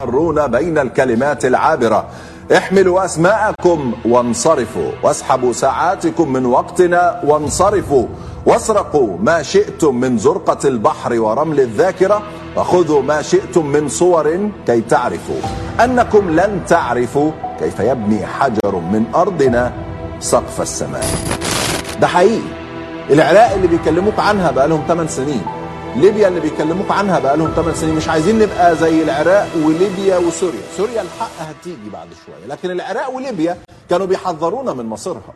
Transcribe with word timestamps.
تمرون 0.00 0.46
بين 0.46 0.78
الكلمات 0.78 1.44
العابرة. 1.44 2.04
احملوا 2.56 3.04
أسماءكم 3.04 3.92
وانصرفوا. 4.04 4.90
واسحبوا 5.02 5.52
ساعاتكم 5.52 6.32
من 6.32 6.46
وقتنا 6.46 7.20
وانصرفوا. 7.24 8.06
واسرقوا 8.46 9.18
ما 9.18 9.42
شئتم 9.42 9.94
من 9.94 10.18
زرقة 10.18 10.68
البحر 10.68 11.20
ورمل 11.20 11.60
الذاكرة. 11.60 12.22
وخذوا 12.56 13.02
ما 13.02 13.22
شئتم 13.22 13.66
من 13.66 13.88
صور 13.88 14.50
كي 14.66 14.80
تعرفوا. 14.80 15.40
أنكم 15.84 16.30
لن 16.30 16.60
تعرفوا 16.68 17.30
كيف 17.58 17.80
يبني 17.80 18.26
حجر 18.26 18.74
من 18.74 19.04
أرضنا 19.14 19.72
سقف 20.20 20.60
السماء. 20.60 21.04
ده 22.00 22.06
حقيقي. 22.06 22.50
العراق 23.10 23.52
اللي 23.52 23.66
بيكلموك 23.66 24.18
عنها 24.18 24.50
بقالهم 24.50 24.82
8 24.88 25.08
سنين. 25.08 25.42
ليبيا 25.96 26.28
اللي 26.28 26.40
بيكلموك 26.40 26.90
عنها 26.90 27.18
بقالهم 27.18 27.50
8 27.56 27.74
سنين. 27.74 27.94
مش 27.94 28.08
عايزين 28.08 28.38
نبقى 28.38 28.76
زي 28.76 29.02
العراق 29.02 29.48
وليبيا 29.64 30.18
وسوريا. 30.18 30.60
سوريا 30.76 31.02
الحق 31.02 31.30
هتيجي 31.40 31.90
بعد 31.92 32.08
شوية 32.26 32.46
لكن 32.46 32.70
العراق 32.70 33.10
وليبيا 33.10 33.56
كانوا 33.90 34.06
بيحذرونا 34.06 34.72
من 34.72 34.86
مصيرها. 34.86 35.34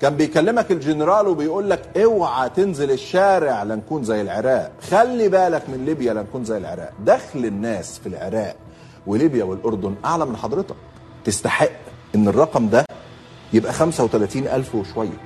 كان 0.00 0.16
بيكلمك 0.16 0.70
الجنرال 0.72 1.26
وبيقول 1.28 1.70
لك 1.70 1.82
اوعى 1.96 2.48
تنزل 2.48 2.90
الشارع 2.90 3.62
لنكون 3.62 4.04
زي 4.04 4.20
العراق. 4.20 4.72
خلي 4.90 5.28
بالك 5.28 5.62
من 5.68 5.84
ليبيا 5.84 6.14
لنكون 6.14 6.44
زي 6.44 6.56
العراق. 6.56 6.92
دخل 7.04 7.44
الناس 7.44 7.98
في 7.98 8.08
العراق 8.08 8.56
وليبيا 9.06 9.44
والأردن 9.44 9.94
أعلى 10.04 10.26
من 10.26 10.36
حضرتك. 10.36 10.76
تستحق 11.24 11.70
إن 12.14 12.28
الرقم 12.28 12.68
ده 12.68 12.84
يبقى 13.52 13.72
35 13.72 14.46
ألف 14.48 14.74
وشوية 14.74 15.18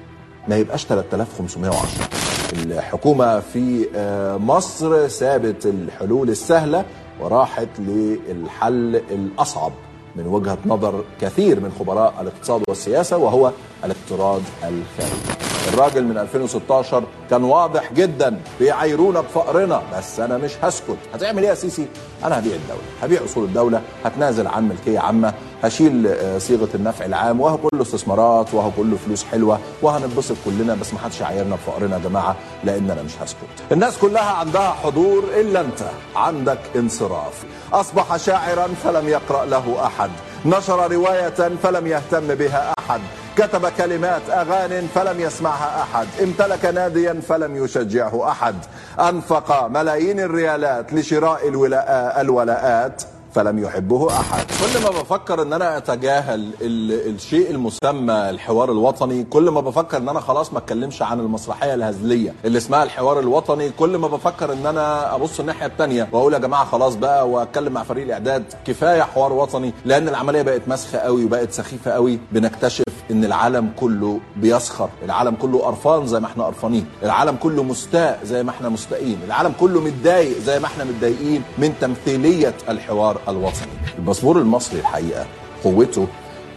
ما 0.48 0.56
يبقاش 0.56 0.84
3510 0.84 2.39
الحكومة 2.52 3.40
في 3.40 3.86
آه، 3.96 4.36
مصر 4.36 5.08
سابت 5.08 5.66
الحلول 5.66 6.30
السهلة 6.30 6.84
وراحت 7.20 7.68
للحل 7.78 8.96
الأصعب 9.10 9.72
من 10.16 10.26
وجهة 10.26 10.58
نظر 10.66 11.04
كثير 11.20 11.60
من 11.60 11.72
خبراء 11.78 12.14
الاقتصاد 12.20 12.62
والسياسة 12.68 13.16
وهو 13.16 13.52
الاقتراض 13.84 14.40
الخارجي 14.62 15.40
الراجل 15.68 16.04
من 16.04 16.18
2016 16.18 17.04
كان 17.30 17.44
واضح 17.44 17.92
جدا 17.92 18.40
بيعايرونا 18.60 19.20
بفقرنا 19.20 19.82
بس 19.98 20.20
أنا 20.20 20.38
مش 20.38 20.52
هسكت. 20.62 20.96
هتعمل 21.14 21.42
إيه 21.42 21.48
يا 21.48 21.54
سيسي؟ 21.54 21.86
أنا 22.24 22.38
هبيع 22.38 22.54
الدولة 22.54 22.80
هبيع 23.02 23.24
أصول 23.24 23.44
الدولة 23.44 23.82
هتنازل 24.04 24.46
عن 24.46 24.68
ملكية 24.68 24.98
عامة 24.98 25.34
هشيل 25.62 26.06
آه، 26.06 26.38
صيغة 26.38 26.68
النفع 26.74 27.04
العام 27.04 27.40
وهو 27.40 27.56
كله 27.58 27.82
استثمارات 27.82 28.54
وهو 28.54 28.70
كله 28.70 28.96
فلوس 29.06 29.24
حلوة 29.24 29.58
وهننبسط 29.82 30.36
كلنا 30.44 30.74
بس 30.74 30.92
ما 30.94 30.98
حدش 30.98 31.20
يعايرنا 31.20 31.54
بفقرنا 31.56 31.96
يا 31.96 32.02
جماعة 32.02 32.36
لأن 32.64 32.90
أنا 32.90 33.02
مش 33.02 33.12
هسكت. 33.22 33.38
الناس 33.72 33.98
كلها 33.98 34.30
عندها 34.30 34.70
حضور 34.70 35.24
إلا 35.40 35.60
أنت 35.60 35.82
عندك 36.16 36.58
انصراف. 36.76 37.44
أصبح 37.72 38.16
شاعرا 38.16 38.68
فلم 38.84 39.08
يقرأ 39.08 39.44
له 39.46 39.86
أحد 39.86 40.10
نشر 40.46 40.92
رواية 40.92 41.50
فلم 41.62 41.86
يهتم 41.86 42.34
بها 42.34 42.72
أحد. 42.78 43.00
كتب 43.36 43.66
كلمات 43.68 44.22
أغان 44.30 44.86
فلم 44.94 45.20
يسمعها 45.20 45.82
أحد. 45.82 46.06
امتلك 46.22 46.64
ناديا 46.64 47.20
فلم 47.28 47.64
يشجعه 47.64 48.30
أحد. 48.30 48.54
أنفق 49.00 49.66
ملايين 49.66 50.20
الريالات 50.20 50.92
لشراء 50.92 51.48
الولاء 51.48 52.20
الولاءات 52.20 53.02
فلم 53.34 53.58
يحبه 53.58 54.10
أحد. 54.20 54.44
كل 54.44 54.82
ما 54.82 54.90
بفكر 54.90 55.42
إن 55.42 55.52
أنا 55.52 55.76
أتجاهل 55.76 56.50
ال- 56.60 57.14
الشيء 57.14 57.50
المسمى 57.50 58.30
الحوار 58.30 58.72
الوطني 58.72 59.24
كل 59.24 59.50
ما 59.50 59.60
بفكر 59.60 59.96
إن 59.96 60.08
أنا 60.08 60.20
خلاص 60.20 60.52
ما 60.52 60.58
أتكلمش 60.58 61.02
عن 61.02 61.20
المسرحية 61.20 61.74
الهزلية 61.74 62.34
اللي 62.44 62.58
اسمها 62.58 62.82
الحوار 62.82 63.20
الوطني 63.20 63.70
كل 63.70 63.96
ما 63.96 64.08
بفكر 64.08 64.52
إن 64.52 64.66
أنا 64.66 65.14
أبص 65.14 65.40
الناحية 65.40 65.66
الثانية 65.66 66.08
وأقول 66.12 66.32
يا 66.34 66.38
جماعة 66.38 66.64
خلاص 66.64 66.94
بقى 66.94 67.28
وأتكلم 67.28 67.72
مع 67.72 67.82
فريق 67.82 68.04
الإعداد 68.04 68.44
كفاية 68.66 69.02
حوار 69.02 69.32
وطني 69.32 69.72
لأن 69.84 70.08
العملية 70.08 70.42
بقت 70.42 70.62
مسخة 70.68 70.98
قوي 70.98 71.24
وبقت 71.24 71.52
سخيفة 71.52 71.90
قوي. 71.90 72.18
بنكتشف 72.32 72.84
إن 73.10 73.24
العالم 73.24 73.70
كله 73.76 74.20
بيسخر 74.36 74.88
العالم 75.04 75.34
كله 75.34 75.58
قرفان 75.58 76.06
زي 76.06 76.20
ما 76.20 76.26
إحنا 76.26 76.44
قرفانين 76.44 76.86
العالم 77.02 77.36
كله 77.36 77.62
مستاء 77.62 78.20
زي 78.24 78.42
ما 78.42 78.50
إحنا 78.50 78.68
مستائين 78.68 79.18
العالم 79.26 79.52
كله 79.60 79.80
متضايق 79.80 80.38
زي 80.38 80.58
ما 80.60 80.66
إحنا 80.66 80.84
متضايقين 80.84 81.42
من 81.58 81.74
تمثيلية 81.80 82.54
الحوار 82.68 83.20
الوطني. 83.28 83.72
الباسبور 83.98 84.38
المصري 84.38 84.80
الحقيقة 84.80 85.26
قوته 85.64 86.06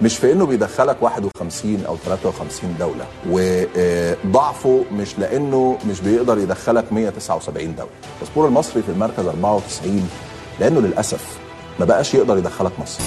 مش 0.01 0.17
في 0.17 0.31
إنه 0.31 0.45
بيدخلك 0.45 0.97
51 1.01 1.83
أو 1.87 1.95
53 1.97 2.75
دولة 2.79 3.05
وضعفه 3.29 4.83
مش 4.91 5.19
لإنه 5.19 5.77
مش 5.89 6.01
بيقدر 6.01 6.37
يدخلك 6.37 6.93
179 6.93 7.75
دولة. 7.75 7.89
الباسبور 8.21 8.47
المصري 8.47 8.81
في 8.83 8.89
المركز 8.89 9.25
94 9.27 10.09
لإنه 10.59 10.79
للأسف 10.79 11.37
ما 11.79 11.85
بقاش 11.85 12.13
يقدر 12.13 12.37
يدخلك 12.37 12.71
مصر. 12.79 13.03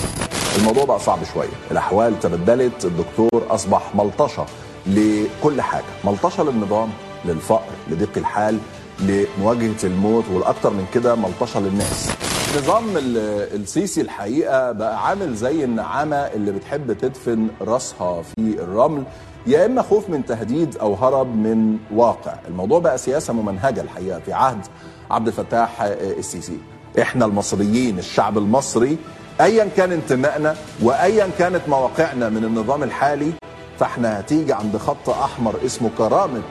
الموضوع 0.59 0.85
بقى 0.85 0.99
صعب 1.01 1.19
شوية. 1.35 1.49
الأحوال 1.71 2.21
تبدلت 2.21 2.85
الدكتور 2.85 3.47
أصبح 3.51 3.95
ملطشه 3.95 4.47
لكل 4.87 5.61
حاجة. 5.61 5.85
ملطشه 6.05 6.43
للنظام 6.45 6.89
للفقر 7.25 7.73
لضيق 7.91 8.11
الحال 8.17 8.59
لمواجهة 9.01 9.77
الموت 9.85 10.25
والاكثر 10.33 10.71
من 10.71 10.87
كده 10.95 11.15
ملطشه 11.15 11.61
للناس. 11.61 12.11
نظام 12.59 12.97
ال- 12.97 13.61
السيسي 13.63 14.01
الحقيقة 14.01 14.73
بقى 14.73 15.07
عامل 15.09 15.35
زي 15.35 15.65
النعامة 15.65 16.17
اللي 16.17 16.53
بتحب 16.53 16.93
تدفن 16.93 17.49
راسها 17.61 18.23
في 18.23 18.39
الرمل. 18.39 19.03
يا 19.47 19.67
إما 19.67 19.83
خوف 19.83 20.09
من 20.11 20.25
تهديد 20.27 20.77
أو 20.77 20.95
هرب 20.95 21.37
من 21.37 21.77
واقع. 21.95 22.35
الموضوع 22.49 22.79
بقى 22.79 22.99
سياسة 22.99 23.33
ممنهجة 23.33 23.81
الحقيقة 23.81 24.21
في 24.21 24.33
عهد 24.33 24.67
عبد 25.11 25.27
الفتاح 25.27 25.83
السيسي. 25.83 26.59
إحنا 27.03 27.25
المصريين 27.25 27.99
الشعب 27.99 28.39
المصري 28.39 28.99
ايا 29.41 29.69
كان 29.77 29.93
انتمائنا 29.93 30.57
وايا 30.83 31.29
كانت 31.39 31.61
مواقعنا 31.69 32.29
من 32.29 32.45
النظام 32.45 32.83
الحالي 32.83 33.33
فإحنا 33.81 34.21
هتيجي 34.21 34.53
عند 34.53 34.77
خط 34.77 35.09
أحمر 35.11 35.55
اسمه 35.67 35.91
كرامة 35.99 36.43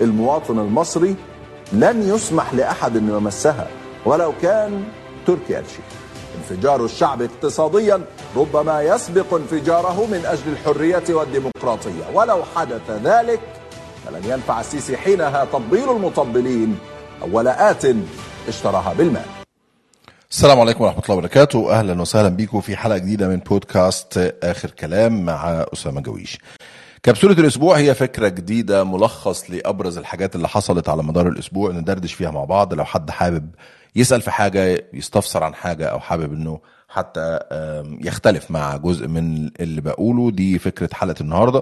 المواطن 0.00 0.58
المصري 0.58 1.16
لن 1.72 2.14
يسمح 2.14 2.54
لأحد 2.54 2.96
انه 2.96 3.16
يمسها 3.16 3.66
ولو 4.04 4.32
كان 4.42 4.84
تركي 5.26 5.58
آل 5.58 5.64
شيخ 5.66 5.84
انفجار 6.38 6.84
الشعب 6.84 7.22
اقتصاديا 7.22 8.00
ربما 8.36 8.82
يسبق 8.82 9.34
انفجاره 9.34 10.06
من 10.06 10.22
أجل 10.26 10.52
الحرية 10.52 11.14
والديمقراطية. 11.14 12.04
ولو 12.14 12.42
حدث 12.56 12.90
ذلك 13.04 13.40
فلن 14.06 14.30
ينفع 14.30 14.60
السيسي 14.60 14.96
حينها 14.96 15.44
تطبيل 15.44 15.90
المطبلين 15.90 16.78
أو 17.22 17.28
ولاءات 17.38 17.82
اشتراها 18.48 18.94
بالمال 18.98 19.43
السلام 20.30 20.60
عليكم 20.60 20.84
ورحمة 20.84 21.02
الله 21.04 21.16
وبركاته. 21.16 21.78
أهلا 21.78 22.00
وسهلا 22.00 22.28
بيكم 22.28 22.60
في 22.60 22.76
حلقة 22.76 22.98
جديدة 22.98 23.28
من 23.28 23.36
بودكاست 23.36 24.34
آخر 24.42 24.70
كلام 24.70 25.24
مع 25.24 25.66
أسامة 25.72 26.00
جويش. 26.00 26.38
كبسولة 27.02 27.32
الأسبوع 27.32 27.78
هي 27.78 27.94
فكرة 27.94 28.28
جديدة 28.28 28.84
ملخص 28.84 29.50
لأبرز 29.50 29.98
الحاجات 29.98 30.36
اللي 30.36 30.48
حصلت 30.48 30.88
على 30.88 31.02
مدار 31.02 31.28
الأسبوع 31.28 31.70
ندردش 31.72 32.14
فيها 32.14 32.30
مع 32.30 32.44
بعض. 32.44 32.74
لو 32.74 32.84
حد 32.84 33.10
حابب 33.10 33.50
يسأل 33.96 34.22
في 34.22 34.30
حاجة 34.30 34.88
يستفسر 34.92 35.44
عن 35.44 35.54
حاجة 35.54 35.86
أو 35.86 36.00
حابب 36.00 36.32
إنه 36.32 36.60
حتى 36.88 37.38
يختلف 38.04 38.50
مع 38.50 38.76
جزء 38.76 39.08
من 39.08 39.50
اللي 39.60 39.80
بقوله 39.80 40.30
دي 40.30 40.58
فكرة 40.58 40.88
حلقة 40.92 41.20
النهاردة. 41.20 41.60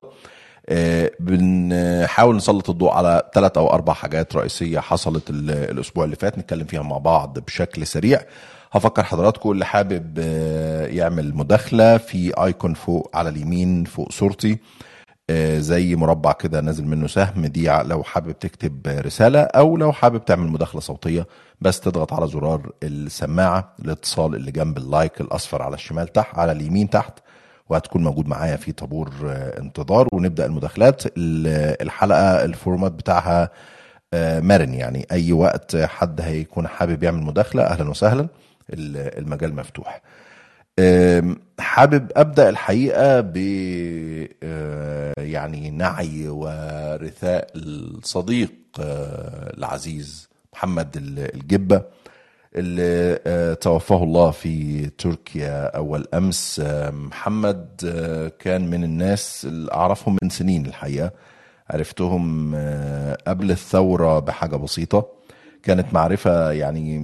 بنحاول 1.21 2.37
نسلط 2.37 2.71
الضوء 2.71 2.91
على 2.93 3.23
ثلاث 3.35 3.59
أو 3.59 3.71
أربع 3.71 3.93
حاجات 3.93 4.37
رئيسية 4.37 4.81
حصلت 4.81 5.31
ال- 5.31 5.51
الأسبوع 5.51 6.05
اللي 6.05 6.17
فات 6.17 6.39
نتكلم 6.39 6.65
فيها 6.65 6.83
مع 6.83 6.99
بعض 6.99 7.39
بشكل 7.39 7.87
سريع. 7.87 8.21
هفكر 8.73 9.03
حضراتكم 9.03 9.51
اللي 9.51 9.65
حابب 9.67 10.19
آه، 10.19 10.87
يعمل 10.87 11.35
مداخلة 11.35 11.97
في 11.97 12.33
آيكون 12.45 12.75
فوق 12.75 13.11
على 13.15 13.29
اليمين 13.29 13.85
فوق 13.85 14.13
صورتي. 14.13 14.59
آه، 15.31 15.59
زي 15.59 15.97
مربع 15.97 16.33
كده 16.33 16.61
نازل 16.61 16.85
منه 16.87 17.07
سهم 17.07 17.47
دي 17.47 17.69
لو 17.85 18.03
حابب 18.03 18.33
تكتب 18.39 18.87
رسالة 18.87 19.41
أو 19.41 19.77
لو 19.77 19.93
حابب 19.93 20.25
تعمل 20.25 20.47
مداخلة 20.49 20.81
صوتية 20.81 21.27
بس 21.61 21.81
تضغط 21.81 22.13
على 22.13 22.27
زرار 22.29 22.71
السماعة 22.83 23.75
الاتصال 23.85 24.35
اللي 24.35 24.51
جنب 24.51 24.79
ال 24.79 24.87
like 24.87 25.21
الأصفر 25.21 25.63
على 25.63 25.75
الشمال 25.75 26.09
تحت 26.09 26.39
على 26.39 26.53
اليمين 26.53 26.91
تحت. 26.91 27.19
وهتكون 27.69 28.05
موجود 28.05 28.29
معايا 28.29 28.57
في 28.57 28.73
طابور 28.73 29.11
آه، 29.27 29.61
انتظار. 29.61 30.09
ونبدأ 30.13 30.47
المداخلات. 30.47 31.07
ال- 31.07 31.83
الحلقة 31.83 32.45
ال 32.45 32.51
format 32.51 32.93
بتاعها 32.93 33.51
آه، 34.15 34.41
مرن 34.41 34.75
يعني. 34.75 35.07
أي 35.13 35.33
وقت 35.33 35.77
حد 35.77 36.21
هيكون 36.21 36.69
حابب 36.69 37.03
يعمل 37.03 37.23
مداخلة 37.23 37.63
أهلا 37.63 37.91
وسهلا. 37.91 38.21
ال- 38.73 39.19
المجال 39.19 39.55
مفتوح. 39.55 40.03
حابب 41.59 42.13
أبدأ 42.17 42.49
الحقيقة 42.49 43.21
ب 43.21 43.37
آه، 44.43 45.13
يعني 45.19 45.71
نعي 45.71 46.29
ورثاء 46.29 47.47
الصديق 47.57 48.53
العزيز 48.79 50.29
محمد 50.53 50.97
ال- 50.97 51.35
الجبة. 51.35 51.83
اللي 52.57 53.19
آه، 53.27 53.55
توفاه 53.55 54.03
الله 54.05 54.31
في 54.31 54.87
تركيا 54.87 55.77
أول 55.77 56.07
أمس. 56.15 56.61
آه، 56.65 56.91
محمد 56.91 57.69
آه، 57.87 58.33
كان 58.39 58.71
من 58.71 58.85
الناس 58.85 59.45
اللي 59.45 59.73
أعرفهم 59.73 60.19
من 60.23 60.31
سنين 60.31 60.67
الحقيقة. 60.67 61.11
عرفتهم 61.71 62.55
قبل 63.27 63.51
الثورة 63.51 64.19
بحاجة 64.19 64.57
بسيطة. 64.57 65.09
كانت 65.63 65.95
معرفة 65.95 66.51
يعني 66.51 66.99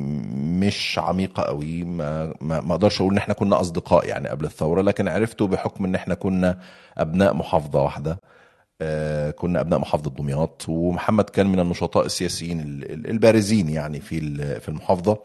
مش 0.60 0.98
عميقة 0.98 1.42
قوي. 1.42 1.84
ما, 1.84 2.34
ما, 2.40 2.72
أقدرش 2.72 3.00
أقول 3.00 3.12
إن 3.12 3.18
إحنا 3.18 3.34
كنا 3.34 3.60
أصدقاء 3.60 4.08
يعني 4.08 4.28
قبل 4.28 4.44
الثورة 4.44 4.82
لكن 4.82 5.08
عرفته 5.08 5.46
بحكم 5.46 5.84
إن 5.84 5.94
إحنا 5.94 6.14
كنا 6.14 6.58
أبناء 6.98 7.34
محافظة 7.34 7.82
واحدة. 7.82 8.18
كنا 9.36 9.60
أبناء 9.60 9.78
محافظة 9.78 10.10
دمياط 10.10 10.64
ومحمد 10.68 11.24
كان 11.24 11.46
من 11.46 11.60
النشطاء 11.60 12.06
السياسيين 12.06 12.60
ال- 12.60 12.92
ال- 12.92 13.10
البارزين 13.10 13.68
يعني 13.68 14.00
في 14.00 14.20
في 14.60 14.68
المحافظة. 14.68 15.18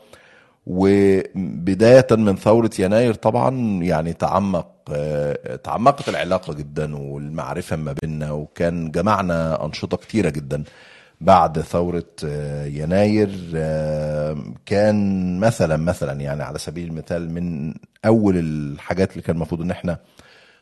وبداية 0.68 2.08
من 2.12 2.36
ثورة 2.36 2.70
يناير 2.80 3.14
طبعا 3.14 3.50
يعني 3.84 4.14
تعمق 4.14 4.68
آه، 4.92 5.56
تعمقت 5.56 6.10
العلاقة 6.10 6.54
جدا 6.54 6.96
والمعرفة 6.98 7.76
ما 7.76 7.96
بيننا 8.02 8.32
وكان 8.32 8.92
جمعنا 8.92 9.66
أنشطة 9.66 9.98
كتيرة 9.98 10.30
جدا. 10.30 10.64
بعد 11.22 11.60
ثورة 11.62 12.06
آه، 12.26 12.66
يناير 12.66 13.30
آه، 13.56 14.38
كان 14.66 15.40
مثلا 15.40 15.78
مثلا 15.78 16.22
يعني 16.22 16.44
على 16.44 16.60
سبيل 16.60 16.88
المثال 16.88 17.32
من 17.34 17.74
أول 18.06 18.38
الحاجات 18.38 19.12
اللي 19.12 19.22
كان 19.22 19.36
المفروض 19.36 19.62
إن 19.62 19.72
إحنا 19.72 19.98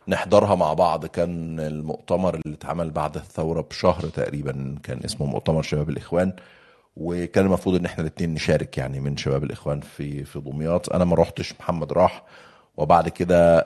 نحضرها 0.08 0.56
مع 0.56 0.74
بعض. 0.74 1.06
كان 1.06 1.60
المؤتمر 1.60 2.36
اللي 2.36 2.56
اتعمل 2.56 2.92
بعد 2.92 3.16
الثورة 3.18 3.62
بشهر 3.62 4.02
تقريبا 4.04 4.76
كان 4.84 5.00
اسمه 5.06 5.28
مؤتمر 5.28 5.62
شباب 5.62 5.90
الإخوان 5.90 6.34
وكان 6.98 7.46
المفروض 7.46 7.76
إن 7.76 7.86
إحنا 7.86 8.02
الاثنين 8.02 8.34
نشارك 8.34 8.78
يعني 8.78 9.00
من 9.00 9.18
شباب 9.18 9.44
الإخوان 9.44 9.80
في 9.82 10.24
في 10.24 10.40
دمياط 10.40 10.94
أنا 10.94 11.06
ما 11.06 11.16
روحتش 11.16 11.54
محمد 11.60 11.94
راح 11.94 12.24
وبعد 12.78 13.10
كده 13.10 13.60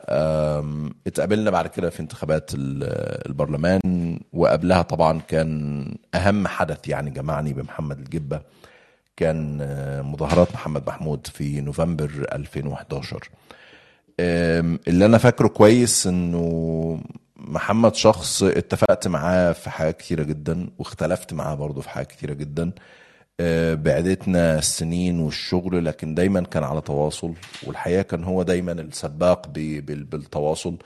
اتقابلنا 1.08 1.52
بعد 1.52 1.68
كده 1.68 1.90
في 1.90 2.00
انتخابات 2.00 2.52
ال- 2.54 2.84
البرلمان. 3.30 3.80
وقبلها 4.34 4.82
طبعا 4.82 5.20
كان 5.20 5.86
أهم 6.16 6.48
حدث 6.48 6.88
يعني 6.88 7.10
جمعني 7.10 7.54
بمحمد 7.54 8.00
الجبة 8.00 8.42
كان 9.18 9.58
آه، 9.62 10.02
مظاهرات 10.02 10.54
محمد 10.54 10.88
محمود 10.88 11.28
في 11.28 11.62
نوفمبر 11.62 12.28
2011 12.32 13.16
أم، 13.16 13.30
اللي 14.20 15.06
أنا 15.06 15.18
فاكره 15.18 15.48
كويس 15.48 16.08
إنه 16.08 17.00
محمد 17.38 17.96
شخص 17.96 18.44
اتفقت 18.44 19.08
معاه 19.08 19.52
في 19.52 19.70
حاجات 19.70 19.98
كتيرة 19.98 20.24
جدا 20.24 20.70
واختلفت 20.80 21.34
معاه 21.34 21.56
برضه 21.56 21.82
في 21.82 21.90
حاجات 21.90 22.08
كتيرة 22.08 22.34
جدا. 22.34 22.72
أه، 23.40 23.74
بعدتنا 23.74 24.58
السنين 24.60 25.20
والشغل 25.20 25.86
لكن 25.86 26.16
دايما 26.16 26.42
كان 26.42 26.64
على 26.64 26.82
تواصل 26.82 27.34
والحقيقة 27.68 28.02
كان 28.02 28.24
هو 28.24 28.44
دايما 28.44 28.72
السباق 28.72 29.48
بالتواصل 29.48 30.78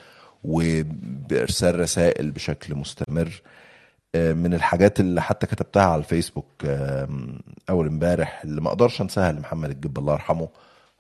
وبإرسال 0.44 1.80
رسائل 1.80 2.32
بشكل 2.32 2.76
مستمر. 2.76 3.42
أه، 4.16 4.34
من 4.34 4.54
الحاجات 4.54 5.00
اللي 5.00 5.22
حتى 5.22 5.48
كتبتها 5.48 5.84
على 5.84 6.00
الفيسبوك 6.00 6.66
أول 7.70 7.88
امبارح 7.88 8.42
اللي 8.44 8.62
ما 8.62 8.70
أقدرش 8.70 9.02
أنساها 9.02 9.32
لمحمد 9.32 9.70
الجب 9.70 10.00
الله 10.00 10.14
يرحمه 10.14 10.50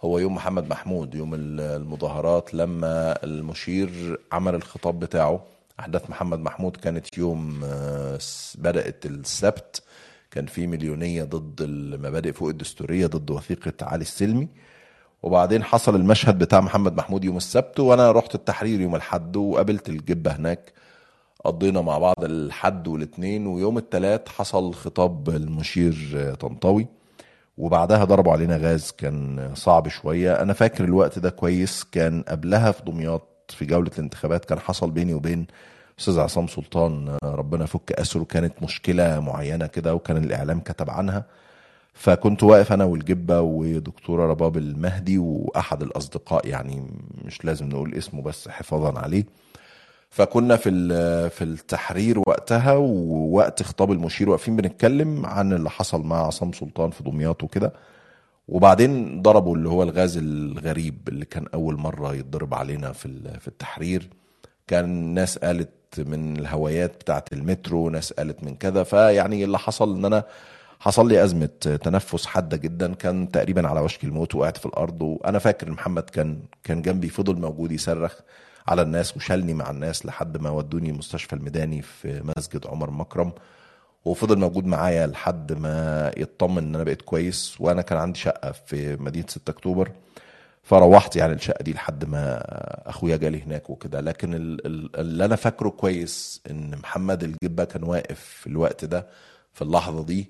هو 0.01 0.19
يوم 0.19 0.35
محمد 0.35 0.69
محمود 0.69 1.15
يوم 1.15 1.33
ال- 1.33 1.59
المظاهرات 1.61 2.53
لما 2.53 3.23
المشير 3.23 4.19
عمل 4.31 4.55
الخطاب 4.55 4.99
بتاعه. 4.99 5.43
أحداث 5.79 6.09
محمد 6.09 6.39
محمود 6.39 6.77
كانت 6.77 7.17
يوم 7.17 7.61
آه، 7.63 8.19
بدأت 8.57 9.05
السبت. 9.05 9.83
كان 10.31 10.45
في 10.45 10.67
مليونية 10.67 11.23
ضد 11.23 11.61
المبادئ 11.61 12.31
فوق 12.31 12.49
الدستورية 12.49 13.07
ضد 13.07 13.31
وثيقة 13.31 13.73
علي 13.81 14.01
السلمي. 14.01 14.47
وبعدين 15.23 15.63
حصل 15.63 15.95
المشهد 15.95 16.37
بتاع 16.39 16.59
محمد 16.61 16.95
محمود 16.95 17.23
يوم 17.25 17.37
السبت 17.37 17.79
وأنا 17.79 18.11
رحت 18.11 18.35
التحرير 18.35 18.81
يوم 18.81 18.95
الأحد 18.95 19.35
وقابلت 19.37 19.89
الجبة 19.89 20.31
هناك. 20.31 20.73
قضينا 21.45 21.81
مع 21.81 21.97
بعض 21.97 22.23
الحد 22.23 22.87
والاثنين 22.87 23.47
ويوم 23.47 23.77
الثلاث 23.77 24.27
حصل 24.27 24.73
خطاب 24.73 25.29
المشير 25.29 26.11
آه، 26.15 26.33
طنطاوي. 26.33 26.87
وبعدها 27.59 28.03
ضربوا 28.03 28.31
علينا 28.31 28.57
غاز 28.57 28.91
كان 28.97 29.49
صعب 29.55 29.87
شوية. 29.87 30.41
أنا 30.41 30.53
فاكر 30.53 30.83
الوقت 30.83 31.19
ده 31.19 31.29
كويس. 31.29 31.83
كان 31.91 32.23
قبلها 32.27 32.71
في 32.71 32.83
دمياط 32.83 33.27
في 33.49 33.65
جولة 33.65 33.91
الانتخابات 33.97 34.45
كان 34.45 34.59
حصل 34.59 34.91
بيني 34.91 35.13
وبين 35.13 35.47
أستاذ 35.99 36.19
عصام 36.19 36.47
سلطان 36.47 37.07
آه، 37.23 37.35
ربنا 37.35 37.63
يفك 37.63 37.91
أسره. 37.91 38.23
كانت 38.23 38.53
مشكلة 38.63 39.19
معينة 39.19 39.67
كده 39.67 39.95
وكان 39.95 40.17
الإعلام 40.17 40.59
كتب 40.59 40.89
عنها. 40.89 41.25
فكنت 41.93 42.43
واقف 42.43 42.73
أنا 42.73 42.83
والجبة 42.83 43.41
ودكتورة 43.41 44.27
رباب 44.27 44.57
المهدي 44.57 45.17
وأحد 45.17 45.81
الأصدقاء 45.81 46.47
يعني 46.47 46.83
مش 47.25 47.45
لازم 47.45 47.69
نقول 47.69 47.93
اسمه 47.95 48.21
بس 48.21 48.47
حفاظا 48.47 48.99
عليه. 48.99 49.23
فكنا 50.09 50.55
في 50.55 50.69
في 51.29 51.43
التحرير 51.43 52.19
وقتها 52.19 52.73
ووقت 52.73 53.63
خطاب 53.63 53.91
المشير 53.91 54.29
واقفين 54.29 54.55
بنتكلم 54.55 55.25
عن 55.25 55.53
اللي 55.53 55.69
حصل 55.69 56.03
مع 56.03 56.17
عصام 56.25 56.53
سلطان 56.53 56.89
في 56.89 57.03
دمياط 57.03 57.43
وكده. 57.43 57.73
وبعدين 58.47 59.21
ضربوا 59.21 59.55
اللي 59.55 59.69
هو 59.69 59.83
الغاز 59.83 60.17
الغريب 60.17 61.09
اللي 61.09 61.25
كان 61.25 61.45
أول 61.53 61.77
مرة 61.77 62.15
يتضرب 62.15 62.53
علينا 62.53 62.91
في 62.91 63.39
في 63.39 63.47
التحرير. 63.47 64.09
كان 64.67 65.13
ناس 65.13 65.37
قالت 65.37 65.69
من 65.97 66.37
الهوايات 66.37 66.95
بتاعه 66.95 67.25
المترو 67.33 67.89
ناس 67.89 68.13
قالت 68.13 68.43
من 68.43 68.55
كذا. 68.55 68.83
فيعني 68.83 69.43
اللي 69.43 69.59
حصل 69.59 69.95
إن 69.97 70.05
أنا 70.05 70.23
حصل 70.79 71.07
لي 71.07 71.23
أزمة 71.23 71.45
تنفس 71.83 72.25
حادة 72.25 72.57
جدا. 72.57 72.93
كان 72.93 73.31
تقريبا 73.31 73.67
على 73.67 73.79
وشك 73.79 74.03
الموت 74.03 74.35
وقعت 74.35 74.57
في 74.57 74.65
الأرض. 74.65 75.01
وأنا 75.01 75.39
فاكر 75.39 75.71
محمد 75.71 76.03
كان 76.03 76.39
كان 76.63 76.81
جنبي 76.81 77.09
فضل 77.09 77.35
موجود 77.41 77.71
يصرخ. 77.71 78.13
على 78.69 78.81
الناس 78.81 79.17
وشالني 79.17 79.53
مع 79.53 79.69
الناس 79.69 80.05
لحد 80.05 80.37
ما 80.37 80.49
ودوني 80.49 80.89
المستشفى 80.89 81.33
الميداني 81.33 81.81
في 81.81 82.21
مسجد 82.37 82.67
عمر 82.67 82.91
مكرم. 82.91 83.31
وفضل 84.05 84.39
موجود 84.39 84.65
معايا 84.65 85.07
لحد 85.07 85.53
ما 85.53 86.11
يطمن 86.17 86.57
إن 86.57 86.75
أنا 86.75 86.83
بقيت 86.83 87.01
كويس. 87.01 87.55
وأنا 87.61 87.81
كان 87.81 87.97
عندي 87.97 88.19
شقة 88.19 88.51
في 88.51 88.95
مدينة 88.95 89.25
6 89.29 89.49
أكتوبر. 89.51 89.91
فروحت 90.63 91.15
يعني 91.15 91.33
الشقة 91.33 91.63
دي 91.63 91.73
لحد 91.73 92.05
ما 92.05 92.41
أخويا 92.89 93.17
جالي 93.17 93.41
هناك 93.43 93.69
وكده. 93.69 94.01
لكن 94.01 94.33
ال- 94.33 94.65
ال- 94.67 94.95
اللي 94.99 95.25
أنا 95.25 95.35
فاكره 95.35 95.69
كويس 95.69 96.41
إن 96.51 96.71
محمد 96.77 97.23
الجبة 97.23 97.63
كان 97.63 97.83
واقف 97.83 98.19
في 98.19 98.47
الوقت 98.47 98.85
ده 98.85 99.07
في 99.53 99.61
اللحظة 99.61 100.03
دي 100.03 100.29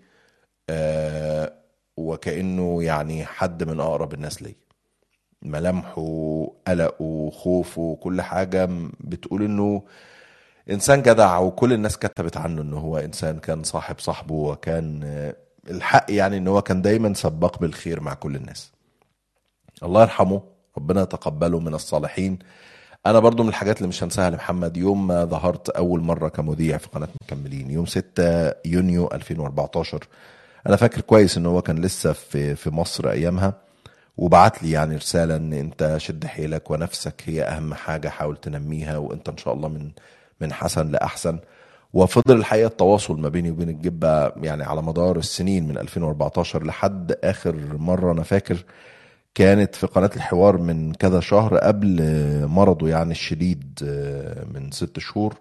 آه 0.69 1.53
وكأنه 1.97 2.83
يعني 2.83 3.25
حد 3.25 3.63
من 3.63 3.79
أقرب 3.79 4.13
الناس 4.13 4.41
ليا. 4.41 4.55
ملامحه 5.41 6.47
قلقه 6.67 7.29
خوفه 7.33 7.97
كل 8.03 8.21
حاجة 8.21 8.69
بتقول 8.99 9.43
إنه 9.43 9.83
إنسان 10.71 11.01
جدع 11.01 11.37
وكل 11.39 11.73
الناس 11.73 11.97
كتبت 11.97 12.37
عنه 12.37 12.61
ان 12.61 12.73
هو 12.73 12.97
إنسان 12.97 13.39
كان 13.39 13.63
صاحب 13.63 13.99
صاحبه 13.99 14.35
وكان 14.35 15.03
الحق 15.69 16.05
يعني 16.09 16.37
إن 16.37 16.47
هو 16.47 16.61
كان 16.61 16.81
دايما 16.81 17.13
سباق 17.13 17.59
بالخير 17.59 17.99
مع 18.01 18.13
كل 18.13 18.35
الناس. 18.35 18.71
الله 19.83 20.01
يرحمه 20.01 20.41
ربنا 20.77 21.01
يتقبله 21.01 21.59
من 21.59 21.73
الصالحين. 21.73 22.39
أنا 23.05 23.19
برضو 23.19 23.43
من 23.43 23.49
الحاجات 23.49 23.77
اللي 23.77 23.87
مش 23.87 24.03
هنساها 24.03 24.29
لمحمد 24.29 24.77
يوم 24.77 25.07
ما 25.07 25.25
ظهرت 25.25 25.69
أول 25.69 26.01
مرة 26.01 26.29
كمذيع 26.29 26.77
في 26.77 26.87
قناة 26.87 27.07
مكملين 27.23 27.71
يوم 27.71 27.85
6 27.85 28.53
يونيو 28.65 29.07
2014 29.13 30.07
أنا 30.67 30.75
فاكر 30.75 31.01
كويس 31.01 31.37
إن 31.37 31.45
هو 31.45 31.61
كان 31.61 31.81
لسه 31.81 32.13
في 32.13 32.55
في 32.55 32.69
مصر 32.69 33.09
أيامها. 33.09 33.53
وبعت 34.19 34.63
لي 34.63 34.71
يعني 34.71 34.95
رسالة 34.95 35.35
إن 35.35 35.53
أنت 35.53 35.95
شد 35.97 36.25
حيلك 36.25 36.71
ونفسك 36.71 37.21
هي 37.25 37.43
أهم 37.43 37.73
حاجة 37.73 38.09
حاول 38.09 38.37
تنميها 38.37 38.97
وأنت 38.97 39.29
إن 39.29 39.37
شاء 39.37 39.53
الله 39.53 39.67
من 39.67 39.91
من 40.41 40.53
حسن 40.53 40.91
لأحسن. 40.91 41.39
وفضل 41.93 42.37
الحقيقة 42.37 42.67
التواصل 42.67 43.19
ما 43.19 43.29
بيني 43.29 43.51
وبين 43.51 43.69
الجبة 43.69 44.27
يعني 44.27 44.63
على 44.63 44.81
مدار 44.81 45.17
السنين 45.17 45.67
من 45.67 45.77
2014 45.77 46.63
لحد 46.65 47.11
آخر 47.23 47.55
مرة 47.77 48.11
أنا 48.11 48.23
فاكر 48.23 48.65
كانت 49.35 49.75
في 49.75 49.87
قناة 49.87 50.09
الحوار 50.15 50.57
من 50.57 50.93
كذا 50.93 51.19
شهر 51.19 51.57
قبل 51.57 52.01
مرضه 52.47 52.89
يعني 52.89 53.11
الشديد 53.11 53.79
من 54.53 54.71
ست 54.71 54.99
شهور 54.99 55.35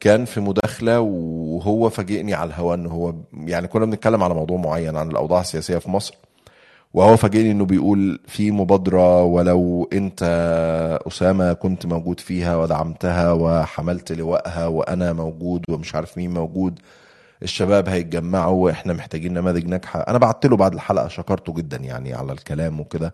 كان 0.00 0.24
في 0.24 0.40
مداخلة 0.40 1.00
وهو 1.00 1.90
فاجئني 1.90 2.34
على 2.34 2.48
الهواء 2.48 2.74
إن 2.74 2.86
هو 2.86 3.14
يعني 3.32 3.68
كنا 3.68 3.84
بنتكلم 3.86 4.22
على 4.22 4.34
موضوع 4.34 4.56
معين 4.56 4.96
عن 4.96 5.10
الأوضاع 5.10 5.40
السياسية 5.40 5.78
في 5.78 5.90
مصر. 5.90 6.14
وهو 6.94 7.16
فاجئني 7.16 7.50
إنه 7.50 7.64
بيقول 7.64 8.20
في 8.26 8.50
مبادرة 8.50 9.22
ولو 9.22 9.88
أنت 9.92 10.22
أسامة 11.06 11.52
كنت 11.52 11.86
موجود 11.86 12.20
فيها 12.20 12.56
ودعمتها 12.56 13.32
وحملت 13.32 14.12
لوائها 14.12 14.66
وأنا 14.66 15.12
موجود 15.12 15.64
ومش 15.70 15.94
عارف 15.94 16.18
مين 16.18 16.34
موجود 16.34 16.78
الشباب 17.42 17.88
هيتجمعوا 17.88 18.64
وإحنا 18.64 18.92
محتاجين 18.92 19.34
نماذج 19.34 19.66
ناجحة. 19.66 20.00
أنا 20.00 20.18
بعت 20.18 20.46
له 20.46 20.56
بعد 20.56 20.74
الحلقة 20.74 21.08
شكرته 21.08 21.52
جدا 21.54 21.76
يعني 21.76 22.14
على 22.14 22.32
الكلام 22.32 22.80
وكده. 22.80 23.12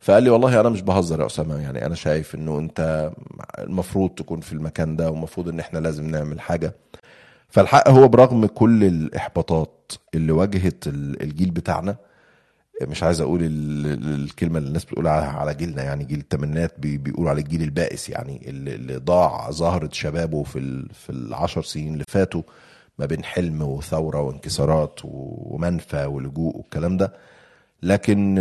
فقال 0.00 0.22
لي 0.22 0.30
والله 0.30 0.60
أنا 0.60 0.68
مش 0.68 0.82
بهزر 0.82 1.20
يا 1.20 1.26
أسامة 1.26 1.56
يعني 1.60 1.86
أنا 1.86 1.94
شايف 1.94 2.34
إنه 2.34 2.58
أنت 2.58 3.10
المفروض 3.58 4.10
تكون 4.10 4.40
في 4.40 4.52
المكان 4.52 4.96
ده 4.96 5.10
ومفروض 5.10 5.48
إن 5.48 5.60
إحنا 5.60 5.78
لازم 5.78 6.06
نعمل 6.10 6.40
حاجة. 6.40 6.74
فالحق 7.48 7.88
هو 7.88 8.08
برغم 8.08 8.46
كل 8.46 8.84
الإحباطات 8.84 9.92
اللي 10.14 10.32
واجهت 10.32 10.84
الجيل 10.86 11.50
بتاعنا 11.50 11.96
مش 12.82 13.02
عايز 13.02 13.20
أقول 13.20 13.40
الكلمة 13.42 14.58
اللي 14.58 14.68
الناس 14.68 14.84
بتقول 14.84 15.06
على 15.06 15.54
جيلنا 15.54 15.82
يعني 15.82 16.04
جيل 16.04 16.18
الثمانينات 16.18 16.74
بيقولوا 16.80 17.30
على 17.30 17.40
الجيل 17.40 17.62
البائس 17.62 18.08
يعني 18.08 18.48
اللي 18.48 18.96
ضاع 18.96 19.50
زهره 19.50 19.88
شبابه 19.92 20.42
في 20.42 20.88
في 20.92 21.10
العشر 21.10 21.62
سنين 21.62 21.92
اللي 21.92 22.04
فاتوا 22.08 22.42
ما 22.98 23.06
بين 23.06 23.24
حلم 23.24 23.62
وثورة 23.62 24.20
وانكسارات 24.20 25.00
ومنفى 25.04 26.04
ولجوء 26.04 26.56
والكلام 26.56 26.96
ده. 26.96 27.12
لكن 27.82 28.36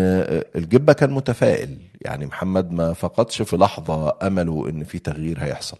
الجبة 0.56 0.94
كان 0.94 1.12
متفائل 1.12 1.78
يعني 2.02 2.26
محمد 2.26 2.72
ما 2.72 2.94
فقدش 2.94 3.42
في 3.42 3.58
لحظة 3.58 4.18
أمله 4.28 4.70
إن 4.70 4.84
في 4.84 5.00
تغيير 5.00 5.40
هيحصل 5.44 5.78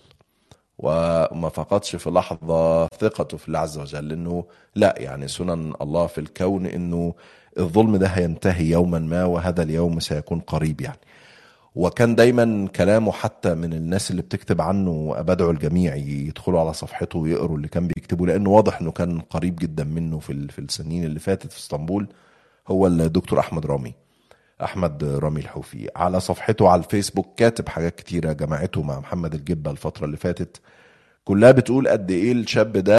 وما 0.78 1.50
فقدش 1.50 1.96
في 1.96 2.10
لحظة 2.10 2.88
ثقته 2.88 3.38
في 3.38 3.48
الله 3.48 3.60
عز 3.60 3.78
وجل 3.78 4.12
انه 4.12 4.46
لا 4.76 4.96
يعني 4.98 5.28
سنن 5.28 5.74
الله 5.82 6.08
في 6.08 6.18
الكون 6.18 6.66
إنه 6.66 7.14
الظلم 7.60 7.96
ده 7.98 8.08
هينتهي 8.08 8.66
يوما 8.66 9.00
ما 9.00 9.26
وهذا 9.26 9.64
اليوم 9.64 10.00
سيكون 10.00 10.40
قريب 10.40 10.82
يعني. 10.82 11.00
وكان 11.76 12.16
دايما 12.16 12.68
كلامه 12.68 13.12
حتى 13.12 13.54
من 13.54 13.74
الناس 13.74 14.12
اللي 14.12 14.22
بتكتب 14.22 14.62
عنه 14.62 15.16
بدعو 15.22 15.52
الجميع 15.52 15.96
يدخلوا 15.96 16.60
على 16.60 16.74
صفحته 16.74 17.20
ويقروا 17.20 17.58
اللي 17.58 17.68
كان 17.68 17.88
بيكتبه 17.88 18.28
لأنه 18.28 18.50
واضح 18.50 18.82
إنه 18.82 18.92
كان 18.92 19.20
قريب 19.20 19.56
جدا 19.56 19.84
منه 19.84 20.20
في 20.20 20.48
في 20.48 20.60
السنين 20.60 21.04
اللي 21.04 21.20
فاتت 21.20 21.52
في 21.52 21.58
إسطنبول. 21.60 22.08
هو 22.68 22.88
الدكتور 22.88 23.40
أحمد 23.40 23.66
رامي 23.66 23.94
أحمد 24.64 25.04
رامي 25.04 25.40
الحوفي. 25.40 25.90
على 25.96 26.20
صفحته 26.20 26.70
على 26.70 26.80
الفيسبوك 26.80 27.28
كاتب 27.38 27.70
حاجات 27.70 27.96
كتيرة 27.96 28.32
جمعته 28.34 28.82
مع 28.84 29.00
محمد 29.00 29.34
الجبة 29.34 29.72
الفترة 29.72 30.06
اللي 30.06 30.18
فاتت. 30.18 30.62
كلها 31.26 31.52
بتقول 31.52 31.88
قد 31.88 32.12
إيه 32.12 32.32
الشاب 32.32 32.72
ده 32.78 32.98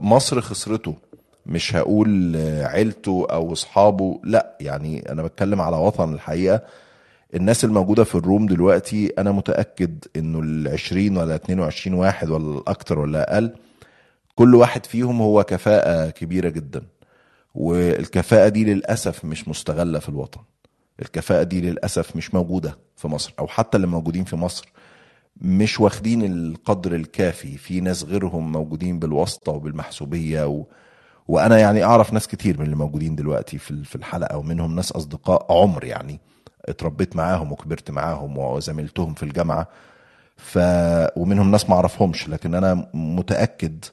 مصر 0.00 0.40
خسرته. 0.40 0.94
مش 1.46 1.76
هقول 1.76 2.36
عيلته 2.64 3.26
أو 3.30 3.52
أصحابه 3.52 4.20
لا 4.24 4.56
يعني 4.60 5.12
أنا 5.12 5.22
بتكلم 5.22 5.60
على 5.60 5.76
وطن 5.76 6.14
الحقيقة. 6.14 6.60
الناس 7.34 7.64
الموجودة 7.64 8.04
في 8.04 8.14
الروم 8.14 8.46
دلوقتي 8.46 9.12
أنا 9.18 9.32
متأكد 9.32 10.04
إنه 10.16 10.40
العشرين 10.40 11.16
ولا 11.16 11.34
22 11.34 11.98
واحد 11.98 12.30
ولا 12.30 12.58
الأكتر 12.58 12.98
ولا 12.98 13.32
أقل 13.34 13.52
كل 14.34 14.54
واحد 14.54 14.86
فيهم 14.86 15.20
هو 15.22 15.44
كفاءة 15.44 16.10
كبيرة 16.10 16.48
جدا. 16.48 16.82
والكفاءة 17.54 18.48
دي 18.48 18.64
للأسف 18.64 19.24
مش 19.24 19.48
مستغلة 19.48 19.98
في 19.98 20.08
الوطن. 20.08 20.40
الكفاءة 21.02 21.42
دي 21.42 21.60
للأسف 21.60 22.16
مش 22.16 22.34
موجودة 22.34 22.78
في 22.96 23.08
مصر 23.08 23.34
أو 23.38 23.46
حتى 23.46 23.76
اللي 23.76 23.86
موجودين 23.86 24.24
في 24.24 24.36
مصر. 24.36 24.72
مش 25.40 25.80
واخدين 25.80 26.24
القدر 26.24 26.94
الكافي. 26.94 27.56
في 27.58 27.80
ناس 27.80 28.04
غيرهم 28.04 28.52
موجودين 28.52 28.98
بالواسطة 28.98 29.52
وبالمحسوبية 29.52 30.46
و... 30.46 30.64
وأنا 31.28 31.58
يعني 31.58 31.84
أعرف 31.84 32.12
ناس 32.12 32.28
كتير 32.28 32.58
من 32.58 32.64
اللي 32.64 32.76
موجودين 32.76 33.16
دلوقتي 33.16 33.58
في 33.58 33.94
الحلقة 33.96 34.36
ومنهم 34.38 34.74
ناس 34.74 34.92
أصدقاء 34.92 35.46
عمر 35.52 35.84
يعني 35.84 36.20
اتربيت 36.64 37.16
معاهم 37.16 37.52
وكبرت 37.52 37.90
معاهم 37.90 38.38
وزميلتهم 38.38 39.14
في 39.14 39.22
الجامعة. 39.22 39.68
ف 40.36 40.58
ومنهم 41.16 41.50
ناس 41.50 41.70
ما 41.70 41.76
أعرفهمش 41.76 42.28
لكن 42.28 42.54
أنا 42.54 42.88
متأكد 42.94 43.84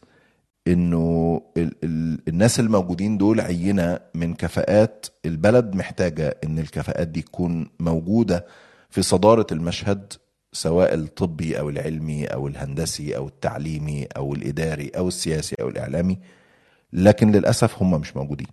إنه 0.68 1.42
ال... 1.58 1.76
ال... 1.84 2.20
الناس 2.28 2.60
الموجودين 2.60 3.18
دول 3.18 3.42
عينة 3.42 4.00
من 4.14 4.34
كفاءات 4.34 5.06
البلد 5.26 5.76
محتاجة 5.76 6.38
إن 6.44 6.60
الكفاءات 6.60 7.08
دي 7.08 7.22
تكون 7.22 7.68
موجودة 7.80 8.46
في 8.90 9.02
صدارة 9.02 9.48
المشهد 9.52 10.14
سواء 10.54 10.94
الطبي 10.94 11.60
أو 11.60 11.70
العلمي 11.70 12.26
أو 12.26 12.48
الهندسي 12.48 13.18
أو 13.18 13.28
التعليمي 13.28 14.06
أو 14.18 14.34
الإداري 14.34 14.92
أو 14.98 15.08
السياسي 15.08 15.56
أو 15.62 15.70
الإعلامي. 15.70 16.20
لكن 16.94 17.32
للأسف 17.32 17.82
هم 17.82 17.92
مش 18.02 18.16
موجودين. 18.16 18.48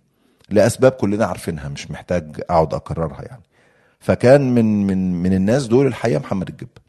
لأسباب 0.50 0.92
كلنا 0.92 1.24
عارفينها 1.26 1.68
مش 1.68 1.90
محتاج 1.90 2.40
أقعد 2.50 2.74
أكررها 2.74 3.22
يعني. 3.22 3.42
فكان 4.00 4.54
من 4.54 4.86
من 4.86 5.22
من 5.22 5.32
الناس 5.32 5.66
دول 5.66 5.86
الحقيقة 5.86 6.18
محمد 6.20 6.48
الجبه 6.48 6.80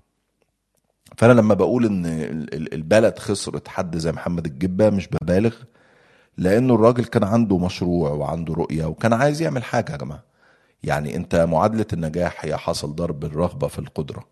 فأنا 1.18 1.34
لما 1.34 1.54
بقول 1.54 1.86
إن 1.86 2.06
البلد 2.54 3.20
خسرت 3.20 3.68
حد 3.68 3.98
زي 3.98 4.12
محمد 4.12 4.46
الجبه 4.46 4.89
مش 4.89 5.08
ببالغ 5.08 5.56
لأنه 6.38 6.75
الراجل 6.75 7.06
كان 7.06 7.24
عنده 7.24 7.58
مشروع 7.58 8.10
وعنده 8.10 8.54
رؤية 8.54 8.86
وكان 8.86 9.13
عايز 9.13 9.42
يعمل 9.42 9.63
حاجة 9.63 9.92
يا 9.92 9.98
جماعة. 9.98 10.24
يعني 10.84 11.16
أنت 11.16 11.36
معادلة 11.36 11.86
النجاح 11.94 12.46
هي 12.46 12.58
حصل 12.58 12.96
ضرب 12.96 13.25
الرغبة 13.25 13.68
في 13.68 13.80
القدرة. 13.80 14.24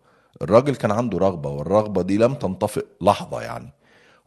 الراجل 0.42 0.76
كان 0.76 0.90
عنده 0.90 1.18
رغبة 1.18 1.50
والرغبة 1.50 2.02
دي 2.02 2.18
لم 2.18 2.34
تنطفئ 2.34 2.84
لحظة 3.00 3.42
يعني. 3.42 3.72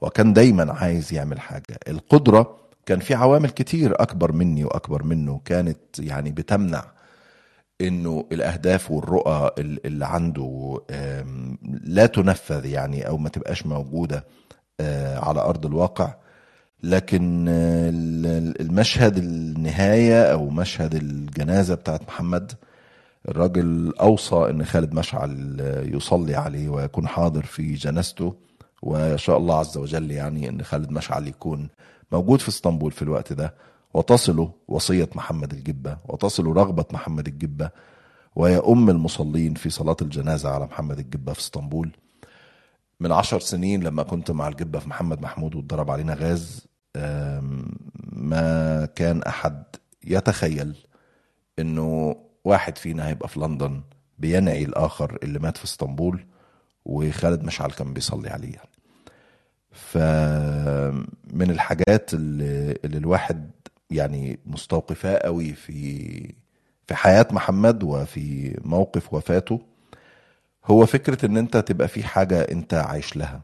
وكان 0.01 0.33
دايما 0.33 0.73
عايز 0.73 1.13
يعمل 1.13 1.39
حاجة. 1.39 1.79
القدرة 1.87 2.57
كان 2.89 2.99
في 2.99 3.13
عوامل 3.13 3.49
كتير 3.49 4.01
أكبر 4.01 4.31
مني 4.31 4.63
وأكبر 4.63 5.03
منه 5.03 5.41
كانت 5.45 5.99
يعني 5.99 6.31
بتمنع 6.31 6.83
إنه 7.81 8.27
الأهداف 8.31 8.91
والرؤى 8.91 9.51
اللي 9.59 10.05
عنده 10.05 10.81
لا 11.83 12.05
تنفذ 12.05 12.65
يعني 12.65 13.07
أو 13.07 13.17
ما 13.17 13.29
تبقاش 13.29 13.65
موجودة 13.65 14.25
آه، 14.79 15.19
على 15.19 15.39
أرض 15.41 15.65
الواقع. 15.65 16.13
لكن 16.83 17.45
المشهد 18.59 19.17
النهاية 19.17 20.23
أو 20.23 20.49
مشهد 20.49 20.95
الجنازة 20.95 21.75
بتاعت 21.75 22.01
محمد 22.01 22.51
الراجل 23.29 23.93
أوصى 24.01 24.35
إن 24.35 24.65
خالد 24.65 24.93
مشعل 24.93 25.57
يصلي 25.93 26.35
عليه 26.35 26.69
ويكون 26.69 27.07
حاضر 27.07 27.43
في 27.43 27.73
جنازته 27.73 28.35
ويشاء 28.81 29.37
الله 29.37 29.59
عز 29.59 29.77
وجل 29.77 30.11
يعني 30.11 30.49
إن 30.49 30.63
خالد 30.63 30.91
مشعل 30.91 31.27
يكون 31.27 31.69
موجود 32.11 32.39
في 32.41 32.49
اسطنبول 32.49 32.91
في 32.91 33.01
الوقت 33.01 33.33
ده 33.33 33.53
وتصل 33.93 34.49
وصية 34.67 35.09
محمد 35.15 35.53
الجبة 35.53 35.97
وتصل 36.07 36.45
رغبة 36.47 36.85
محمد 36.91 37.27
الجبة 37.27 37.69
ويؤم 38.35 38.89
المصلين 38.89 39.53
في 39.53 39.69
صلاة 39.69 39.97
الجنازة 40.01 40.49
على 40.49 40.65
محمد 40.65 40.99
الجبة 40.99 41.33
في 41.33 41.39
اسطنبول 41.39 41.91
من 42.99 43.11
عشر 43.11 43.39
سنين 43.39 43.83
لما 43.83 44.03
كنت 44.03 44.31
مع 44.31 44.47
الجبة 44.47 44.79
في 44.79 44.89
محمد 44.89 45.21
محمود 45.21 45.55
واتضرب 45.55 45.91
علينا 45.91 46.13
غاز 46.13 46.67
ما 48.11 48.85
كان 48.85 49.23
أحد 49.23 49.63
يتخيل 50.03 50.75
إنه 51.59 52.15
واحد 52.43 52.77
فينا 52.77 53.07
هيبقى 53.07 53.27
في 53.29 53.39
لندن 53.39 53.81
بينعي 54.19 54.63
الآخر 54.63 55.17
اللي 55.23 55.39
مات 55.39 55.57
في 55.57 55.63
اسطنبول 55.65 56.25
وخالد 56.85 57.43
مشعل 57.43 57.71
كان 57.71 57.93
بيصلي 57.93 58.29
عليه 58.29 58.53
يعني. 58.53 58.69
فمن 59.79 61.51
الحاجات 61.51 62.13
اللي, 62.13 62.77
اللي 62.85 62.97
الواحد 62.97 63.51
يعني 63.91 64.39
مستوقفاه 64.45 65.17
قوي 65.17 65.53
في 65.53 66.33
في 66.87 66.95
حياة 66.95 67.27
محمد 67.31 67.83
وفي 67.83 68.57
موقف 68.65 69.13
وفاته 69.13 69.61
هو 70.65 70.85
فكرة 70.85 71.25
إن 71.25 71.37
أنت 71.37 71.57
تبقى 71.57 71.87
في 71.87 72.03
حاجة 72.03 72.41
أنت 72.41 72.73
عايش 72.73 73.15
لها 73.17 73.41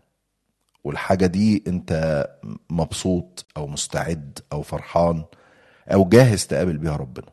والحاجة 0.84 1.26
دي 1.26 1.64
أنت 1.68 2.26
مبسوط 2.70 3.46
أو 3.58 3.68
مستعد 3.68 4.40
أو 4.54 4.62
فرحان 4.62 5.24
أو 5.94 6.10
جاهز 6.10 6.46
تقابل 6.48 6.78
بيها 6.78 6.96
ربنا. 6.96 7.28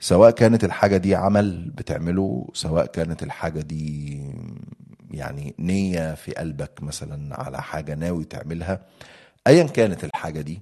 سواء 0.00 0.30
كانت 0.30 0.64
الحاجة 0.64 0.96
دي 0.96 1.14
عمل 1.14 1.70
بتعمله 1.74 2.48
سواء 2.54 2.86
كانت 2.86 3.22
الحاجة 3.22 3.60
دي 3.60 4.22
يعني 5.10 5.54
نية 5.58 6.14
في 6.14 6.32
قلبك 6.32 6.82
مثلا 6.82 7.40
على 7.40 7.62
حاجة 7.62 7.94
ناوي 7.94 8.24
تعملها 8.24 8.80
ايا 9.46 9.64
كانت 9.64 10.04
الحاجة 10.04 10.40
دي 10.40 10.60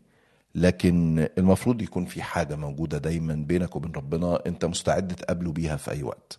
لكن 0.55 1.29
المفروض 1.39 1.83
يكون 1.83 2.05
في 2.05 2.23
حاجة 2.23 2.57
موجودة 2.57 2.99
دايما 2.99 3.35
بينك 3.35 3.77
وبين 3.77 3.93
ربنا 3.93 4.47
أنت 4.47 4.65
مستعد 4.65 5.15
تقابله 5.17 5.53
بيها 5.53 5.77
في 5.77 5.91
أي 5.91 6.03
وقت. 6.03 6.39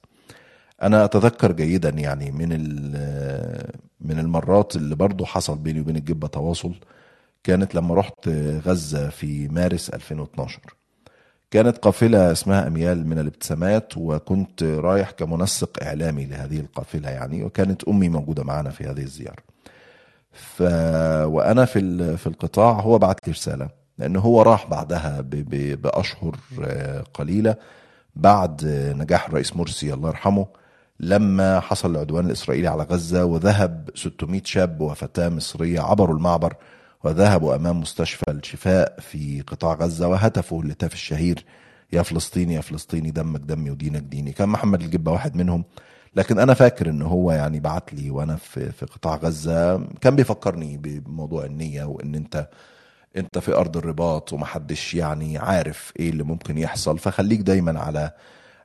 أنا 0.81 1.05
أتذكر 1.05 1.51
جيدا 1.51 1.89
يعني 1.89 2.31
من 2.31 2.49
من 4.01 4.19
المرات 4.19 4.75
اللي 4.75 4.95
برضو 4.95 5.25
حصل 5.25 5.57
بيني 5.57 5.79
وبين 5.79 5.95
الجبة 5.95 6.27
تواصل 6.27 6.75
كانت 7.43 7.75
لما 7.75 7.95
رحت 7.95 8.27
غزة 8.65 9.09
في 9.09 9.47
مارس 9.47 9.89
2012 9.89 10.59
كانت 11.51 11.77
قافلة 11.77 12.31
اسمها 12.31 12.67
أميال 12.67 13.07
من 13.07 13.19
الابتسامات 13.19 13.93
وكنت 13.97 14.63
رايح 14.63 15.11
كمنسق 15.11 15.83
إعلامي 15.83 16.25
لهذه 16.25 16.59
القافلة 16.59 17.09
يعني 17.09 17.43
وكانت 17.43 17.83
أمي 17.83 18.09
موجودة 18.09 18.43
معنا 18.43 18.69
في 18.69 18.83
هذه 18.83 19.01
الزيارة. 19.01 19.43
ف... 20.31 20.61
وأنا 21.25 21.65
في 21.65 22.17
في 22.17 22.27
القطاع 22.27 22.71
هو 22.71 22.97
بعت 22.97 23.27
لي 23.27 23.33
رسالة 23.33 23.69
لأنه 23.97 24.19
هو 24.19 24.41
راح 24.41 24.67
بعدها 24.67 25.21
بأشهر 25.21 26.35
آه، 26.63 27.03
قليلة 27.13 27.55
بعد 28.15 28.65
نجاح 28.97 29.27
الرئيس 29.27 29.55
مرسي 29.55 29.93
الله 29.93 30.09
يرحمه 30.09 30.47
لما 30.99 31.59
حصل 31.59 31.91
العدوان 31.91 32.25
الإسرائيلي 32.25 32.67
على 32.67 32.83
غزة 32.83 33.25
وذهب 33.25 33.89
600 33.95 34.41
شاب 34.45 34.81
وفتاة 34.81 35.29
مصرية 35.29 35.81
عبروا 35.81 36.15
المعبر 36.15 36.53
وذهبوا 37.05 37.55
أمام 37.55 37.79
مستشفى 37.79 38.31
الشفاء 38.31 38.99
في 38.99 39.41
قطاع 39.41 39.73
غزة 39.73 40.07
وهتفوا 40.07 40.63
الهتاف 40.63 40.93
الشهير 40.93 41.45
يا 41.93 42.01
فلسطيني 42.01 42.53
يا 42.53 42.61
فلسطيني 42.61 43.11
دمك 43.11 43.39
دمي 43.39 43.71
ودينك 43.71 44.01
ديني. 44.01 44.31
كان 44.31 44.49
محمد 44.49 44.81
الجبة 44.81 45.11
واحد 45.11 45.35
منهم. 45.35 45.63
لكن 46.15 46.39
أنا 46.39 46.53
فاكر 46.53 46.89
إن 46.89 47.01
هو 47.01 47.31
يعني 47.31 47.59
بعت 47.59 47.93
لي 47.93 48.09
وأنا 48.11 48.35
في 48.35 48.71
في 48.71 48.85
قطاع 48.85 49.15
غزة 49.15 49.77
كان 50.01 50.15
بيفكرني 50.15 50.77
بموضوع 50.77 51.45
النية 51.45 51.83
وإن 51.83 52.15
أنت 52.15 52.49
أنت 53.17 53.37
في 53.39 53.53
أرض 53.55 53.77
الرباط 53.77 54.33
ومحدش 54.33 54.93
يعني 54.93 55.37
عارف 55.37 55.93
إيه 55.99 56.09
اللي 56.09 56.23
ممكن 56.23 56.57
يحصل. 56.57 56.99
فخليك 56.99 57.39
دايما 57.41 57.79
على 57.79 58.11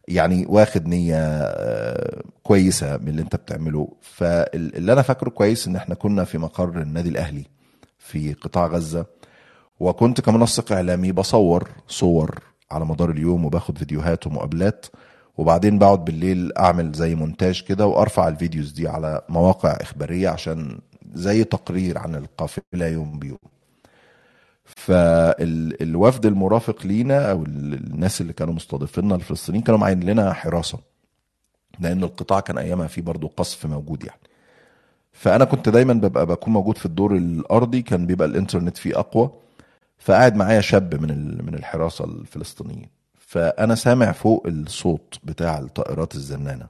يعني 0.08 0.46
واخد 0.48 0.86
نية 0.86 1.16
آه، 1.16 2.22
كويسة 2.42 2.96
من 2.96 3.08
اللي 3.08 3.22
أنت 3.22 3.36
بتعمله. 3.36 3.88
فاللي 4.02 4.92
أنا 4.92 5.02
فاكره 5.02 5.30
كويس 5.30 5.66
إن 5.66 5.76
إحنا 5.76 5.94
كنا 5.94 6.24
في 6.24 6.38
مقر 6.38 6.82
النادي 6.82 7.08
الأهلي. 7.08 7.59
في 8.10 8.32
قطاع 8.32 8.66
غزة. 8.66 9.06
وكنت 9.80 10.20
كمنسق 10.20 10.72
إعلامي 10.72 11.12
بصور 11.12 11.68
صور 11.88 12.42
على 12.70 12.84
مدار 12.84 13.10
اليوم 13.10 13.44
وباخد 13.44 13.78
فيديوهات 13.78 14.26
ومقابلات. 14.26 14.86
وبعدين 15.38 15.78
بقعد 15.78 16.04
بالليل 16.04 16.52
أعمل 16.58 16.92
زي 16.92 17.14
مونتاج 17.14 17.62
كده 17.62 17.86
وأرفع 17.86 18.28
الفيديوز 18.28 18.72
دي 18.72 18.88
على 18.88 19.22
مواقع 19.28 19.70
إخبارية 19.70 20.28
عشان 20.28 20.78
زي 21.14 21.44
تقرير 21.44 21.98
عن 21.98 22.14
القافلة 22.14 22.86
يوم 22.86 23.18
بيوم. 23.18 23.38
فالوفد 24.64 26.26
المرافق 26.26 26.86
لينا 26.86 27.30
أو 27.30 27.42
الناس 27.42 28.20
اللي 28.20 28.32
كانوا 28.32 28.54
مستضيفيننا 28.54 29.14
الفلسطينيين 29.14 29.64
كانوا 29.64 29.80
معين 29.80 30.00
لنا 30.00 30.32
حراسة. 30.32 30.78
لأن 31.80 32.04
القطاع 32.04 32.40
كان 32.40 32.58
أيامها 32.58 32.86
فيه 32.86 33.02
برضو 33.02 33.26
قصف 33.36 33.66
موجود 33.66 34.04
يعني. 34.04 34.20
فأنا 35.12 35.44
كنت 35.44 35.68
دايما 35.68 35.92
ببقى 35.92 36.26
بكون 36.26 36.52
موجود 36.52 36.78
في 36.78 36.86
الدور 36.86 37.16
الأرضي 37.16 37.82
كان 37.82 38.06
بيبقى 38.06 38.28
الإنترنت 38.28 38.76
فيه 38.76 38.98
أقوى 38.98 39.30
فقاعد 39.98 40.36
معايا 40.36 40.60
شاب 40.60 40.94
من 41.02 41.44
من 41.46 41.54
الحراسة 41.54 42.04
الفلسطينيين. 42.04 42.88
فأنا 43.18 43.74
سامع 43.74 44.12
فوق 44.12 44.46
الصوت 44.46 45.18
بتاع 45.24 45.58
الطائرات 45.58 46.14
الزنانة. 46.14 46.66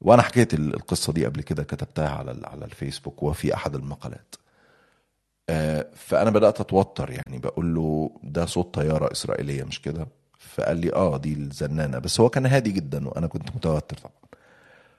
وأنا 0.00 0.22
حكيت 0.22 0.54
ال- 0.54 0.74
القصة 0.74 1.12
دي 1.12 1.26
قبل 1.26 1.40
كده 1.42 1.62
كتبتها 1.62 2.08
على 2.08 2.40
على 2.44 2.64
الفيسبوك 2.64 3.22
وفي 3.22 3.54
أحد 3.54 3.74
المقالات. 3.74 4.34
آه، 5.48 5.86
فأنا 5.96 6.30
بدأت 6.30 6.60
أتوتر 6.60 7.10
يعني 7.10 7.38
بقول 7.38 7.74
له 7.74 8.10
ده 8.22 8.46
صوت 8.46 8.74
طيارة 8.74 9.12
إسرائيلية 9.12 9.64
مش 9.64 9.82
كده؟ 9.82 10.06
فقال 10.38 10.76
لي 10.76 10.92
آه 10.94 11.16
دي 11.16 11.32
الزنانة. 11.32 11.98
بس 11.98 12.20
هو 12.20 12.28
كان 12.28 12.46
هادي 12.46 12.72
جدا 12.72 13.08
وأنا 13.08 13.26
كنت 13.26 13.48
متوتر 13.56 13.96
طبعا. 13.96 14.12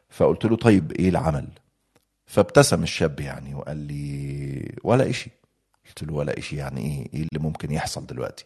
فقلت 0.10 0.46
له 0.46 0.56
طيب 0.56 0.92
إيه 0.92 1.10
العمل؟ 1.10 1.48
فابتسم 2.32 2.84
الشاب 2.84 3.20
يعني 3.20 3.56
وقال 3.56 3.78
لي 3.78 4.76
ولا 4.84 5.10
إشي. 5.10 5.32
قلت 5.88 6.04
له 6.04 6.14
ولا 6.14 6.38
إشي 6.38 6.56
يعني 6.56 6.82
إيه؟ 6.82 7.08
إيه 7.14 7.28
اللي 7.34 7.40
ممكن 7.40 7.72
يحصل 7.72 8.06
دلوقتي؟ 8.06 8.46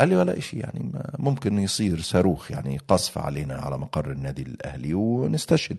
قال 0.00 0.08
لي 0.08 0.16
ولا 0.16 0.38
إشي 0.38 0.58
يعني 0.58 0.92
ممكن 1.18 1.58
يصير 1.58 2.00
صاروخ 2.00 2.50
يعني 2.50 2.78
قصف 2.88 3.18
علينا 3.18 3.54
على 3.54 3.78
مقر 3.78 4.10
النادي 4.10 4.42
الأهلي 4.42 4.94
ونستشهد. 4.94 5.78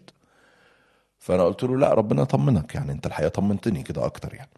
فأنا 1.17 1.43
قلت 1.43 1.63
له 1.63 1.77
لا 1.77 1.93
ربنا 1.93 2.21
يطمنك 2.21 2.75
يعني 2.75 2.91
أنت 2.91 3.05
الحقيقة 3.05 3.29
طمنتني 3.29 3.83
كده 3.83 4.05
أكتر 4.05 4.33
يعني. 4.33 4.49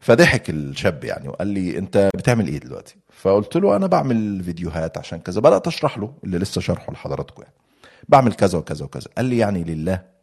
فضحك 0.00 0.50
الشاب 0.50 1.04
يعني 1.04 1.28
وقال 1.28 1.48
لي 1.48 1.78
أنت 1.78 2.10
بتعمل 2.14 2.48
إيه 2.48 2.58
دلوقتي؟ 2.58 2.96
فقلت 3.12 3.56
له 3.56 3.76
أنا 3.76 3.86
بعمل 3.86 4.44
فيديوهات 4.44 4.98
عشان 4.98 5.18
كذا. 5.18 5.40
بدأت 5.40 5.66
أشرح 5.66 5.98
له 5.98 6.14
اللي 6.24 6.38
لسه 6.38 6.60
شرحه 6.60 6.92
لحضراتكم 6.92 7.42
يعني. 7.42 7.54
بعمل 8.08 8.32
كذا 8.32 8.58
وكذا 8.58 8.84
وكذا. 8.84 9.08
قال 9.16 9.24
لي 9.26 9.38
يعني 9.38 9.64
لله 9.64 10.17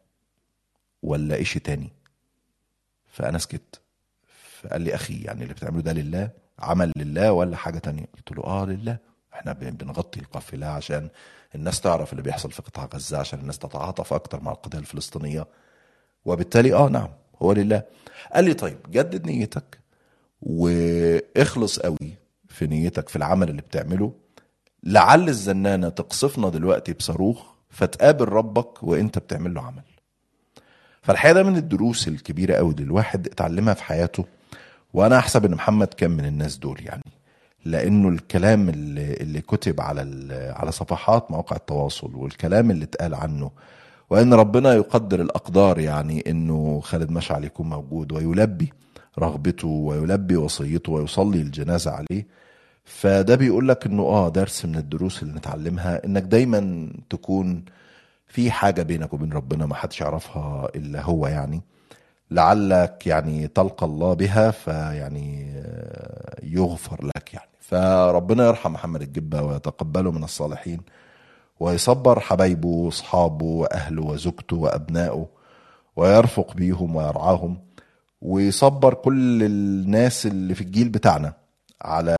ولا 1.05 1.41
إشي 1.41 1.59
تاني. 1.59 1.89
فأنا 3.07 3.37
سكت. 3.37 3.81
فقال 4.61 4.81
لي 4.81 4.95
أخي 4.95 5.21
يعني 5.21 5.43
اللي 5.43 5.53
بتعمله 5.53 5.81
ده 5.81 5.93
لله 5.93 6.29
عمل 6.59 6.91
لله 6.97 7.31
ولا 7.31 7.57
حاجة 7.57 7.79
تانية؟ 7.79 8.05
قلت 8.17 8.31
له 8.37 8.43
آه 8.43 8.65
لله. 8.65 8.97
إحنا 9.33 9.53
بن- 9.53 9.69
بنغطي 9.69 10.19
القافلة 10.19 10.67
عشان 10.67 11.09
الناس 11.55 11.81
تعرف 11.81 12.11
اللي 12.11 12.23
بيحصل 12.23 12.51
في 12.51 12.61
قطاع 12.61 12.85
غزة 12.93 13.17
عشان 13.17 13.39
الناس 13.39 13.59
تتعاطف 13.59 14.13
أكتر 14.13 14.41
مع 14.41 14.51
القضية 14.51 14.79
الفلسطينية. 14.79 15.47
وبالتالي 16.25 16.73
آه 16.73 16.89
نعم 16.89 17.09
هو 17.41 17.51
لله. 17.53 17.83
قال 18.33 18.45
لي 18.45 18.53
طيب 18.53 18.77
جدد 18.89 19.25
نيتك 19.25 19.79
واخلص 20.41 21.79
قوي 21.79 22.13
في 22.49 22.67
نيتك 22.67 23.09
في 23.09 23.15
العمل 23.15 23.49
اللي 23.49 23.61
بتعمله. 23.61 24.13
لعل 24.83 25.29
الزنانة 25.29 25.89
تقصفنا 25.89 26.49
دلوقتي 26.49 26.93
بصاروخ 26.93 27.45
فتقابل 27.69 28.25
ربك 28.29 28.83
وإنت 28.83 29.19
بتعمل 29.19 29.53
له 29.53 29.61
عمل. 29.61 29.83
فالحقيقة 31.05 31.33
ده 31.33 31.43
من 31.43 31.57
الدروس 31.57 32.07
الكبيرة 32.07 32.53
قوي 32.55 32.71
اللي 32.71 32.83
الواحد 32.83 33.27
اتعلمها 33.27 33.73
في 33.73 33.83
حياته 33.83 34.25
وأنا 34.93 35.17
أحسب 35.17 35.45
إن 35.45 35.51
محمد 35.51 35.87
كان 35.87 36.11
من 36.11 36.25
الناس 36.25 36.57
دول 36.57 36.77
يعني 36.85 37.03
لأنه 37.65 38.09
الكلام 38.09 38.69
اللي, 38.69 39.13
اللي 39.13 39.41
كتب 39.41 39.81
على 39.81 40.01
على 40.55 40.71
صفحات 40.71 41.31
مواقع 41.31 41.55
التواصل 41.55 42.15
والكلام 42.15 42.71
اللي 42.71 42.83
اتقال 42.83 43.15
عنه 43.15 43.51
وإن 44.09 44.33
ربنا 44.33 44.73
يقدر 44.73 45.21
الأقدار 45.21 45.79
يعني 45.79 46.23
إنه 46.27 46.79
خالد 46.83 47.11
مشعل 47.11 47.43
يكون 47.43 47.69
موجود 47.69 48.11
ويلبي 48.11 48.73
رغبته 49.19 49.67
ويلبي 49.67 50.35
وصيته 50.37 50.91
ويصلي 50.91 51.41
الجنازة 51.41 51.91
عليه. 51.91 52.25
فده 52.85 53.35
بيقول 53.35 53.67
لك 53.67 53.85
إنه 53.85 54.03
آه 54.03 54.29
درس 54.29 54.65
من 54.65 54.75
الدروس 54.75 55.23
اللي 55.23 55.33
نتعلمها 55.33 56.05
إنك 56.05 56.23
دايما 56.23 56.89
تكون 57.09 57.65
في 58.27 58.51
حاجة 58.51 58.81
بينك 58.81 59.13
وبين 59.13 59.33
ربنا 59.33 59.65
ما 59.65 59.75
حدش 59.75 60.01
يعرفها 60.01 60.69
إلا 60.75 61.01
هو 61.01 61.27
يعني. 61.27 61.61
لعلك 62.31 63.07
يعني 63.07 63.47
تلقى 63.47 63.85
الله 63.85 64.13
بها 64.13 64.51
فيعني 64.51 65.53
يغفر 66.43 67.05
لك 67.05 67.33
يعني. 67.33 67.49
فربنا 67.59 68.47
يرحم 68.47 68.73
محمد 68.73 69.01
الجبة 69.01 69.41
ويتقبله 69.41 70.11
من 70.11 70.23
الصالحين 70.23 70.81
ويصبر 71.59 72.19
حبايبه 72.19 72.67
وأصحابه 72.67 73.45
وأهله 73.45 74.01
وزوجته 74.03 74.55
وأبنائه 74.55 75.27
ويرفق 75.95 76.53
بيهم 76.53 76.95
ويرعاهم 76.95 77.57
ويصبر 78.21 78.93
كل 78.93 79.43
الناس 79.43 80.25
اللي 80.25 80.55
في 80.55 80.61
الجيل 80.61 80.89
بتاعنا 80.89 81.33
على 81.81 82.15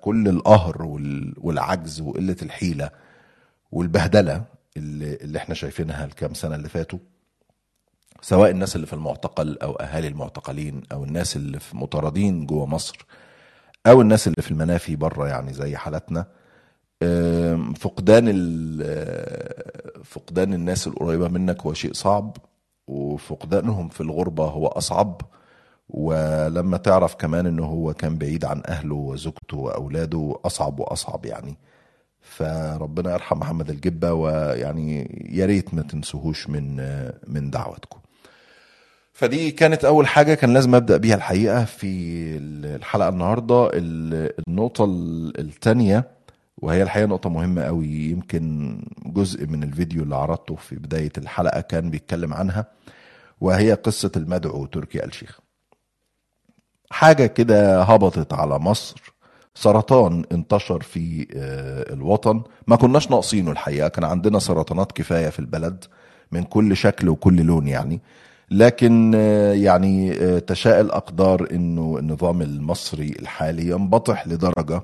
كل 0.00 0.28
القهر 0.28 0.82
وال- 0.82 1.34
والعجز 1.38 2.00
وقلة 2.00 2.36
الحيلة 2.42 2.90
والبهدلة. 3.72 4.42
اللي, 4.76 5.14
اللي 5.14 5.38
إحنا 5.38 5.54
شايفينها 5.54 6.04
الكام 6.04 6.34
سنة 6.34 6.54
اللي 6.54 6.68
فاتوا 6.68 6.98
سواء 8.20 8.50
الناس 8.50 8.76
اللي 8.76 8.86
في 8.86 8.92
المعتقل 8.92 9.58
أو 9.58 9.72
أهالي 9.72 10.08
المعتقلين 10.08 10.82
أو 10.92 11.04
الناس 11.04 11.36
اللي 11.36 11.60
في 11.60 11.76
مطاردين 11.76 12.46
جوه 12.46 12.66
مصر 12.66 13.06
أو 13.86 14.00
الناس 14.00 14.28
اللي 14.28 14.42
في 14.42 14.50
المنافي 14.50 14.96
بره 14.96 15.28
يعني 15.28 15.52
زي 15.52 15.76
حالتنا 15.76 16.26
فقدان 17.76 18.24
ال- 18.28 20.04
فقدان 20.04 20.54
الناس 20.54 20.86
القريبة 20.86 21.28
منك 21.28 21.62
هو 21.62 21.72
شيء 21.74 21.92
صعب 21.92 22.36
وفقدانهم 22.88 23.88
في 23.88 24.00
الغربة 24.00 24.44
هو 24.44 24.66
أصعب 24.66 25.20
ولما 25.88 26.76
تعرف 26.76 27.14
كمان 27.14 27.46
إنه 27.46 27.64
هو 27.64 27.94
كان 27.94 28.18
بعيد 28.18 28.44
عن 28.44 28.62
أهله 28.66 28.94
وزوجته 28.94 29.56
وأولاده 29.56 30.34
أصعب 30.44 30.80
وأصعب 30.80 31.26
يعني. 31.26 31.58
فربنا 32.38 33.12
يرحم 33.12 33.38
محمد 33.38 33.70
الجبه 33.70 34.12
ويعني 34.12 35.26
يا 35.30 35.46
ريت 35.46 35.74
ما 35.74 35.82
تنسوهوش 35.82 36.48
من 36.50 36.76
من 37.26 37.50
دعوتكم. 37.50 37.98
فدي 39.12 39.50
كانت 39.50 39.84
أول 39.84 40.06
حاجة 40.06 40.34
كان 40.34 40.54
لازم 40.54 40.74
أبدأ 40.74 40.96
بيها 40.96 41.14
الحقيقة 41.14 41.64
في 41.64 41.86
الحلقة 42.76 43.08
النهارده. 43.08 43.70
ال- 43.72 44.32
النقطة 44.48 44.84
الثانية 45.38 46.10
وهي 46.58 46.82
الحقيقة 46.82 47.06
نقطة 47.06 47.30
مهمة 47.30 47.62
قوي 47.62 47.88
يمكن 47.88 48.78
جزء 49.06 49.46
من 49.46 49.62
الفيديو 49.62 50.02
اللي 50.02 50.16
عرضته 50.16 50.54
في 50.56 50.76
بداية 50.76 51.12
الحلقة 51.18 51.60
كان 51.60 51.90
بيتكلم 51.90 52.34
عنها 52.34 52.66
وهي 53.40 53.72
قصة 53.74 54.12
المدعو 54.16 54.66
تركي 54.66 55.04
الشيخ 55.04 55.40
حاجة 56.90 57.26
كده 57.26 57.82
هبطت 57.82 58.32
على 58.32 58.58
مصر 58.58 59.02
سرطان 59.60 60.24
انتشر 60.32 60.80
في 60.82 61.26
آه، 61.34 61.92
الوطن. 61.94 62.42
ما 62.66 62.76
كناش 62.76 63.10
ناقصينه 63.10 63.50
الحقيقة. 63.50 63.88
كان 63.88 64.04
عندنا 64.04 64.38
سرطانات 64.38 64.92
كفاية 64.92 65.28
في 65.28 65.38
البلد 65.38 65.84
من 66.32 66.42
كل 66.42 66.76
شكل 66.76 67.08
وكل 67.08 67.42
لون 67.42 67.66
يعني. 67.68 68.00
لكن 68.50 69.12
آه، 69.14 69.52
يعني 69.52 70.12
آه، 70.12 70.38
تشاء 70.38 70.80
الأقدار 70.80 71.48
إنه 71.52 71.98
النظام 71.98 72.42
المصري 72.42 73.14
الحالي 73.18 73.68
ينبطح 73.68 74.28
لدرجة 74.28 74.82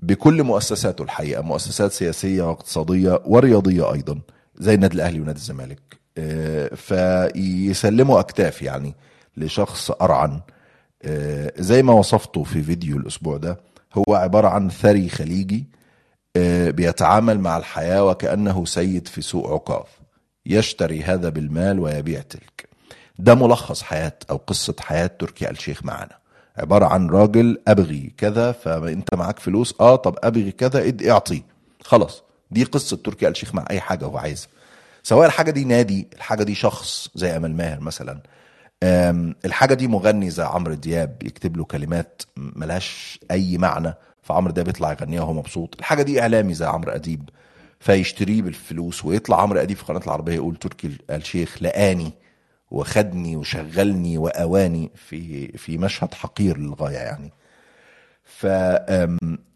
بكل 0.00 0.42
مؤسساته 0.42 1.02
الحقيقة 1.02 1.42
مؤسسات 1.42 1.92
سياسية 1.92 2.42
واقتصاديه 2.42 3.22
ورياضية 3.24 3.92
أيضا 3.92 4.20
زي 4.56 4.74
النادي 4.74 4.94
الأهلي 4.94 5.20
ونادي 5.20 5.38
الزمالك. 5.38 5.80
فيسلموا 6.76 8.20
أكتاف 8.20 8.62
يعني 8.62 8.94
لشخص 9.36 9.90
أرعن. 9.90 10.40
زي 11.58 11.82
ما 11.82 11.92
وصفته 11.92 12.42
في 12.42 12.62
فيديو 12.62 12.96
الأسبوع 12.96 13.36
ده 13.36 13.58
هو 13.98 14.14
عبارة 14.14 14.48
عن 14.48 14.70
ثري 14.70 15.08
خليجي 15.08 15.64
آه، 16.36 16.70
بيتعامل 16.70 17.40
مع 17.40 17.56
الحياة 17.56 18.04
وكأنه 18.04 18.64
سيد 18.64 19.08
في 19.08 19.22
سوق 19.22 19.52
عكاظ 19.52 19.84
يشتري 20.46 21.02
هذا 21.02 21.28
بالمال 21.28 21.78
ويبيع 21.80 22.20
تلك. 22.20 22.68
ده 23.18 23.34
ملخص 23.34 23.82
حياة 23.82 24.12
أو 24.30 24.36
قصة 24.36 24.74
حياة 24.80 25.06
تركي 25.06 25.44
آل 25.46 25.50
الشيخ 25.50 25.84
معانا 25.84 26.16
عبارة 26.56 26.86
عن 26.86 27.10
راجل 27.10 27.58
أبغي 27.68 28.12
كذا 28.18 28.52
فأنت 28.52 29.14
معاك 29.14 29.38
فلوس 29.38 29.74
آه 29.80 29.96
طب 29.96 30.16
أبغي 30.22 30.52
كذا 30.52 30.88
إد 30.88 31.02
اعطي 31.02 31.42
خلاص 31.84 32.22
دي 32.50 32.64
قصة 32.64 32.96
تركي 32.96 33.26
آل 33.26 33.30
الشيخ 33.30 33.54
مع 33.54 33.64
أي 33.70 33.80
حاجة 33.80 34.04
هو 34.04 34.18
عايزها. 34.18 34.48
سواء 35.02 35.26
الحاجة 35.26 35.50
دي 35.50 35.64
نادي 35.64 36.08
الحاجة 36.14 36.42
دي 36.42 36.54
شخص 36.54 37.08
زي 37.14 37.36
أمل 37.36 37.54
ماهر 37.56 37.80
مثلا 37.80 38.20
أم، 38.84 39.34
الحاجة 39.44 39.74
دي 39.74 39.88
مغني 39.88 40.30
زي 40.30 40.42
عمرو 40.42 40.74
دياب 40.74 41.22
يكتب 41.22 41.56
له 41.56 41.64
كلمات 41.64 42.22
ملهاش 42.36 43.18
أي 43.30 43.58
معنى 43.58 43.94
فعمرو 44.22 44.52
دياب 44.52 44.68
يطلع 44.68 44.92
يغنيها 44.92 45.22
وهو 45.22 45.32
مبسوط. 45.32 45.74
الحاجة 45.78 46.02
دي 46.02 46.20
إعلامي 46.20 46.54
زي 46.54 46.66
عمرو 46.66 46.92
أديب 46.92 47.28
فيشتريه 47.80 48.42
بالفلوس. 48.42 49.04
ويطلع 49.04 49.42
عمرو 49.42 49.60
أديب 49.60 49.76
في 49.76 49.84
قناة 49.84 50.00
العربية 50.04 50.34
يقول 50.34 50.56
تركي 50.56 50.86
آل 50.86 50.98
الشيخ 51.10 51.62
لقاني 51.62 52.12
وخدني 52.70 53.36
وشغلني 53.36 54.18
وأواني 54.18 54.90
في 54.94 55.48
في 55.58 55.78
مشهد 55.78 56.14
حقير 56.14 56.58
للغاية 56.58 56.96
يعني. 56.96 57.32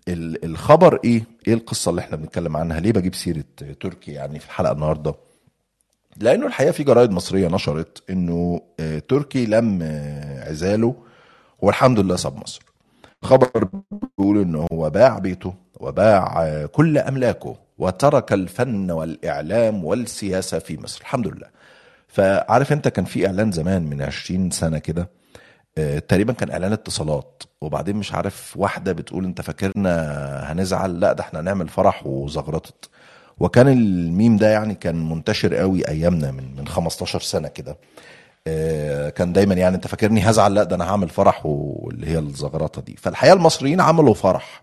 فالخبر 0.06 1.00
إيه؟ 1.04 1.24
إيه 1.48 1.54
القصة 1.54 1.90
اللي 1.90 2.00
إحنا 2.00 2.16
بنتكلم 2.16 2.56
عنها؟ 2.56 2.80
ليه 2.80 2.92
بجيب 2.92 3.14
سيرة 3.14 3.44
تركي 3.80 4.12
يعني 4.12 4.38
في 4.38 4.46
الحلقة 4.46 4.72
النهارده؟ 4.72 5.14
لأنه 6.20 6.46
الحقيقة 6.46 6.72
في 6.72 6.84
جرايد 6.84 7.10
مصرية 7.10 7.48
نشرت 7.48 8.02
إنه 8.10 8.60
آه، 8.80 8.98
تركي 8.98 9.46
لم 9.46 9.78
آه، 9.82 10.48
عزاله 10.50 10.94
والحمد 11.58 11.98
لله 12.00 12.16
ساب 12.16 12.36
مصر. 12.36 12.62
خبر 13.22 13.68
بيقول 14.18 14.38
إنه 14.40 14.66
هو 14.72 14.90
باع 14.90 15.18
بيته 15.18 15.54
وباع 15.80 16.42
آه، 16.46 16.66
كل 16.66 16.98
أملاكه 16.98 17.56
وترك 17.78 18.32
الفن 18.32 18.90
والإعلام 18.90 19.84
والسياسة 19.84 20.58
في 20.58 20.78
مصر. 20.82 21.00
الحمد 21.00 21.26
لله. 21.26 21.46
فعارف 22.08 22.72
أنت 22.72 22.88
كان 22.88 23.04
في 23.04 23.26
إعلان 23.26 23.52
زمان 23.52 23.82
من 23.90 24.02
20 24.02 24.50
سنة 24.50 24.78
كده 24.78 25.10
تقريبا 26.08 26.32
كان 26.32 26.50
إعلان 26.50 26.72
اتصالات 26.72 27.42
وبعدين 27.60 27.96
مش 27.96 28.12
عارف 28.14 28.56
واحدة 28.56 28.92
بتقول 28.92 29.24
أنت 29.24 29.40
فاكرنا 29.40 29.92
هنزعل 30.52 31.00
لأ 31.00 31.12
ده 31.12 31.20
إحنا 31.24 31.40
هنعمل 31.40 31.68
فرح 31.68 32.06
وزغرطت. 32.06 32.90
وكان 33.40 33.68
الميم 33.68 34.36
ده 34.36 34.48
يعني 34.50 34.74
كان 34.74 35.08
منتشر 35.08 35.54
قوي 35.54 35.88
أيامنا 35.88 36.30
من 36.30 36.56
من 36.56 36.68
15 36.68 37.20
سنة 37.20 37.48
كده. 37.48 37.76
آه، 38.46 39.08
كان 39.10 39.32
دايما 39.32 39.54
يعني 39.54 39.76
أنت 39.76 39.86
فاكرني 39.86 40.30
هزعل 40.30 40.54
لا 40.54 40.62
ده 40.64 40.76
أنا 40.76 40.84
هعمل 40.84 41.08
فرح 41.08 41.46
واللي 41.46 42.06
هي 42.06 42.18
الزغرطة 42.18 42.82
دي. 42.82 42.96
فالحقيقة 42.98 43.34
المصريين 43.34 43.80
عملوا 43.80 44.14
فرح 44.14 44.62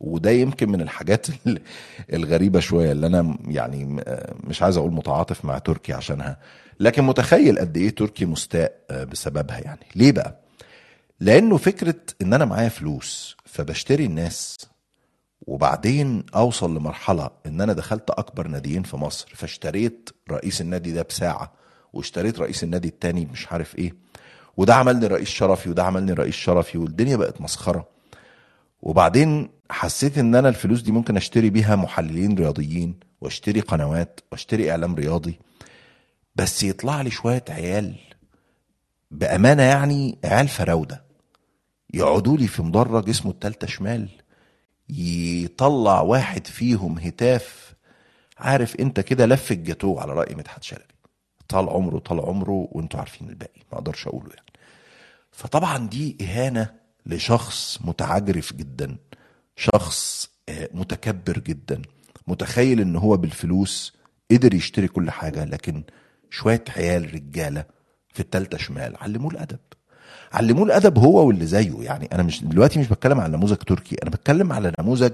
وده 0.00 0.30
يمكن 0.30 0.68
من 0.70 0.80
الحاجات 0.80 1.26
ال- 1.46 1.60
الغريبة 2.12 2.60
شوية 2.60 2.92
اللي 2.92 3.06
أنا 3.06 3.38
يعني 3.48 3.84
م- 3.84 4.00
مش 4.44 4.62
عايز 4.62 4.76
أقول 4.76 4.92
متعاطف 4.92 5.44
مع 5.44 5.58
تركي 5.58 5.92
عشانها 5.92 6.36
لكن 6.80 7.04
متخيل 7.04 7.58
قد 7.58 7.76
إيه 7.76 7.90
تركي 7.94 8.24
مستاء 8.24 8.72
آه، 8.90 9.04
بسببها 9.04 9.58
يعني. 9.58 9.86
ليه 9.96 10.12
بقى؟ 10.12 10.38
لأنه 11.20 11.56
فكرة 11.56 11.94
إن 12.22 12.34
أنا 12.34 12.44
معايا 12.44 12.68
فلوس 12.68 13.36
فبشتري 13.44 14.04
الناس 14.04 14.58
وبعدين 15.46 16.24
أوصل 16.34 16.76
لمرحلة 16.76 17.30
إن 17.46 17.60
أنا 17.60 17.72
دخلت 17.72 18.10
أكبر 18.10 18.48
ناديين 18.48 18.82
في 18.82 18.96
مصر 18.96 19.32
فاشتريت 19.34 20.10
رئيس 20.30 20.60
النادي 20.60 20.92
ده 20.92 21.02
بساعة 21.02 21.52
واشتريت 21.92 22.38
رئيس 22.38 22.64
النادي 22.64 22.88
التاني 22.88 23.26
مش 23.26 23.52
عارف 23.52 23.78
إيه 23.78 23.94
وده 24.56 24.74
عملني 24.74 25.06
رئيس 25.06 25.28
شرفي 25.28 25.70
وده 25.70 25.84
عملني 25.84 26.12
رئيس 26.12 26.34
شرفي 26.34 26.78
والدنيا 26.78 27.16
بقت 27.16 27.40
مسخرة. 27.40 27.88
وبعدين 28.82 29.48
حسيت 29.70 30.18
إن 30.18 30.34
أنا 30.34 30.48
الفلوس 30.48 30.80
دي 30.82 30.92
ممكن 30.92 31.16
أشتري 31.16 31.50
بيها 31.50 31.76
محللين 31.76 32.34
رياضيين 32.38 32.94
وأشتري 33.20 33.60
قنوات 33.60 34.20
وأشتري 34.32 34.70
إعلام 34.70 34.94
رياضي. 34.94 35.38
بس 36.36 36.62
يطلع 36.62 37.02
لي 37.02 37.10
شوية 37.10 37.44
عيال 37.48 37.94
بأمانة 39.10 39.62
يعني 39.62 40.18
عيال 40.24 40.48
فراودة 40.48 41.04
يقعدوا 41.94 42.36
لي 42.36 42.46
في 42.46 42.62
مدرج 42.62 43.08
اسمه 43.08 43.30
التالتة 43.30 43.66
شمال. 43.66 44.08
يطلع 44.98 46.00
واحد 46.00 46.46
فيهم 46.46 46.98
هتاف 46.98 47.74
عارف 48.38 48.76
انت 48.76 49.00
كده 49.00 49.26
لف 49.26 49.52
الجاتوه 49.52 50.02
على 50.02 50.12
رأي 50.12 50.34
مدحت 50.34 50.62
شلبي. 50.62 50.84
طال 51.48 51.68
عمره 51.68 51.98
طال 51.98 52.20
عمره 52.20 52.68
وانتوا 52.72 53.00
عارفين 53.00 53.28
الباقي 53.28 53.60
ما 53.72 53.78
أقدرش 53.78 54.06
اقوله 54.06 54.30
يعني. 54.30 54.52
فطبعا 55.32 55.88
دي 55.88 56.16
إهانة 56.20 56.70
لشخص 57.06 57.78
متعجرف 57.84 58.52
جدا 58.52 58.96
شخص 59.56 60.30
آه، 60.48 60.68
متكبر 60.72 61.38
جدا 61.38 61.82
متخيل 62.26 62.80
إن 62.80 62.96
هو 62.96 63.16
بالفلوس 63.16 63.92
قدر 64.30 64.54
يشتري 64.54 64.88
كل 64.88 65.10
حاجة 65.10 65.44
لكن 65.44 65.82
شوية 66.30 66.64
عيال 66.76 67.14
رجالة 67.14 67.64
في 68.08 68.20
التالتة 68.20 68.58
شمال 68.58 68.96
علموه 68.96 69.30
الأدب. 69.32 69.58
علموه 70.32 70.64
الأدب 70.64 70.98
هو 70.98 71.26
واللي 71.26 71.46
زيه. 71.46 71.82
يعني 71.82 72.08
أنا 72.12 72.22
مش 72.22 72.44
دلوقتي 72.44 72.78
مش 72.80 72.88
بتكلم 72.88 73.20
على 73.20 73.36
نموذج 73.36 73.56
تركي 73.56 73.96
أنا 74.02 74.10
بتكلم 74.10 74.52
على 74.52 74.72
نموذج 74.80 75.12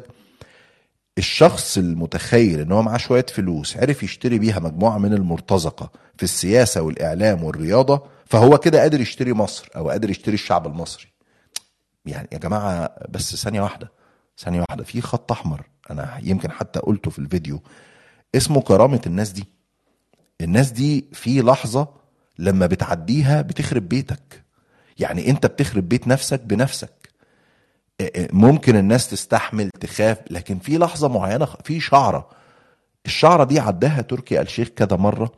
الشخص 1.18 1.78
المتخيل 1.78 2.60
إن 2.60 2.72
هو 2.72 2.82
معاه 2.82 2.96
شوية 2.96 3.26
فلوس 3.28 3.76
عرف 3.76 4.02
يشتري 4.02 4.38
بيها 4.38 4.60
مجموعة 4.60 4.98
من 4.98 5.12
المرتزقة 5.12 5.90
في 6.16 6.22
السياسة 6.22 6.82
والإعلام 6.82 7.44
والرياضة 7.44 8.02
فهو 8.26 8.58
كده 8.58 8.80
قادر 8.80 9.00
يشتري 9.00 9.32
مصر 9.32 9.68
أو 9.76 9.90
قادر 9.90 10.10
يشتري 10.10 10.34
الشعب 10.34 10.66
المصري. 10.66 11.06
يعني 12.06 12.28
يا 12.32 12.38
جماعة 12.38 12.90
بس 13.08 13.36
ثانية 13.36 13.60
واحدة 13.60 13.92
ثانية 14.38 14.60
واحدة 14.60 14.84
في 14.84 15.00
خط 15.00 15.32
أحمر 15.32 15.66
أنا 15.90 16.18
يمكن 16.22 16.50
حتى 16.50 16.78
قلته 16.80 17.10
في 17.10 17.18
الفيديو 17.18 17.62
اسمه 18.34 18.60
كرامة 18.60 19.00
الناس 19.06 19.30
دي. 19.30 19.44
الناس 20.40 20.70
دي 20.70 21.08
في 21.12 21.42
لحظة 21.42 21.88
لما 22.38 22.66
بتعديها 22.66 23.42
بتخرب 23.42 23.88
بيتك. 23.88 24.47
يعني 24.98 25.30
انت 25.30 25.46
بتخرب 25.46 25.88
بيت 25.88 26.08
نفسك 26.08 26.40
بنفسك. 26.40 27.08
ممكن 28.32 28.76
الناس 28.76 29.10
تستحمل 29.10 29.70
تخاف 29.80 30.18
لكن 30.30 30.58
في 30.58 30.78
لحظة 30.78 31.08
معينة 31.08 31.44
في 31.64 31.80
شعرة. 31.80 32.28
الشعرة 33.06 33.44
دي 33.44 33.60
عداها 33.60 34.02
تركي 34.02 34.40
آل 34.40 34.46
الشيخ 34.46 34.68
كذا 34.68 34.96
مرة 34.96 35.32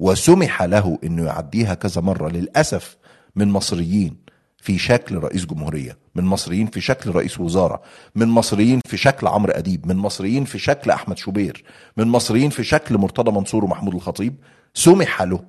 وسمح 0.00 0.62
له 0.62 0.98
إنه 1.04 1.24
يعديها 1.24 1.74
كذا 1.74 2.00
مرة. 2.00 2.28
للأسف 2.28 2.96
من 3.36 3.48
مصريين 3.48 4.16
في 4.64 4.78
شكل 4.78 5.16
رئيس 5.18 5.46
جمهورية 5.46 5.98
من 6.14 6.24
مصريين 6.24 6.66
في 6.66 6.80
شكل 6.80 7.10
رئيس 7.10 7.40
وزارة 7.40 7.82
من 8.14 8.28
مصريين 8.28 8.80
في 8.86 8.96
شكل 8.96 9.26
عمرو 9.26 9.52
أديب 9.52 9.86
من 9.86 9.96
مصريين 9.96 10.44
في 10.44 10.58
شكل 10.58 10.90
أحمد 10.90 11.18
شوبير 11.18 11.64
من 11.96 12.08
مصريين 12.08 12.50
في 12.50 12.64
شكل 12.64 12.98
مرتضى 12.98 13.30
منصور 13.30 13.64
ومحمود 13.64 13.94
الخطيب 13.94 14.34
سمح 14.74 15.22
له 15.22 15.44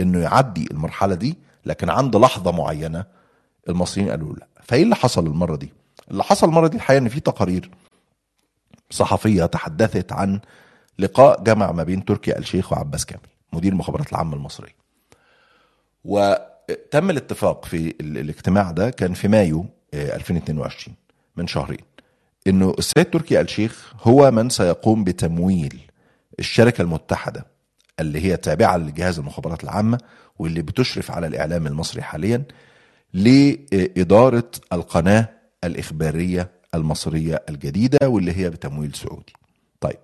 إنه 0.00 0.18
يعدي 0.18 0.68
المرحلة 0.70 1.14
دي. 1.14 1.38
لكن 1.66 1.90
عند 1.90 2.16
لحظة 2.16 2.52
معينة 2.52 3.04
المصريين 3.68 4.10
قالوا 4.10 4.34
لا. 4.34 4.46
فإيه 4.62 4.82
اللي 4.82 4.94
حصل 4.96 5.26
المرة 5.26 5.56
دي؟ 5.56 5.72
اللي 6.10 6.24
حصل 6.24 6.48
المرة 6.48 6.68
دي 6.68 6.76
الحقيقة 6.76 6.98
إن 7.00 7.08
في 7.08 7.20
تقارير 7.20 7.70
صحفية 8.90 9.44
تحدثت 9.46 10.12
عن 10.12 10.40
لقاء 10.98 11.42
جمع 11.42 11.72
ما 11.72 11.82
بين 11.82 12.04
تركي 12.04 12.38
الشيخ 12.38 12.72
وعباس 12.72 13.06
كامل 13.06 13.22
مدير 13.52 13.72
المخابرات 13.72 14.10
العامة 14.12 14.36
المصرية. 14.36 14.76
وتم 16.04 17.10
الاتفاق 17.10 17.64
في 17.64 17.94
ال- 18.00 18.18
الاجتماع 18.18 18.70
ده 18.70 18.90
كان 18.90 19.14
في 19.14 19.28
مايو 19.28 19.66
آه، 19.94 20.16
2022 20.16 20.96
من 21.36 21.46
شهرين 21.46 21.84
إنه 22.46 22.74
السيد 22.78 23.10
تركي 23.10 23.40
الشيخ 23.40 23.92
هو 24.02 24.30
من 24.30 24.48
سيقوم 24.50 25.04
بتمويل 25.04 25.80
الشركة 26.38 26.82
المتحدة 26.82 27.46
اللي 28.00 28.24
هي 28.24 28.36
تابعة 28.36 28.76
لجهاز 28.76 29.18
المخابرات 29.18 29.64
العامة 29.64 29.98
واللي 30.38 30.62
بتشرف 30.62 31.10
على 31.10 31.26
الإعلام 31.26 31.66
المصري 31.66 32.02
حاليا 32.02 32.44
لإدارة 33.14 34.50
القناة 34.72 35.28
الإخبارية 35.64 36.50
المصرية 36.74 37.42
الجديدة 37.48 38.08
واللي 38.08 38.32
هي 38.36 38.50
بتمويل 38.50 38.94
سعودي. 38.94 39.32
طيب 39.80 39.98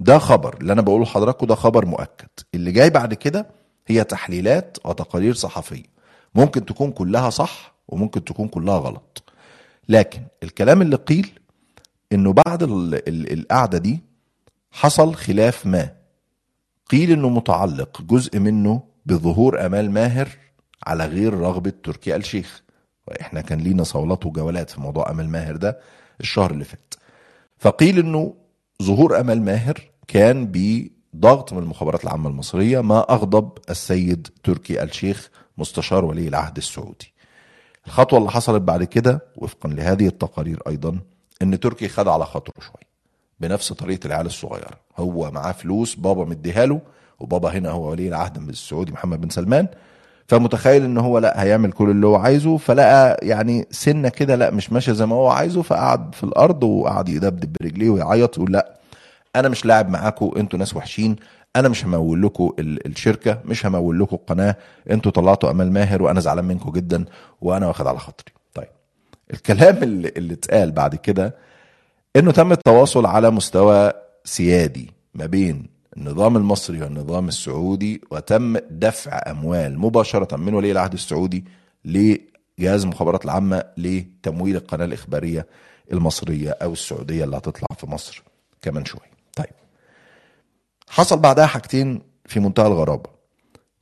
ده 0.00 0.18
خبر 0.18 0.56
اللي 0.60 0.72
أنا 0.72 0.82
بقوله 0.82 1.04
لحضراتكم 1.04 1.46
ده 1.46 1.54
خبر 1.54 1.86
مؤكد. 1.86 2.28
اللي 2.54 2.72
جاي 2.72 2.90
بعد 2.90 3.14
كده 3.14 3.46
هي 3.86 4.04
تحليلات 4.04 4.78
وتقارير 4.84 5.34
صحفية. 5.34 5.84
ممكن 6.34 6.64
تكون 6.66 6.90
كلها 6.90 7.30
صح 7.30 7.74
وممكن 7.88 8.24
تكون 8.24 8.48
كلها 8.48 8.78
غلط. 8.78 9.22
لكن 9.88 10.20
الكلام 10.42 10.82
اللي 10.82 10.96
قيل 10.96 11.30
إنه 12.12 12.32
بعد 12.32 12.62
ال- 12.62 13.08
ال- 13.08 13.32
القعدة 13.32 13.78
دي 13.78 14.00
حصل 14.72 15.14
خلاف 15.14 15.66
ما. 15.66 15.90
قيل 16.90 17.10
إنه 17.12 17.28
متعلق 17.28 18.02
جزء 18.02 18.38
منه 18.38 18.82
بظهور 19.06 19.66
أمال 19.66 19.90
ماهر 19.90 20.28
على 20.86 21.06
غير 21.06 21.34
رغبة 21.34 21.72
تركي 21.82 22.16
آل 22.16 22.44
وإحنا 23.08 23.40
كان 23.40 23.58
لينا 23.58 23.84
صولات 23.84 24.26
وجولات 24.26 24.70
في 24.70 24.80
موضوع 24.80 25.10
أمال 25.10 25.28
ماهر 25.28 25.56
ده 25.56 25.78
الشهر 26.20 26.50
اللي 26.50 26.64
فات. 26.64 26.94
فقيل 27.58 27.98
إنه 27.98 28.34
ظهور 28.82 29.20
أمال 29.20 29.42
ماهر 29.42 29.80
كان 30.08 30.52
بضغط 30.52 31.52
من 31.52 31.58
المخابرات 31.58 32.04
العامة 32.04 32.28
المصرية 32.30 32.80
ما 32.80 33.00
أغضب 33.12 33.50
السيد 33.70 34.28
تركي 34.44 34.82
آل 34.82 34.88
الشيخ 34.88 35.30
مستشار 35.58 36.04
ولي 36.04 36.28
العهد 36.28 36.56
السعودي. 36.56 37.14
الخطوة 37.86 38.18
اللي 38.18 38.30
حصلت 38.30 38.62
بعد 38.62 38.84
كده 38.84 39.24
وفقا 39.36 39.68
لهذه 39.68 40.06
التقارير 40.06 40.62
أيضا 40.68 40.98
إن 41.42 41.60
تركي 41.60 41.88
خد 41.88 42.08
على 42.08 42.26
خاطره 42.26 42.54
شوية 42.60 42.86
بنفس 43.40 43.72
طريقة 43.72 44.06
العيال 44.06 44.26
الصغيرة. 44.26 44.80
هو 44.96 45.30
معاه 45.30 45.52
فلوس 45.52 45.94
بابا 45.94 46.24
مديها 46.24 46.66
له 46.66 46.80
وبابا 47.20 47.48
هنا 47.58 47.70
هو 47.70 47.90
ولي 47.90 48.08
العهد 48.08 48.48
السعودي 48.48 48.92
محمد 48.92 49.20
بن 49.20 49.28
سلمان 49.28 49.66
فمتخيل 50.28 50.84
ان 50.84 50.98
هو 50.98 51.18
لأ 51.18 51.42
هيعمل 51.42 51.72
كل 51.72 51.90
اللي 51.90 52.06
هو 52.06 52.16
عايزه 52.16 52.56
فلقى 52.56 53.18
يعني 53.22 53.66
سنة 53.70 54.08
كده 54.08 54.34
لأ 54.34 54.50
مش 54.50 54.72
ماشية 54.72 54.92
زي 54.92 55.06
ما 55.06 55.14
هو 55.16 55.28
عايزه 55.28 55.62
فقعد 55.62 56.14
في 56.14 56.24
الأرض 56.24 56.62
وقعد 56.64 57.08
يدبدب 57.08 57.52
برجليه 57.60 57.90
ويعيط 57.90 58.38
ويقول 58.38 58.52
لأ 58.52 58.76
أنا 59.36 59.48
مش 59.48 59.66
لاعب 59.66 59.88
معاكم 59.88 60.30
أنتوا 60.36 60.58
ناس 60.58 60.76
وحشين 60.76 61.16
أنا 61.56 61.68
مش 61.68 61.84
همول 61.84 62.22
لكم 62.22 62.52
ال- 62.58 62.86
الشركة 62.86 63.38
مش 63.44 63.66
همول 63.66 64.00
لكم 64.00 64.16
القناة 64.16 64.56
أنتوا 64.90 65.12
طلعتوا 65.12 65.50
أمال 65.50 65.72
ماهر 65.72 66.02
وأنا 66.02 66.20
زعلان 66.20 66.44
منكم 66.44 66.70
جدا 66.72 67.04
وأنا 67.40 67.66
واخد 67.68 67.86
على 67.86 67.98
خاطري. 67.98 68.32
طيب 68.54 68.68
الكلام 69.34 69.82
اللي, 69.82 70.12
اللي 70.16 70.34
اتقال 70.34 70.72
بعد 70.72 70.94
كده 70.94 71.34
إنه 72.16 72.32
تم 72.32 72.52
التواصل 72.52 73.06
على 73.06 73.30
مستوى 73.30 73.92
سيادي 74.24 74.90
ما 75.14 75.26
بين 75.26 75.66
النظام 75.96 76.36
المصري 76.36 76.82
والنظام 76.82 77.28
السعودي 77.28 78.00
وتم 78.10 78.56
دفع 78.70 79.22
أموال 79.30 79.78
مباشرة 79.78 80.36
من 80.36 80.54
ولي 80.54 80.72
العهد 80.72 80.92
السعودي 80.92 81.44
جهاز 82.58 82.82
المخابرات 82.82 83.24
العامة 83.24 83.64
لتمويل 83.76 84.56
القناة 84.56 84.84
الإخبارية 84.84 85.46
المصرية 85.92 86.50
أو 86.50 86.72
السعودية 86.72 87.24
اللي 87.24 87.36
هتطلع 87.36 87.66
في 87.78 87.86
مصر 87.86 88.22
كمان 88.62 88.84
شوية. 88.84 89.10
طيب 89.36 89.46
حصل 90.88 91.18
بعدها 91.18 91.46
حاجتين 91.46 92.02
في 92.26 92.40
منتهى 92.40 92.66
الغرابة. 92.66 93.10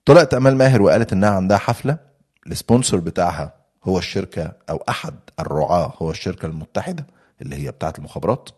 طلعت 0.05 0.35
أمال 0.35 0.57
ماهر 0.57 0.83
وقالت 0.83 1.13
إنها 1.13 1.31
عندها 1.31 1.59
حفلة 1.59 1.99
ال 2.47 2.53
sponsor 2.53 2.97
بتاعها 2.97 3.55
هو 3.85 3.99
الشركة 3.99 4.53
أو 4.71 4.85
أحد 4.89 5.15
الرعاة 5.41 5.93
هو 5.99 6.11
الشركة 6.11 6.47
المتحدة 6.47 7.07
اللي 7.43 7.57
هي 7.57 7.71
بتاعة 7.71 7.95
المخابرات 7.99 8.49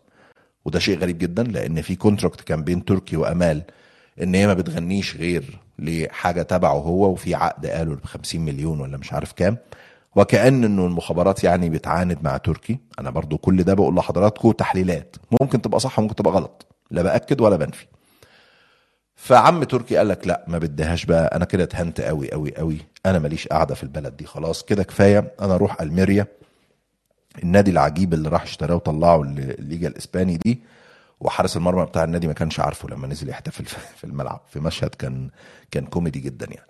وده 0.67 0.79
شيء 0.79 0.97
غريب 0.99 1.17
جدا 1.17 1.43
لأن 1.43 1.81
في 1.81 1.95
contract 1.95 2.41
كان 2.41 2.63
بين 2.63 2.85
تركي 2.85 3.17
وأمال 3.17 3.63
إن 4.21 4.35
هي 4.35 4.47
ما 4.47 4.53
بتغنيش 4.53 5.15
غير 5.15 5.59
لحاجة 5.79 6.41
تبعه 6.41 6.73
هو 6.73 7.11
وفي 7.11 7.35
عقد 7.35 7.65
قالوا 7.65 7.95
ب 7.95 8.05
50 8.05 8.41
مليون 8.41 8.79
ولا 8.79 8.97
مش 8.97 9.13
عارف 9.13 9.31
كام. 9.31 9.57
وكأن 10.15 10.63
إنه 10.63 10.85
المخابرات 10.85 11.43
يعني 11.43 11.69
بتعاند 11.69 12.17
مع 12.23 12.37
تركي. 12.37 12.79
أنا 12.99 13.09
برضو 13.09 13.37
كل 13.37 13.63
ده 13.63 13.73
بقول 13.73 13.95
لحضراتكم 13.95 14.51
تحليلات. 14.51 15.15
ممكن 15.41 15.61
تبقى 15.61 15.79
صح 15.79 15.99
وممكن 15.99 16.15
تبقى 16.15 16.33
غلط. 16.33 16.65
لا 16.91 17.01
بأكد 17.01 17.41
ولا 17.41 17.55
بنفي. 17.55 17.85
فعم 19.15 19.63
تركي 19.63 19.97
قال 19.97 20.07
لك 20.07 20.27
لا 20.27 20.45
ما 20.47 20.57
بديهاش 20.57 21.05
بقى. 21.05 21.35
أنا 21.35 21.45
كده 21.45 21.63
اتهنت 21.63 22.01
قوي 22.01 22.31
قوي 22.31 22.55
قوي. 22.57 22.77
أنا 23.05 23.19
ماليش 23.19 23.47
قاعدة 23.47 23.75
في 23.75 23.83
البلد 23.83 24.17
دي. 24.17 24.25
خلاص 24.25 24.63
كده 24.63 24.83
كفاية. 24.83 25.31
أنا 25.41 25.55
أروح 25.55 25.81
ألميريا. 25.81 26.27
النادي 27.43 27.71
العجيب 27.71 28.13
اللي 28.13 28.29
راح 28.29 28.43
اشتراه 28.43 28.75
وطلعه 28.75 29.21
الليجا 29.21 29.87
الإسباني 29.87 30.37
دي 30.37 30.61
وحارس 31.19 31.57
المرمى 31.57 31.85
بتاع 31.85 32.03
النادي 32.03 32.27
ما 32.27 32.33
كانش 32.33 32.59
عارفه 32.59 32.89
لما 32.89 33.07
نزل 33.07 33.29
يحتفل 33.29 33.65
في 33.97 34.03
الملعب 34.03 34.41
في 34.49 34.59
مشهد 34.59 34.89
كان 34.89 35.29
كان 35.71 35.85
كوميدي 35.85 36.19
جدا 36.19 36.45
يعني. 36.49 36.67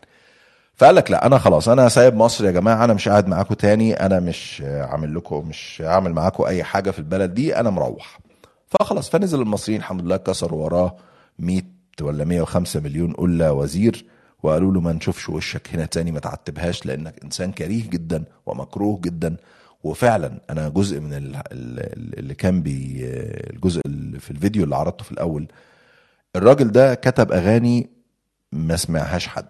فقال 0.76 0.96
لك 0.96 1.12
لا 1.12 1.26
أنا 1.26 1.38
خلاص 1.38 1.70
أنا 1.70 1.90
سايب 1.90 2.16
مصر 2.16 2.46
يا 2.46 2.52
جماعة 2.52 2.84
أنا 2.84 2.94
مش 2.94 3.10
قاعد 3.10 3.28
معاكم 3.28 3.54
تاني 3.54 3.94
أنا 3.94 4.20
مش 4.20 4.64
عامل 4.66 5.16
لكم 5.16 5.48
مش 5.50 5.84
عامل 5.86 6.14
معاكم 6.14 6.44
أي 6.44 6.64
حاجة 6.64 6.92
في 6.92 7.00
البلد 7.00 7.34
دي 7.34 7.60
أنا 7.60 7.70
مروح. 7.70 8.20
فخلاص 8.68 9.10
فنزل 9.10 9.42
المصريين 9.42 9.80
الحمد 9.80 10.02
لله 10.02 10.18
كسروا 10.18 10.66
وراه 10.66 10.96
100 11.40 11.62
ولا 12.02 12.26
105 12.26 12.80
مليون 12.80 13.14
قلة 13.14 13.54
وزير 13.54 14.06
وقالوا 14.44 14.74
له 14.74 14.82
ما 14.82 14.92
نشوفش 14.94 15.30
وشك 15.30 15.70
هنا 15.74 15.86
تاني 15.86 16.12
ما 16.12 16.20
تعتبهاش 16.20 16.86
لأنك 16.86 17.24
إنسان 17.24 17.52
كريه 17.52 17.90
جدا 17.90 18.24
ومكروه 18.46 19.00
جدا. 19.02 19.36
وفعلا 19.88 20.40
أنا 20.50 20.70
جزء 20.70 21.00
من 21.00 21.10
اللي 21.14 22.36
كان 22.36 22.62
بي 22.62 23.00
الجزء 23.54 23.82
اللي 23.86 24.20
في 24.20 24.32
الفيديو 24.32 24.64
اللي 24.64 24.76
عرضته 24.76 25.04
في 25.04 25.12
الأول 25.12 25.48
الراجل 26.36 26.72
ده 26.72 26.96
كتب 26.96 27.32
أغاني 27.32 27.90
ما 28.52 28.76
سمعهاش 28.76 29.28
حد 29.28 29.48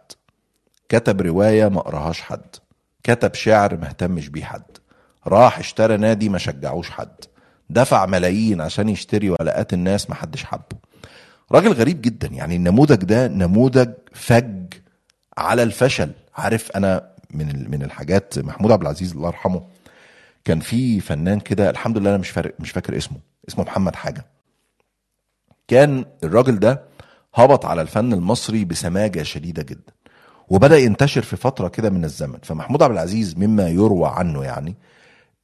كتب 0.90 1.22
رواية 1.22 1.68
ما 1.68 1.82
قراهاش 1.82 2.22
حد 2.22 2.56
كتب 3.04 3.34
شعر 3.34 3.78
ما 3.78 3.88
اهتمش 3.88 4.30
بيه 4.30 4.44
حد 4.44 4.64
راح 5.28 5.60
اشترى 5.60 5.98
نادي 5.98 6.30
ما 6.30 6.38
شجعوش 6.38 6.90
حد 6.90 7.16
دفع 7.70 8.06
ملايين 8.06 8.62
عشان 8.62 8.90
يشتري 8.90 9.30
ورقات 9.30 9.74
الناس 9.74 10.10
ما 10.10 10.16
حدش 10.16 10.44
حبه. 10.44 10.78
راجل 11.52 11.72
غريب 11.72 12.02
جدا 12.02 12.28
يعني 12.28 12.56
النموذج 12.56 12.96
ده 12.96 13.28
نموذج 13.28 13.90
فج 14.14 14.74
على 15.38 15.64
الفشل. 15.64 16.12
عارف 16.36 16.72
أنا 16.72 17.10
من 17.32 17.72
من 17.72 17.84
الحاجات 17.84 18.40
محمود 18.40 18.72
عبد 18.72 18.82
العزيز 18.82 19.12
الله 19.12 19.28
يرحمه 19.28 19.62
كان 20.48 20.60
في 20.60 21.00
فنان 21.00 21.40
كده 21.40 21.70
الحمد 21.70 21.98
لله 21.98 22.10
أنا 22.10 22.18
مش 22.18 22.30
فارق 22.30 22.56
مش 22.60 22.72
فاكر 22.72 22.98
اسمه 22.98 23.18
اسمه 23.48 23.64
محمد 23.64 23.96
حاجة. 23.96 24.26
كان 25.68 26.06
الراجل 26.24 26.60
ده 26.60 26.82
هبط 27.36 27.66
على 27.66 27.82
الفن 27.82 28.14
المصري 28.14 28.66
بسماجة 28.66 29.24
شديدة 29.24 29.64
جدا 29.64 29.94
وبدأ 30.50 30.78
ينتشر 30.78 31.22
في 31.22 31.36
فترة 31.36 31.68
كده 31.68 31.90
من 31.90 32.06
الزمن. 32.06 32.40
فمحمود 32.44 32.84
عبد 32.84 32.94
العزيز 32.94 33.38
مما 33.38 33.70
يروى 33.70 34.10
عنه 34.10 34.44
يعني 34.44 34.76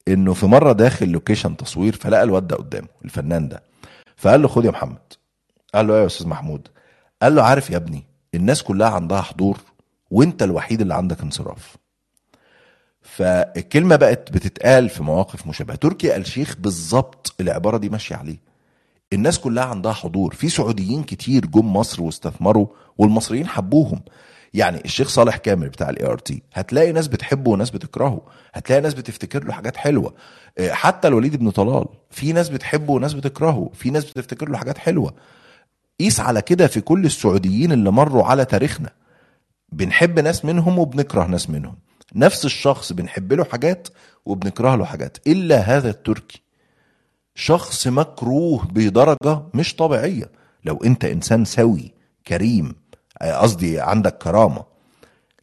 إنه 0.08 0.34
في 0.34 0.46
مرة 0.46 0.72
داخل 0.72 1.08
لوكيشن 1.08 1.56
تصوير 1.56 1.96
فلقى 1.96 2.22
الواد 2.22 2.46
ده 2.46 2.56
قدامه 2.56 2.88
الفنان 3.04 3.48
ده. 3.48 3.62
فقال 4.16 4.42
له 4.42 4.48
خد 4.48 4.64
يا 4.64 4.70
محمد. 4.70 5.12
قال 5.74 5.86
له 5.86 5.94
إيه 5.94 6.00
يا 6.00 6.06
أستاذ 6.06 6.28
محمود؟ 6.28 6.68
قال 7.22 7.34
له 7.34 7.42
عارف 7.42 7.70
يا 7.70 7.76
ابني 7.76 8.04
الناس 8.34 8.62
كلها 8.62 8.88
عندها 8.88 9.20
حضور 9.20 9.58
وأنت 10.10 10.42
الوحيد 10.42 10.80
اللي 10.80 10.94
عندك 10.94 11.20
انصراف. 11.20 11.76
فالكلمة 13.04 13.96
بقت 13.96 14.32
بتتقال 14.32 14.88
في 14.88 15.02
مواقف 15.02 15.46
مشابهة. 15.46 15.76
تركي 15.76 16.16
آل 16.16 16.26
شيخ 16.26 16.56
بالظبط 16.58 17.34
العبارة 17.40 17.76
دي 17.76 17.88
ماشية 17.88 18.16
عليه. 18.16 18.38
الناس 19.12 19.38
كلها 19.38 19.64
عندها 19.64 19.92
حضور. 19.92 20.34
في 20.34 20.48
سعوديين 20.48 21.02
كتير 21.02 21.46
جم 21.46 21.72
مصر 21.72 22.02
واستثمروا 22.02 22.66
والمصريين 22.98 23.46
حبوهم. 23.46 24.00
يعني 24.54 24.84
الشيخ 24.84 25.08
صالح 25.08 25.36
كامل 25.36 25.68
بتاع 25.68 25.90
ال 25.90 26.06
ART 26.06 26.42
هتلاقي 26.52 26.92
ناس 26.92 27.08
بتحبه 27.08 27.50
وناس 27.50 27.70
بتكرهه. 27.70 28.22
هتلاقي 28.54 28.80
ناس 28.82 28.94
بتفتكر 28.94 29.44
له 29.44 29.52
حاجات 29.52 29.76
حلوة. 29.76 30.14
حتى 30.70 31.08
الوليد 31.08 31.36
بن 31.36 31.50
طلال. 31.50 31.86
في 32.10 32.32
ناس 32.32 32.48
بتحبه 32.48 32.92
وناس 32.92 33.14
بتكرهه. 33.14 33.70
في 33.74 33.90
ناس 33.90 34.04
بتفتكر 34.04 34.48
له 34.48 34.58
حاجات 34.58 34.78
حلوة. 34.78 35.14
قيس 36.00 36.20
على 36.20 36.42
كده 36.42 36.66
في 36.66 36.80
كل 36.80 37.04
السعوديين 37.04 37.72
اللي 37.72 37.90
مروا 37.90 38.24
على 38.24 38.44
تاريخنا. 38.44 38.90
بنحب 39.72 40.20
ناس 40.20 40.44
منهم 40.44 40.78
وبنكره 40.78 41.24
ناس 41.26 41.50
منهم. 41.50 41.74
نفس 42.14 42.44
الشخص 42.44 42.92
بنحب 42.92 43.32
له 43.32 43.44
حاجات 43.44 43.88
وبنكره 44.26 44.74
له 44.76 44.84
حاجات. 44.84 45.18
إلا 45.26 45.58
هذا 45.60 45.90
التركي. 45.90 46.40
شخص 47.34 47.86
مكروه 47.86 48.64
بدرجة 48.64 49.42
مش 49.54 49.76
طبيعية. 49.76 50.30
لو 50.64 50.76
أنت 50.84 51.04
إنسان 51.04 51.44
سوي 51.44 51.92
كريم 52.26 52.74
قصدي 53.22 53.80
عندك 53.80 54.18
كرامة. 54.18 54.64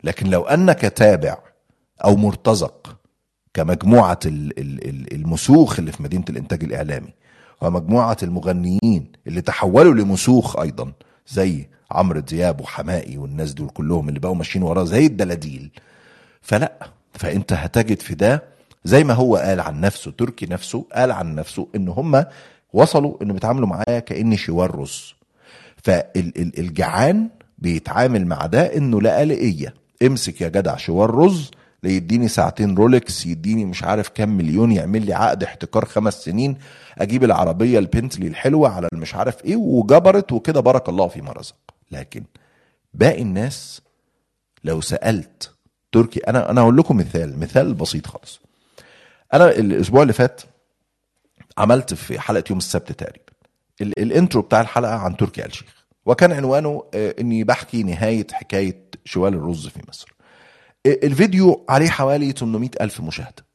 لكن 0.03 0.29
لو 0.29 0.41
أنك 0.43 0.81
تابع 0.81 1.37
أو 2.03 2.15
مرتزق 2.15 2.97
كمجموعة 3.53 4.19
المسوخ 4.25 5.79
اللي 5.79 5.91
في 5.91 6.03
مدينة 6.03 6.25
الإنتاج 6.29 6.63
الإعلامي 6.63 7.13
ومجموعة 7.61 8.17
المغنيين 8.23 9.11
اللي 9.27 9.41
تحولوا 9.41 9.93
لمسوخ 9.93 10.59
أيضا 10.59 10.91
زي 11.27 11.69
عمرو 11.91 12.19
دياب 12.19 12.61
وحمائي 12.61 13.17
والناس 13.17 13.53
دول 13.53 13.69
كلهم 13.69 14.09
اللي 14.09 14.19
بقوا 14.19 14.35
ماشيين 14.35 14.63
وراه 14.63 14.83
زي 14.83 15.05
الدلاديل 15.05 15.71
فلا 16.41 16.87
فإنت 17.13 17.53
هتجد 17.53 17.99
في 17.99 18.15
ده 18.15 18.43
زي 18.83 19.03
ما 19.03 19.13
هو 19.13 19.35
قال 19.35 19.59
عن 19.59 19.81
نفسه 19.81 20.11
تركي 20.11 20.45
نفسه 20.45 20.85
قال 20.93 21.11
عن 21.11 21.35
نفسه 21.35 21.67
إن 21.75 21.87
هم 21.87 22.25
وصلوا 22.73 23.23
إنه 23.23 23.33
بيتعاملوا 23.33 23.67
معايا 23.67 23.99
كأني 23.99 24.37
شوال 24.37 24.75
رز. 24.75 25.13
فالجعان 25.83 27.29
بيتعامل 27.57 28.25
مع 28.27 28.45
ده 28.45 28.77
إنه 28.77 29.01
لقية. 29.01 29.73
امسك 30.03 30.41
يا 30.41 30.47
جدع 30.47 30.75
شوال 30.77 31.15
رز 31.15 31.51
يديني 31.83 32.27
ساعتين 32.27 32.75
Rolex 32.75 33.25
يديني 33.25 33.65
مش 33.65 33.83
عارف 33.83 34.09
كام 34.09 34.37
مليون 34.37 34.71
يعمل 34.71 35.05
لي 35.05 35.13
عقد 35.13 35.43
احتكار 35.43 35.85
خمس 35.85 36.23
سنين 36.23 36.57
أجيب 36.97 37.23
العربية 37.23 37.79
البنتلي 37.79 38.27
الحلوة 38.27 38.69
على 38.69 38.87
المش 38.93 39.15
عارف 39.15 39.45
إيه 39.45 39.55
وجبرت 39.55 40.31
وكده 40.31 40.59
بارك 40.59 40.89
الله 40.89 41.07
فيما 41.07 41.31
رزق. 41.31 41.55
لكن 41.91 42.23
باقي 42.93 43.21
الناس 43.21 43.81
لو 44.63 44.81
سألت 44.81 45.51
تركي. 45.91 46.19
أنا 46.19 46.51
أنا 46.51 46.61
هقول 46.61 46.77
لكم 46.77 46.97
مثال 46.97 47.39
مثال 47.39 47.73
بسيط 47.73 48.07
خالص. 48.07 48.41
أنا 49.33 49.49
الأسبوع 49.49 50.01
اللي 50.01 50.13
فات 50.13 50.41
عملت 51.57 51.93
في 51.93 52.19
حلقة 52.19 52.43
يوم 52.49 52.57
السبت 52.57 52.91
تقريبا. 52.91 53.31
ال 53.81 53.91
intro 53.91 54.41
بتاع 54.41 54.61
الحلقة 54.61 54.95
عن 54.95 55.17
تركي 55.17 55.45
آل 55.45 55.55
شيخ. 55.55 55.85
وكان 56.05 56.31
عنوانه 56.31 56.83
إني 56.95 57.43
بحكي 57.43 57.83
نهاية 57.83 58.27
حكاية 58.31 58.85
شوال 59.05 59.33
الرز 59.33 59.67
في 59.67 59.79
مصر. 59.89 60.13
الفيديو 60.85 61.65
عليه 61.69 61.89
حوالي 61.89 62.31
800 62.31 62.69
ألف 62.81 63.01
مشاهدة. 63.01 63.45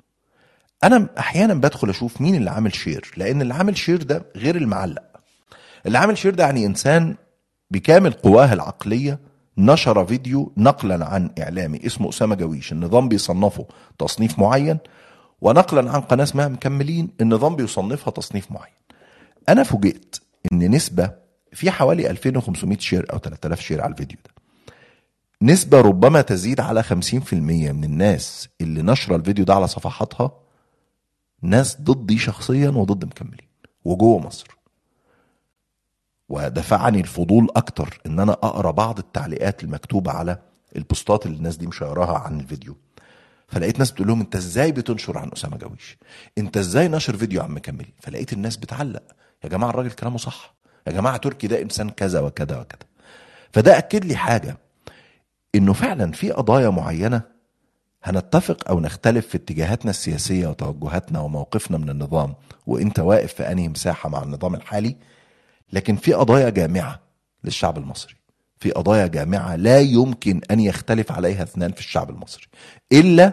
أنا 0.85 1.09
أحيانا 1.18 1.55
بدخل 1.55 1.90
أشوف 1.90 2.20
مين 2.20 2.35
اللي 2.35 2.51
عامل 2.51 2.75
share 2.75 3.11
لأن 3.16 3.42
اللي 3.42 3.55
عامل 3.55 3.77
share 3.77 4.03
ده 4.03 4.25
غير 4.37 4.57
المعلق. 4.57 5.03
اللي 5.87 5.99
عامل 5.99 6.18
share 6.18 6.35
ده 6.35 6.44
يعني 6.44 6.66
إنسان 6.66 7.16
بكامل 7.70 8.12
قواه 8.12 8.53
العقلية 8.53 9.18
نشر 9.59 10.07
فيديو 10.07 10.53
نقلا 10.57 11.07
عن 11.07 11.31
إعلامي 11.38 11.87
اسمه 11.87 12.09
أسامة 12.09 12.35
جويش. 12.35 12.73
النظام 12.73 13.09
بيصنفه 13.09 13.66
تصنيف 13.99 14.38
معين 14.38 14.79
ونقلا 15.40 15.90
عن 15.90 16.01
قناة 16.01 16.23
اسمها 16.25 16.49
مكملين 16.49 17.09
النظام 17.21 17.57
بيصنفها 17.57 18.11
تصنيف 18.11 18.53
معين. 18.53 18.75
أنا 19.49 19.62
فوجئت 19.62 20.21
إن 20.53 20.71
نسبة 20.71 21.11
في 21.53 21.71
حوالي 21.71 22.11
2500 22.11 22.79
share 22.79 23.12
أو 23.12 23.19
3000 23.19 23.61
share 23.61 23.83
على 23.83 23.92
الفيديو 23.92 24.19
ده. 24.25 24.31
نسبة 25.42 25.81
ربما 25.81 26.21
تزيد 26.21 26.61
على 26.61 26.83
50% 26.83 27.33
من 27.73 27.85
الناس 27.85 28.49
اللي 28.61 28.83
نشر 28.83 29.16
الفيديو 29.16 29.45
ده 29.45 29.55
على 29.55 29.66
صفحاتها 29.66 30.31
ناس 31.42 31.81
ضدي 31.81 32.19
شخصيا 32.19 32.71
وضد 32.71 33.05
مكملين 33.05 33.49
وجوه 33.85 34.19
مصر. 34.19 34.56
ودفعني 36.29 37.01
الفضول 37.01 37.49
أكتر 37.57 38.01
إن 38.07 38.21
أنا 38.21 38.33
أقرأ 38.33 38.71
بعض 38.71 38.99
التعليقات 38.99 39.65
المكتوبة 39.65 40.11
على 40.12 40.39
البوستات 40.77 41.27
اللي 41.27 41.37
الناس 41.37 41.57
دي 41.57 41.67
مشيراها 41.67 42.19
عن 42.19 42.41
الفيديو. 42.41 42.77
فلقيت 43.49 43.79
ناس 43.79 43.91
بتقول 43.91 44.09
لهم 44.09 44.21
أنت 44.21 44.37
إزاي 44.37 44.73
بتنشر 44.73 45.19
عن 45.19 45.31
أسامة 45.33 45.57
جويش 45.57 45.99
أنت 46.39 46.57
إزاي 46.57 46.89
نشر 46.89 47.17
فيديو 47.17 47.43
عن 47.43 47.51
مكملين 47.51 47.93
فلقيت 48.01 48.33
الناس 48.33 48.57
بتعلق. 48.57 49.03
يا 49.45 49.49
جماعة 49.49 49.71
الراجل 49.71 49.91
كلامه 49.91 50.19
صح. 50.19 50.55
يا 50.87 50.93
جماعة 50.93 51.17
تركي 51.17 51.47
ده 51.47 51.62
إنسان 51.62 51.91
كذا 51.91 52.21
وكذا 52.21 52.61
وكذا. 52.61 52.79
فده 53.53 53.79
أكد 53.79 54.05
لي 54.05 54.17
حاجة 54.17 54.57
إنه 55.55 55.73
فعلا 55.73 56.12
في 56.12 56.31
قضايا 56.31 56.69
معينة 56.69 57.23
هنتفق 58.05 58.69
أو 58.69 58.81
نختلف 58.81 59.27
في 59.27 59.37
اتجاهاتنا 59.37 59.91
السياسية 59.91 60.47
وتوجهاتنا 60.47 61.21
وموقفنا 61.21 61.79
من 61.79 61.91
النظام 61.91 62.35
وأنت 62.67 62.99
واقف 62.99 63.33
في 63.35 63.53
أنهي 63.53 63.69
مساحة 63.69 64.09
مع 64.09 64.23
النظام 64.23 64.55
الحالي؟ 64.55 64.97
لكن 65.72 65.96
في 65.96 66.12
قضايا 66.12 66.50
جامعة 66.50 67.00
للشعب 67.44 67.79
المصري. 67.79 68.14
في 68.59 68.70
قضايا 68.70 69.07
جامعة 69.07 69.57
لا 69.57 69.81
يمكن 69.81 70.40
أن 70.50 70.61
يختلف 70.61 71.12
عليها 71.12 71.42
اثنان 71.42 71.72
في 71.72 71.79
الشعب 71.81 72.11
المصري. 72.11 72.46
إلا 72.92 73.33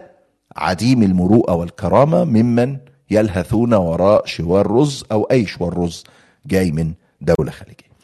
عديم 0.56 1.02
المروءة 1.02 1.54
والكرامة 1.54 2.24
ممن 2.24 2.76
يلهثون 3.10 3.74
وراء 3.74 4.26
شوار 4.26 4.70
رز 4.70 5.04
أو 5.12 5.22
أي 5.24 5.46
شوار 5.46 5.78
رز 5.78 6.04
جاي 6.46 6.70
من 6.72 6.92
دولة 7.20 7.50
خليجية. 7.50 7.94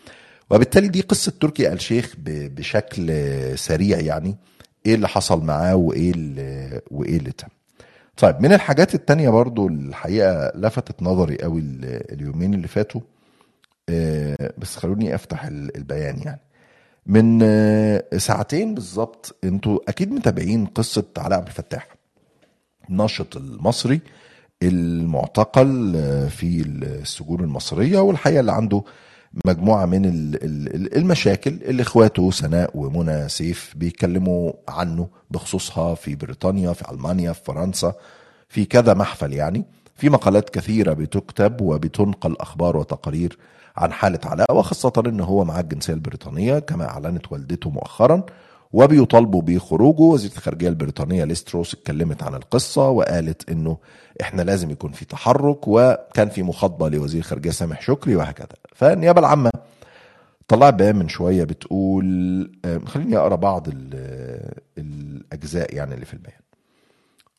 وبالتالي 0.51 0.89
دي 0.89 1.01
قصة 1.01 1.33
تركي 1.41 1.73
آل 1.73 1.81
شيخ 1.81 2.15
بشكل 2.19 3.13
سريع 3.59 4.01
يعني 4.01 4.37
إيه 4.87 4.95
اللي 4.95 5.09
حصل 5.09 5.45
معاه 5.45 5.77
وإيه 5.77 6.11
اللي 6.11 6.81
وإيه 6.91 7.17
اللي 7.17 7.33
تم. 7.33 7.49
طيب 8.17 8.41
من 8.41 8.53
الحاجات 8.53 8.95
التانية 8.95 9.29
برضو 9.29 9.69
الحقيقة 9.69 10.53
لفتت 10.55 11.03
نظري 11.03 11.37
قوي 11.39 11.61
ال- 11.61 12.13
اليومين 12.13 12.55
اللي 12.55 12.69
فاتوا 12.69 13.01
بس 14.59 14.77
خلوني 14.77 15.15
أفتح 15.15 15.45
ال- 15.45 15.77
البيان 15.77 16.19
يعني. 16.25 16.41
من 17.07 17.41
آه، 17.43 18.05
ساعتين 18.17 18.75
بالظبط 18.75 19.37
أنتوا 19.45 19.79
أكيد 19.89 20.13
متابعين 20.13 20.67
قصة 20.67 21.05
علاء 21.19 21.39
عبد 21.39 21.49
الفتاح 21.49 21.89
الناشط 22.91 23.37
المصري 23.37 24.01
المعتقل 24.63 25.93
آه، 25.97 26.29
في 26.29 26.61
السجون 26.83 27.41
المصرية 27.41 27.99
والحقيقة 27.99 28.41
اللي 28.41 28.53
عنده 28.53 28.83
مجموعة 29.45 29.87
من 29.87 30.05
ال- 30.05 30.45
ال- 30.45 30.97
المشاكل 30.97 31.51
اللي 31.51 31.83
إخواته 31.83 32.31
سناء 32.31 32.71
ومنى 32.75 33.29
سيف 33.29 33.73
بيتكلموا 33.77 34.53
عنه 34.69 35.09
بخصوصها 35.31 35.95
في 35.95 36.15
بريطانيا 36.15 36.73
في 36.73 36.91
ألمانيا 36.91 37.33
في 37.33 37.41
فرنسا 37.45 37.95
في 38.49 38.65
كذا 38.65 38.95
محفل 38.95 39.33
يعني. 39.33 39.65
في 39.97 40.09
مقالات 40.11 40.51
كثيرة 40.51 40.93
بتكتب 40.93 41.61
وبتنقل 41.61 42.37
أخبار 42.41 42.77
وتقارير 42.77 43.39
عن 43.77 43.93
حالة 43.93 44.19
علاء 44.25 44.57
وخاصة 44.57 44.93
أنه 45.07 45.25
هو 45.25 45.45
معاه 45.45 45.61
الجنسية 45.61 45.93
البريطانية 45.93 46.59
كما 46.59 46.89
أعلنت 46.89 47.33
والدته 47.33 47.71
مؤخرا 47.71 48.23
وبيطالبوا 48.73 49.43
بخروجه. 49.43 50.01
وزيرة 50.01 50.33
الخارجية 50.33 50.69
البريطانية 50.69 51.25
ليستروس 51.25 51.75
اتكلمت 51.75 52.23
عن 52.23 52.35
القصة 52.35 52.89
وقالت 52.89 53.51
إنه 53.51 53.77
إحنا 54.21 54.43
لازم 54.43 54.71
يكون 54.71 54.93
في 54.93 55.05
تحرك 55.05 55.69
وكان 55.69 56.29
في 56.29 56.43
مخاطبة 56.43 56.89
لوزير 56.89 57.21
الخارجية 57.21 57.51
سامح 57.51 57.81
شكري 57.83 58.17
وهكذا. 58.17 58.49
فالنيابة 58.75 59.21
العامة 59.21 59.51
طلعت 60.49 60.75
بيان 60.75 60.97
من 60.97 61.09
شوية 61.09 61.45
بتقول 61.45 62.07
آه، 62.65 62.79
خليني 62.87 63.17
أقرأ 63.17 63.37
بعض 63.37 63.69
ال- 63.69 64.53
الأجزاء 64.79 65.75
يعني 65.75 65.95
اللي 65.95 66.07
في 66.07 66.15
البيان. 66.15 66.41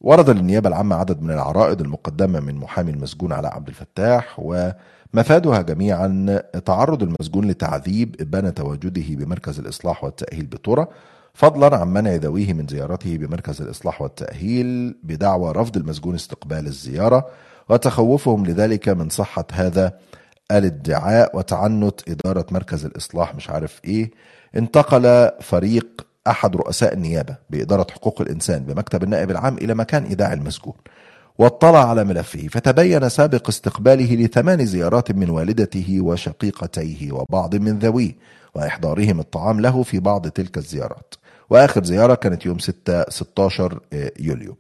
ورد 0.02 0.30
للنيابة 0.30 0.70
العامة 0.70 0.96
عدد 0.96 1.22
من 1.22 1.32
العرائض 1.32 1.82
المقدمة 1.82 2.40
من 2.40 2.56
محامي 2.56 2.92
المسجون 2.92 3.34
علاء 3.34 3.54
عبد 3.56 3.68
الفتاح 3.68 4.40
ومفادها 5.14 5.62
جميعا 5.62 6.42
تعرض 6.66 7.04
المسجون 7.04 7.48
لتعذيب 7.48 8.16
إبان 8.22 8.54
تواجده 8.54 9.04
بمركز 9.10 9.60
الإصلاح 9.60 10.04
والتأهيل 10.04 10.46
بطرة 10.46 10.90
فضلا 11.34 11.78
عن 11.78 11.88
منع 11.94 12.16
ذويه 12.16 12.54
من 12.54 12.68
زيارته 12.68 13.18
بمركز 13.18 13.62
الإصلاح 13.62 14.02
والتأهيل 14.02 14.96
بدعوى 15.04 15.52
رفض 15.52 15.78
المسجون 15.78 16.16
استقبال 16.16 16.68
الزيارة 16.68 17.28
وتخوفهم 17.70 18.46
لذلك 18.46 18.90
من 18.90 19.10
صحة 19.10 19.46
هذا 19.54 19.94
الادعاء 20.52 21.38
وتعنت 21.38 22.10
إدارة 22.10 22.46
مركز 22.52 22.86
الإصلاح 22.86 23.36
مش 23.36 23.50
عارف 23.50 23.82
إيه 23.86 24.12
انتقل 24.56 25.30
فريق 25.42 26.08
أحد 26.28 26.56
رؤساء 26.56 26.94
النيابة 26.94 27.36
بإدارة 27.50 27.88
حقوق 27.92 28.22
الإنسان 28.22 28.64
بمكتب 28.64 29.04
النائب 29.04 29.32
العام 29.32 29.58
إلى 29.58 29.74
مكان 29.74 30.04
إيداع 30.04 30.34
المسجون. 30.34 30.74
واطلع 31.38 31.90
على 31.90 32.04
ملفه 32.04 32.48
فتبين 32.48 33.10
سابق 33.10 33.48
استقباله 33.50 34.16
لثمان 34.16 34.66
زيارات 34.66 35.12
من 35.12 35.30
والدته 35.30 35.98
وشقيقتيه 36.02 37.12
وبعض 37.12 37.56
من 37.56 37.80
ذويه 37.80 38.16
وإحضارهم 38.56 39.20
الطعام 39.20 39.60
له 39.62 39.84
في 39.84 40.00
بعض 40.00 40.28
تلك 40.28 40.58
الزيارات. 40.58 41.14
وآخر 41.50 41.84
زيارة 41.84 42.16
كانت 42.16 42.46
يوم 42.46 42.60
6 42.60 43.10
16 43.10 43.80
يوليو. 44.20 44.58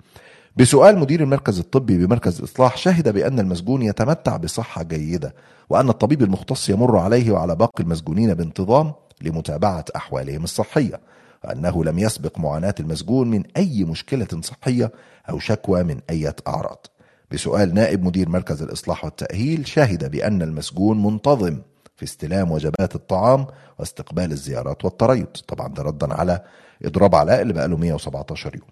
بسؤال 0.58 1.00
مدير 1.00 1.24
المركز 1.24 1.60
الطبي 1.60 2.06
بمركز 2.06 2.40
الإصلاح 2.40 2.78
شهد 2.78 3.10
بأن 3.10 3.40
المسجون 3.40 3.82
يتمتع 3.82 4.38
بصحة 4.38 4.84
جيدة 4.84 5.36
وأن 5.70 5.90
الطبيب 5.90 6.22
المختص 6.22 6.70
يمر 6.70 6.98
عليه 6.98 7.32
وعلى 7.32 7.56
باقي 7.56 7.84
المسجونين 7.84 8.34
بانتظام 8.34 8.94
لمتابعة 9.22 9.86
أحوالهم 9.96 10.44
الصحية. 10.44 11.00
وأنه 11.44 11.84
لم 11.84 12.00
يسبق 12.00 12.40
معاناة 12.40 12.76
المسجون 12.80 13.30
من 13.30 13.44
أي 13.58 13.84
مشكلة 13.84 14.28
صحية 14.42 14.92
أو 15.30 15.40
شكوى 15.40 15.84
من 15.84 16.00
أي 16.10 16.34
أعراض. 16.48 16.86
بسؤال 17.32 17.74
نائب 17.74 18.04
مدير 18.04 18.30
مركز 18.30 18.62
الإصلاح 18.62 19.06
والتأهيل 19.06 19.68
شهد 19.68 20.12
بأن 20.12 20.42
المسجون 20.42 21.04
منتظم 21.04 21.62
في 21.98 22.04
استلام 22.04 22.52
وجبات 22.52 22.96
الطعام 22.96 23.48
واستقبال 23.80 24.32
الزيارات 24.32 24.86
والتريض 24.86 25.28
طبعا 25.48 25.68
ده 25.68 25.84
ردا 25.84 26.14
على 26.14 26.44
إضراب 26.86 27.16
علاء 27.16 27.42
اللي 27.42 27.54
بقاله 27.54 27.78
117 27.78 28.56
يوم. 28.56 28.68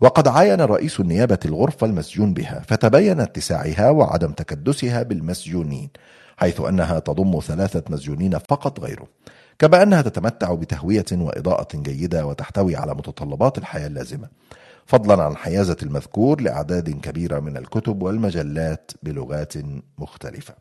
وقد 0.00 0.28
عاين 0.28 0.60
رئيس 0.60 1.00
النيابة 1.00 1.38
الغرفة 1.44 1.86
المسجون 1.86 2.34
بها 2.34 2.62
فتبين 2.68 3.20
اتساعها 3.20 3.90
وعدم 3.90 4.32
تكدسها 4.32 5.02
بالمسجونين 5.02 5.90
حيث 6.36 6.60
أنها 6.60 6.98
تضم 6.98 7.40
ثلاثة 7.40 7.82
مسجونين 7.90 8.38
فقط 8.38 8.80
غيره. 8.80 9.06
كما 9.58 9.82
أنها 9.82 10.02
تتمتع 10.02 10.54
بتهوية 10.54 11.04
وإضاءة 11.12 11.68
جيدة 11.74 12.26
وتحتوي 12.26 12.76
على 12.76 12.94
متطلبات 12.94 13.58
الحياة 13.58 13.86
اللازمة. 13.86 14.28
فضلا 14.86 15.22
عن 15.22 15.36
حيازة 15.36 15.76
المذكور 15.82 16.40
لأعداد 16.40 16.90
كبيرة 16.90 17.40
من 17.40 17.56
الكتب 17.56 18.02
والمجلات 18.02 18.90
بلغات 19.02 19.54
مختلفة. 19.98 20.54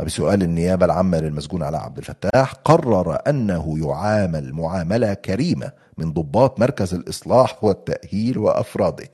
وبسؤال 0.00 0.42
النيابة 0.42 0.84
العامة 0.86 1.18
للمسجون 1.18 1.62
علاء 1.62 1.80
عبد 1.80 1.98
الفتاح 1.98 2.52
قرر 2.52 3.18
أنه 3.28 3.78
يعامل 3.78 4.52
معاملة 4.52 5.14
كريمة 5.14 5.72
من 5.98 6.12
ضباط 6.12 6.60
مركز 6.60 6.94
الإصلاح 6.94 7.64
والتأهيل 7.64 8.38
وأفراده 8.38 9.08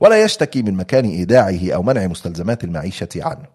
ولا 0.00 0.22
يشتكي 0.22 0.62
من 0.62 0.74
مكان 0.74 1.04
إيداعه 1.04 1.72
أو 1.74 1.82
منع 1.82 2.06
مستلزمات 2.06 2.64
المعيشة 2.64 3.08
عنه. 3.16 3.46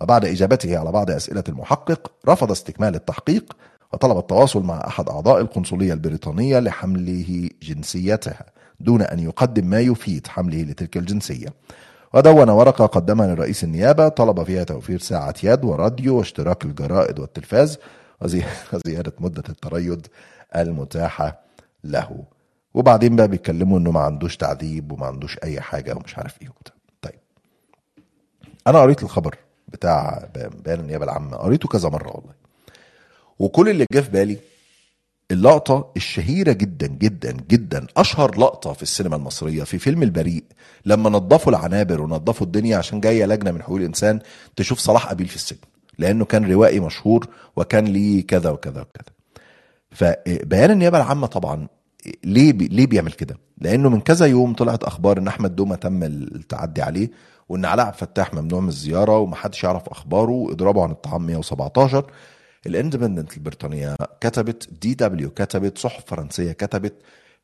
وبعد 0.00 0.24
إجابته 0.24 0.78
على 0.78 0.92
بعض 0.92 1.10
أسئلة 1.10 1.44
المحقق 1.48 2.12
رفض 2.28 2.50
استكمال 2.50 2.94
التحقيق 2.94 3.56
وطلب 3.92 4.18
التواصل 4.18 4.62
مع 4.62 4.86
أحد 4.86 5.08
أعضاء 5.08 5.40
القنصلية 5.40 5.92
البريطانية 5.92 6.58
لحمله 6.58 7.50
جنسيتها 7.62 8.46
دون 8.80 9.02
أن 9.02 9.18
يقدم 9.18 9.66
ما 9.66 9.80
يفيد 9.80 10.26
حمله 10.26 10.62
لتلك 10.62 10.96
الجنسية. 10.96 11.48
ودون 12.14 12.50
ورقة 12.50 12.86
قدمها 12.86 13.34
لرئيس 13.34 13.64
النيابة 13.64 14.08
طلب 14.08 14.42
فيها 14.42 14.64
توفير 14.64 14.98
ساعة 14.98 15.34
يد 15.42 15.64
وراديو 15.64 16.18
واشتراك 16.18 16.64
الجرائد 16.64 17.18
والتلفاز 17.18 17.78
وزي- 18.20 18.44
وزيادة 18.72 19.12
مدة 19.20 19.42
التريض 19.48 20.06
المتاحة 20.56 21.40
له. 21.84 22.24
وبعدين 22.74 23.16
بقى 23.16 23.28
بيتكلموا 23.28 23.78
إنه 23.78 23.90
ما 23.90 24.00
عندوش 24.00 24.36
تعذيب 24.36 24.92
وما 24.92 25.06
عندوش 25.06 25.38
أي 25.44 25.60
حاجة 25.60 25.94
ومش 25.96 26.18
عارف 26.18 26.42
إيه 26.42 26.48
وبتاع. 26.48 26.74
طيب. 27.02 27.18
أنا 28.66 28.78
قريت 28.80 29.02
الخبر 29.02 29.34
بتاع 29.68 30.28
بيان 30.64 30.80
النيابة 30.80 31.04
العامة. 31.04 31.36
قريته 31.36 31.68
كذا 31.68 31.88
مرة 31.88 32.08
والله. 32.16 32.47
وكل 33.38 33.68
اللي 33.68 33.86
جه 33.92 34.00
في 34.00 34.10
بالي 34.10 34.38
اللقطة 35.30 35.92
الشهيرة 35.96 36.52
جدا 36.52 36.86
جدا 36.86 37.32
جدا 37.50 37.86
أشهر 37.96 38.38
لقطة 38.38 38.72
في 38.72 38.82
السينما 38.82 39.16
المصرية 39.16 39.62
في 39.64 39.78
فيلم 39.78 40.02
البريء 40.02 40.44
لما 40.86 41.10
نظفوا 41.10 41.52
العنابر 41.52 42.00
ونظفوا 42.02 42.46
الدنيا 42.46 42.76
عشان 42.76 43.00
جاية 43.00 43.26
لجنة 43.26 43.50
من 43.50 43.62
حقوق 43.62 43.76
الإنسان 43.76 44.20
تشوف 44.56 44.78
صلاح 44.78 45.06
قبيل 45.06 45.28
في 45.28 45.36
السجن 45.36 45.58
لأنه 45.98 46.24
كان 46.24 46.52
روائي 46.52 46.80
مشهور 46.80 47.26
وكان 47.56 47.84
ليه 47.84 48.26
كذا 48.26 48.50
وكذا 48.50 48.80
وكذا 48.80 49.12
فبيان 49.90 50.70
النيابة 50.70 50.96
العامة 50.98 51.26
طبعا 51.26 51.68
ليه 52.24 52.52
بي 52.52 52.68
ليه 52.68 52.86
بيعمل 52.86 53.12
كده؟ 53.12 53.36
لأنه 53.58 53.88
من 53.88 54.00
كذا 54.00 54.26
يوم 54.26 54.54
طلعت 54.54 54.84
أخبار 54.84 55.18
إن 55.18 55.28
أحمد 55.28 55.56
دومة 55.56 55.76
تم 55.76 56.02
التعدي 56.02 56.82
عليه 56.82 57.10
وإن 57.48 57.64
علاء 57.64 57.86
عبد 57.86 57.94
الفتاح 57.94 58.34
ممنوع 58.34 58.60
من 58.60 58.68
الزيارة 58.68 59.18
ومحدش 59.18 59.64
يعرف 59.64 59.88
أخباره 59.88 60.30
وإضرابه 60.30 60.82
عن 60.82 60.90
الطعام 60.90 61.26
117 61.26 62.10
الإندبندنت 62.66 63.36
البريطانية 63.36 63.96
كتبت 64.20 64.68
DW 64.82 65.30
كتبت 65.30 65.78
صحف 65.78 66.04
فرنسية 66.06 66.52
كتبت. 66.52 66.94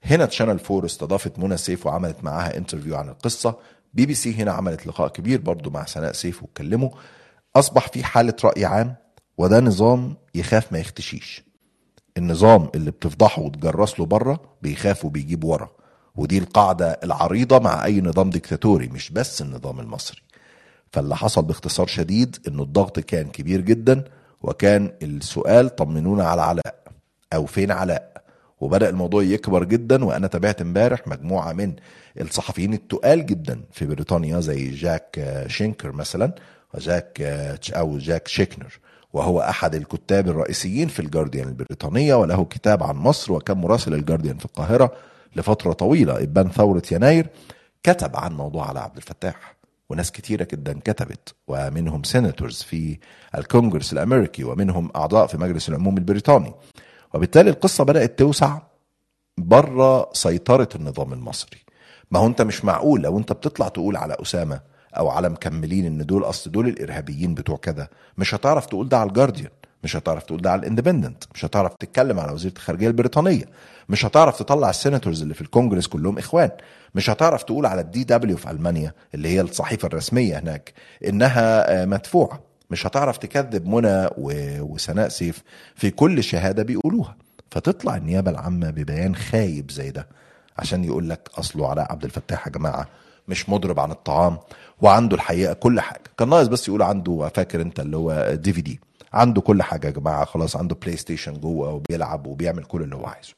هنا 0.03 0.27
Channel 0.27 0.59
Four 0.59 0.87
استضافت 0.87 1.39
منى 1.39 1.57
سيف 1.57 1.87
وعملت 1.87 2.25
معاها 2.25 2.57
interview 2.57 2.97
عن 2.97 3.09
القصة. 3.09 3.57
بي 3.95 4.07
بي 4.07 4.15
سي 4.15 4.35
هنا 4.35 4.53
عملت 4.53 4.87
لقاء 4.87 5.09
كبير 5.09 5.41
برضو 5.41 5.71
مع 5.71 5.85
سناء 5.85 6.13
سيف 6.13 6.43
واتكلموا. 6.43 6.91
أصبح 7.57 7.89
في 7.89 8.05
حالة 8.05 8.35
رأي 8.45 8.65
عام 8.65 8.95
وده 9.39 9.61
نظام 9.61 10.17
يخاف 10.35 10.73
ما 10.73 10.79
يختشيش. 10.79 11.45
النظام 12.17 12.69
اللي 12.75 12.91
بتفضحه 12.91 13.43
وتجرس 13.43 14.01
له 14.01 14.07
بره 14.07 14.41
بيخاف 14.63 15.05
وبيجيب 15.05 15.45
ورا. 15.45 15.71
ودي 16.17 16.39
القاعدة 16.39 17.01
العريضة 17.05 17.59
مع 17.59 17.85
أي 17.85 18.01
نظام 18.01 18.31
ديكتاتوري 18.31 18.89
مش 18.89 19.11
بس 19.11 19.43
النظام 19.43 19.81
المصري. 19.81 20.23
فاللي 20.93 21.17
حصل 21.17 21.43
باختصار 21.43 21.87
شديد 21.87 22.37
إنه 22.49 22.63
الضغط 22.63 23.01
كان 23.01 23.31
كبير 23.31 23.61
جدا 23.61 24.05
وكان 24.45 24.93
السؤال 25.03 25.77
طمنونا 25.77 26.25
على 26.25 26.43
علاء 26.43 26.75
أو 27.35 27.47
فين 27.47 27.71
علاء؟ 27.71 28.15
وبدأ 28.61 28.89
الموضوع 28.89 29.23
يكبر 29.23 29.65
جدا 29.65 30.05
وأنا 30.05 30.27
تابعت 30.27 30.61
امبارح 30.61 31.09
مجموعة 31.09 31.53
من 31.53 31.73
الصحفيين 32.21 32.75
التقال 32.75 33.27
جدا 33.27 33.61
في 33.73 33.87
بريطانيا 33.87 34.41
زي 34.41 34.71
جاك 34.71 35.17
آه، 35.19 35.47
شينكر 35.49 35.93
مثلا 35.93 36.35
وجاك 36.75 37.21
آه، 37.21 37.59
أو 37.71 37.99
جاك 37.99 38.29
شيكنر. 38.29 38.79
وهو 39.13 39.41
أحد 39.41 39.75
الكتاب 39.75 40.29
الرئيسيين 40.29 40.89
في 40.89 41.01
الجارديان 41.01 41.49
البريطانية 41.49 42.15
وله 42.15 42.45
كتاب 42.45 42.83
عن 42.83 42.97
مصر 42.97 43.33
وكان 43.33 43.57
مراسل 43.57 43.95
الجارديان 43.95 44.39
في 44.39 44.45
القاهرة 44.45 44.93
لفترة 45.37 45.73
طويلة 45.73 46.23
إبان 46.23 46.51
ثورة 46.51 46.83
يناير 46.93 47.27
كتب 47.83 48.17
عن 48.17 48.33
موضوع 48.33 48.69
علاء 48.69 48.81
عبد 48.81 48.97
الفتاح. 48.97 49.54
وناس 49.91 50.13
كتيرة 50.13 50.49
جدا 50.53 50.81
كتبت 50.85 51.35
ومنهم 51.49 52.03
senators 52.03 52.63
في 52.63 52.99
الكونغرس 53.39 53.93
الأمريكي 53.93 54.45
ومنهم 54.45 54.91
أعضاء 54.97 55.27
في 55.27 55.37
مجلس 55.39 55.69
العموم 55.69 55.97
البريطاني. 55.97 56.55
وبالتالي 57.15 57.51
القصة 57.51 57.85
بدأت 57.85 58.19
توسع 58.19 58.59
بره 59.39 60.13
سيطرة 60.13 60.69
النظام 60.75 61.13
المصري. 61.13 61.59
ما 62.11 62.19
هو 62.19 62.27
انت 62.27 62.43
مش 62.43 62.65
معقول 62.65 63.01
لو 63.03 63.19
انت 63.19 63.33
بتطلع 63.33 63.69
تقول 63.69 63.97
على 63.97 64.17
أسامة 64.23 64.61
أو 64.99 65.09
على 65.09 65.29
مكملين 65.29 65.87
إن 65.87 66.07
دول 66.07 66.25
أصل 66.25 66.51
دول 66.51 66.69
الإرهابيين 66.69 67.35
بتوع 67.35 67.57
كذا 67.57 67.89
مش 68.19 68.35
هتعرف 68.35 68.67
تقول 68.67 68.89
ده 68.89 68.99
على 68.99 69.09
الجارديان 69.09 69.51
مش 69.85 69.97
هتعرف 69.97 70.23
تقول 70.25 70.43
ده 70.43 70.51
على 70.51 70.59
الاندبندنت 70.59 71.25
مش 71.35 71.45
هتعرف 71.45 71.75
تتكلم 71.75 72.21
على 72.21 72.33
وزيرة 72.33 72.53
الخارجية 72.53 72.89
البريطانية 72.89 73.45
مش 73.89 74.05
هتعرف 74.05 74.39
تطلع 74.39 74.71
ال 74.71 74.76
senators 74.76 75.23
اللي 75.23 75.35
في 75.35 75.41
الكونجرس 75.41 75.87
كلهم 75.87 76.19
إخوان. 76.19 76.51
مش 76.95 77.11
هتعرف 77.11 77.43
تقول 77.43 77.67
على 77.67 77.81
ال 77.81 78.05
DW 78.05 78.37
في 78.37 78.51
ألمانيا 78.51 78.93
اللي 79.15 79.29
هي 79.29 79.41
الصحيفة 79.41 79.87
الرسمية 79.87 80.39
هناك 80.39 80.73
إنها 81.07 81.83
آه، 81.83 81.85
مدفوعة. 81.85 82.41
مش 82.71 82.87
هتعرف 82.87 83.19
تكذب 83.19 83.67
منى 83.67 84.09
وسناء 84.63 85.09
سيف 85.09 85.43
في 85.75 85.91
كل 85.91 86.25
شهادة 86.25 86.63
بيقولوها. 86.63 87.17
فتطلع 87.51 87.97
النيابة 87.97 88.31
العامة 88.31 88.71
ببيان 88.71 89.15
خايب 89.17 89.71
زي 89.71 89.91
ده 89.91 90.09
عشان 90.59 90.85
يقول 90.85 91.09
لك 91.11 91.29
أصله 91.39 91.69
علاء 91.71 91.93
عبد 91.93 92.05
الفتاح 92.05 92.47
يا 92.47 92.53
جماعة 92.53 92.89
مش 93.29 93.49
مضرب 93.49 93.81
عن 93.81 93.91
الطعام 93.91 94.39
وعنده 94.83 95.17
الحقيقة 95.17 95.53
كل 95.55 95.81
حاجة. 95.81 96.03
كان 96.19 96.29
ناقص 96.29 96.47
بس 96.47 96.69
يقول 96.69 96.83
عنده 96.83 97.31
فاكر 97.35 97.61
أنت 97.63 97.81
اللي 97.81 97.97
هو 97.97 98.31
DVD. 98.35 98.81
عنده 99.13 99.41
كل 99.41 99.63
حاجة 99.63 99.87
يا 99.87 99.93
جماعة 99.93 100.25
خلاص 100.25 100.57
عنده 100.57 100.75
PlayStation 100.83 101.33
جوه 101.41 101.71
وبيلعب 101.73 102.27
وبيعمل 102.27 102.65
كل 102.65 102.83
اللي 102.83 102.97
هو 102.97 103.07
عايزه. 103.07 103.35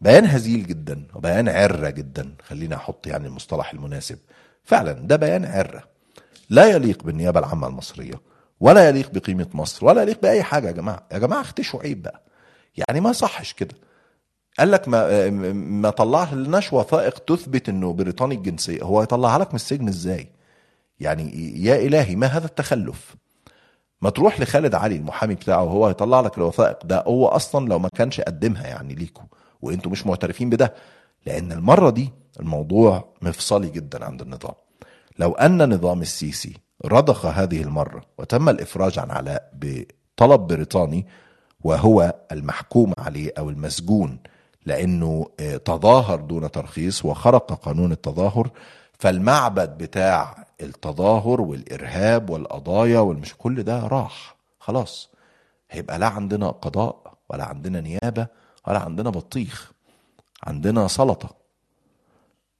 بيان 0.00 0.26
هزيل 0.26 0.66
جدا 0.66 1.06
وبيان 1.14 1.48
عرة 1.48 1.90
جدا 1.90 2.34
خلينا 2.42 2.76
أحط 2.76 3.06
يعني 3.06 3.26
المصطلح 3.26 3.72
المناسب. 3.72 4.18
فعلا 4.64 4.92
ده 4.92 5.16
بيان 5.16 5.44
عرة. 5.44 5.84
لا 6.50 6.66
يليق 6.66 7.02
بالنيابة 7.02 7.40
العامة 7.40 7.66
المصرية 7.66 8.20
ولا 8.60 8.88
يليق 8.88 9.10
بقيمة 9.10 9.48
مصر 9.54 9.86
ولا 9.86 10.02
يليق 10.02 10.22
بأي 10.22 10.42
حاجة 10.42 10.66
يا 10.66 10.72
جماعة. 10.72 11.06
يا 11.12 11.18
جماعة 11.18 11.40
اختشوا 11.40 11.80
عيب 11.82 12.02
بقى. 12.02 12.22
يعني 12.76 13.00
ما 13.00 13.12
صحش 13.12 13.52
كده. 13.52 13.74
قال 14.58 14.70
لك 14.70 14.88
ما 14.88 15.30
ما 15.52 15.90
طلع 15.90 16.32
لناش 16.32 16.72
وثائق 16.72 17.18
تثبت 17.18 17.68
إنه 17.68 17.92
بريطاني 17.92 18.34
الجنسية. 18.34 18.82
هو 18.82 19.02
يطلعها 19.02 19.38
لك 19.38 19.48
من 19.48 19.54
السجن 19.54 19.88
إزاي؟ 19.88 20.28
يعني 21.00 21.54
يا 21.64 21.76
إلهي 21.76 22.16
ما 22.16 22.26
هذا 22.26 22.46
التخلف؟ 22.46 23.16
ما 24.02 24.10
تروح 24.10 24.40
لخالد 24.40 24.74
علي 24.74 24.96
المحامي 24.96 25.34
بتاعه 25.34 25.64
وهو 25.64 25.86
هيطلع 25.86 26.20
لك 26.20 26.38
الوثائق 26.38 26.86
ده 26.86 27.02
هو 27.06 27.26
أصلا 27.28 27.68
لو 27.68 27.78
ما 27.78 27.88
كانش 27.88 28.20
قدمها 28.20 28.66
يعني 28.66 28.94
ليكوا 28.94 29.24
وانتوا 29.62 29.90
مش 29.92 30.06
معترفين 30.06 30.50
بده 30.50 30.74
لأن 31.26 31.52
المرة 31.52 31.90
دي 31.90 32.10
الموضوع 32.40 33.04
مفصلي 33.22 33.68
جدا 33.70 34.04
عند 34.04 34.22
النظام. 34.22 34.54
لو 35.18 35.32
أن 35.32 35.74
نظام 35.74 36.02
السيسي 36.02 36.56
رضخ 36.84 37.26
هذه 37.26 37.62
المرة 37.62 38.02
وتم 38.18 38.48
الإفراج 38.48 38.98
عن 38.98 39.10
علاء 39.10 39.50
بطلب 39.54 40.40
بريطاني 40.40 41.06
وهو 41.64 42.14
المحكوم 42.32 42.92
عليه 42.98 43.32
أو 43.38 43.50
المسجون 43.50 44.18
لأنه 44.66 45.26
آه، 45.40 45.56
تظاهر 45.56 46.20
دون 46.20 46.50
ترخيص 46.50 47.04
وخرق 47.04 47.52
قانون 47.52 47.92
التظاهر 47.92 48.50
فالمعبد 48.98 49.78
بتاع 49.78 50.44
التظاهر 50.60 51.40
والإرهاب 51.40 52.30
والقضايا 52.30 52.98
والمش 53.00 53.34
كل 53.38 53.62
ده 53.62 53.86
راح. 53.86 54.36
خلاص. 54.58 55.10
هيبقى 55.70 55.98
لا 55.98 56.06
عندنا 56.06 56.50
قضاء 56.50 57.14
ولا 57.30 57.44
عندنا 57.44 57.80
نيابة 57.80 58.26
ولا 58.68 58.78
عندنا 58.78 59.10
بطيخ 59.10 59.72
عندنا 60.42 60.88
سلطة. 60.88 61.36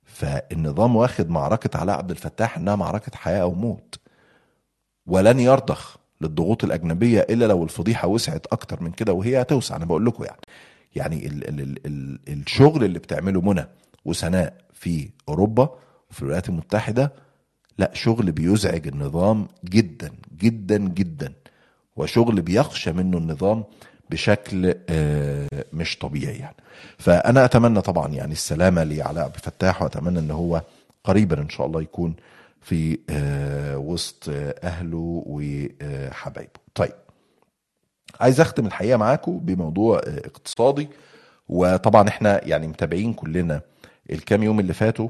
فالنظام 0.04 0.96
واخد 0.96 1.30
معركة 1.30 1.78
علاء 1.78 1.98
عبد 1.98 2.10
الفتاح 2.10 2.56
إنها 2.56 2.76
معركة 2.76 3.16
حياة 3.16 3.42
أو 3.42 3.54
موت. 3.54 3.98
ولن 5.06 5.40
يرضخ 5.40 5.96
للضغوط 6.20 6.64
الأجنبية 6.64 7.20
إلا 7.20 7.44
لو 7.44 7.64
الفضيحة 7.64 8.08
وسعت 8.08 8.46
أكتر 8.46 8.82
من 8.82 8.90
كده 8.90 9.12
وهي 9.12 9.40
هتوسع. 9.40 9.76
أنا 9.76 9.84
بقول 9.84 10.06
لكم 10.06 10.24
يعني 10.24 10.40
يعني 10.96 11.26
ال 11.26 11.48
ال 11.48 11.60
ال 11.60 11.86
ال 11.86 12.18
الشغل 12.28 12.84
اللي 12.84 12.98
بتعمله 12.98 13.40
منى 13.40 13.66
وسناء 14.04 14.58
في 14.74 15.10
أوروبا 15.28 15.78
وفي 16.10 16.22
الولايات 16.22 16.48
المتحدة 16.48 17.12
لا 17.78 17.90
شغل 17.94 18.32
بيزعج 18.32 18.88
النظام 18.88 19.48
جدا 19.64 20.12
جدا 20.38 20.78
جدا. 20.78 21.32
وشغل 21.96 22.42
بيخشى 22.42 22.92
منه 22.92 23.18
النظام 23.18 23.64
بشكل 24.10 24.74
آه، 24.88 25.48
مش 25.72 25.98
طبيعي 25.98 26.36
يعني. 26.36 26.56
فأنا 26.98 27.44
أتمنى 27.44 27.80
طبعا 27.80 28.08
يعني 28.08 28.32
السلامة 28.32 28.84
لعلاء 28.84 29.24
عبد 29.24 29.34
الفتاح 29.34 29.82
وأتمنى 29.82 30.18
إن 30.18 30.30
هو 30.30 30.62
قريبا 31.04 31.40
إن 31.40 31.48
شاء 31.48 31.66
الله 31.66 31.82
يكون 31.82 32.14
في 32.60 32.98
آه، 33.10 33.78
وسط 33.78 34.28
آه، 34.28 34.54
أهله 34.62 35.22
وحبايبه. 35.26 36.50
طيب 36.74 36.92
عايز 38.20 38.40
أختم 38.40 38.66
الحقيقة 38.66 38.96
معاكم 38.96 39.38
بموضوع 39.38 39.98
اقتصادي. 40.06 40.88
وطبعا 41.48 42.08
إحنا 42.08 42.44
يعني 42.44 42.66
متابعين 42.66 43.12
كلنا 43.12 43.60
الكام 44.10 44.42
يوم 44.42 44.60
اللي 44.60 44.72
فاتوا 44.74 45.08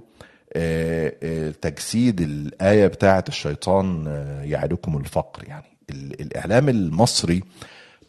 تجسيد 1.63 2.21
الآية 2.21 2.87
بتاعة 2.87 3.25
الشيطان 3.29 4.07
يعدكم 4.45 4.97
الفقر 4.97 5.45
يعني. 5.49 5.65
ال- 5.91 6.21
الإعلام 6.21 6.69
المصري 6.69 7.43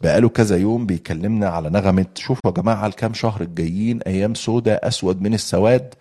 بقاله 0.00 0.28
كذا 0.28 0.56
يوم 0.56 0.86
بيكلمنا 0.86 1.48
على 1.48 1.70
نغمة 1.70 2.06
شوفوا 2.14 2.50
يا 2.50 2.62
جماعة 2.62 2.86
الكام 2.86 3.14
شهر 3.14 3.40
الجايين 3.40 4.02
أيام 4.02 4.34
سودة 4.34 4.74
أسود 4.74 5.20
من 5.22 5.34
السواد 5.34 5.94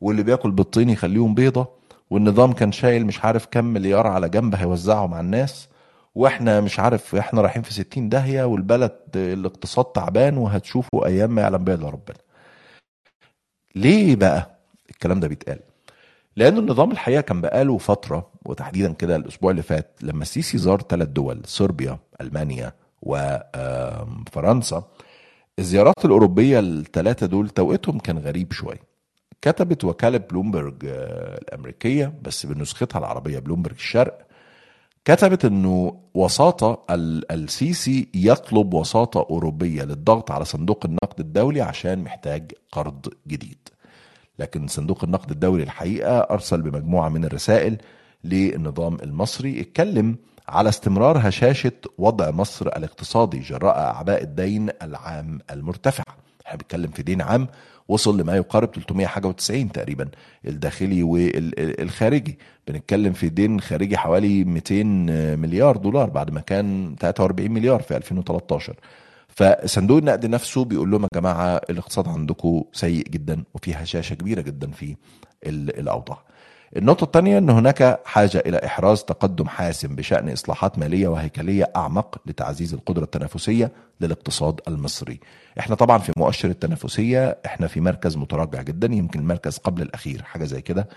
واللي 0.00 0.22
بياكل 0.22 0.50
بالطين 0.50 0.90
يخليهم 0.90 1.34
بيضة 1.34 1.68
والنظام 2.10 2.52
كان 2.52 2.72
شايل 2.72 3.06
مش 3.06 3.24
عارف 3.24 3.46
كام 3.46 3.64
مليار 3.64 4.06
على 4.06 4.28
جنب 4.28 4.54
هيوزعهم 4.54 5.14
على 5.14 5.24
الناس 5.24 5.68
وإحنا 6.14 6.60
مش 6.60 6.80
عارف 6.80 7.14
إحنا 7.14 7.40
رايحين 7.40 7.62
في 7.62 7.72
60 7.74 8.08
داهية 8.08 8.44
والبلد 8.44 8.92
الاقتصاد 9.16 9.84
تعبان 9.84 10.36
وهتشوفوا 10.38 11.06
أيام 11.06 11.30
ما 11.34 11.42
يعلم 11.42 11.64
بها 11.64 11.74
إلا 11.74 11.88
ربنا. 11.88 12.16
ليه 13.76 14.16
بقى 14.16 14.58
الكلام 14.90 15.20
ده 15.20 15.28
بيتقال؟ 15.28 15.58
لأن 16.36 16.58
النظام 16.58 16.90
الحقيقة 16.90 17.20
كان 17.20 17.40
بقاله 17.40 17.78
فترة 17.78 18.30
وتحديدا 18.46 18.92
كده 18.92 19.16
الأسبوع 19.16 19.50
اللي 19.50 19.62
فات 19.62 19.90
لما 20.02 20.22
السيسي 20.22 20.58
زار 20.58 20.80
ثلاث 20.82 21.08
دول 21.08 21.40
صربيا 21.46 21.98
ألمانيا 22.20 22.72
وفرنسا 23.04 24.84
الزيارات 25.58 26.04
الأوروبية 26.04 26.58
الثلاثة 26.60 27.26
دول 27.26 27.48
توقيتهم 27.48 27.98
كان 27.98 28.18
غريب 28.18 28.52
شوية. 28.52 28.80
كتبت 29.42 29.84
وكالة 29.84 30.18
بلومبرج 30.18 30.74
آه، 30.86 31.38
الأمريكية 31.38 32.12
بس 32.22 32.46
بنسختها 32.46 32.98
العربية 32.98 33.38
بلومبرج 33.38 33.74
الشرق. 33.74 34.26
كتبت 35.04 35.44
إنه 35.44 36.00
وساطة 36.14 36.84
ال- 36.90 37.32
السيسي 37.32 38.08
يطلب 38.14 38.74
وساطة 38.74 39.26
أوروبية 39.30 39.82
للضغط 39.82 40.30
على 40.30 40.44
صندوق 40.44 40.84
النقد 40.86 41.20
الدولي 41.20 41.60
عشان 41.60 41.98
محتاج 41.98 42.52
قرض 42.72 43.08
جديد. 43.28 43.68
لكن 44.38 44.66
صندوق 44.66 45.04
النقد 45.04 45.30
الدولي 45.30 45.62
الحقيقة 45.62 46.18
أرسل 46.18 46.62
بمجموعة 46.62 47.08
من 47.08 47.24
الرسائل 47.24 47.78
للنظام 48.24 48.96
المصري 49.02 49.60
اتكلم 49.60 50.16
على 50.48 50.68
استمرار 50.68 51.28
هشاشة 51.28 51.72
وضع 51.98 52.30
مصر 52.30 52.66
الاقتصادي 52.66 53.38
جراء 53.40 53.78
أعباء 53.78 54.22
الدين 54.22 54.70
العام 54.82 55.38
المرتفع. 55.50 56.04
إحنا 56.46 56.56
بنتكلم 56.58 56.90
في 56.90 57.02
دين 57.02 57.22
عام 57.22 57.48
وصل 57.88 58.20
لما 58.20 58.36
يقارب 58.36 58.74
300 58.74 59.06
حاجة 59.06 59.32
و90 59.32 59.72
تقريبا 59.72 60.08
الداخلي 60.46 61.02
والخارجي. 61.02 62.38
بنتكلم 62.68 63.12
في 63.12 63.28
دين 63.28 63.60
خارجي 63.60 63.96
حوالي 63.96 64.44
200 64.44 64.82
مليار 65.36 65.76
دولار 65.76 66.10
بعد 66.10 66.30
ما 66.30 66.40
كان 66.40 66.96
43 67.00 67.50
مليار 67.50 67.82
في 67.82 67.96
2013 67.96 68.74
فصندوق 69.28 69.98
النقد 69.98 70.26
نفسه 70.26 70.64
بيقول 70.64 70.90
لهم 70.90 71.02
يا 71.02 71.08
جماعة 71.14 71.60
الاقتصاد 71.70 72.08
عندكم 72.08 72.64
سيء 72.72 73.08
جدا 73.08 73.44
وفي 73.54 73.74
هشاشة 73.74 74.14
كبيرة 74.14 74.40
جدا 74.40 74.70
في 74.70 74.96
ال- 75.46 75.78
الأوضاع. 75.78 76.18
النقطة 76.76 77.04
الثانية 77.04 77.38
أن 77.38 77.50
هناك 77.50 78.00
حاجة 78.04 78.42
إلى 78.46 78.60
إحراز 78.66 79.02
تقدم 79.04 79.48
حاسم 79.48 79.96
بشأن 79.96 80.28
إصلاحات 80.28 80.78
مالية 80.78 81.08
وهيكلية 81.08 81.72
أعمق 81.76 82.18
لتعزيز 82.26 82.74
القدرة 82.74 83.04
التنافسية 83.04 83.72
للاقتصاد 84.00 84.60
المصري. 84.68 85.20
إحنا 85.58 85.74
طبعا 85.76 85.98
في 85.98 86.12
مؤشر 86.16 86.48
التنافسية 86.50 87.38
إحنا 87.46 87.66
في 87.66 87.80
مركز 87.80 88.16
متراجع 88.16 88.62
جدا 88.62 88.86
يمكن 88.92 89.20
المركز 89.20 89.58
قبل 89.58 89.82
الأخير 89.82 90.22
حاجة 90.22 90.44
زي 90.44 90.60
كده 90.62 90.88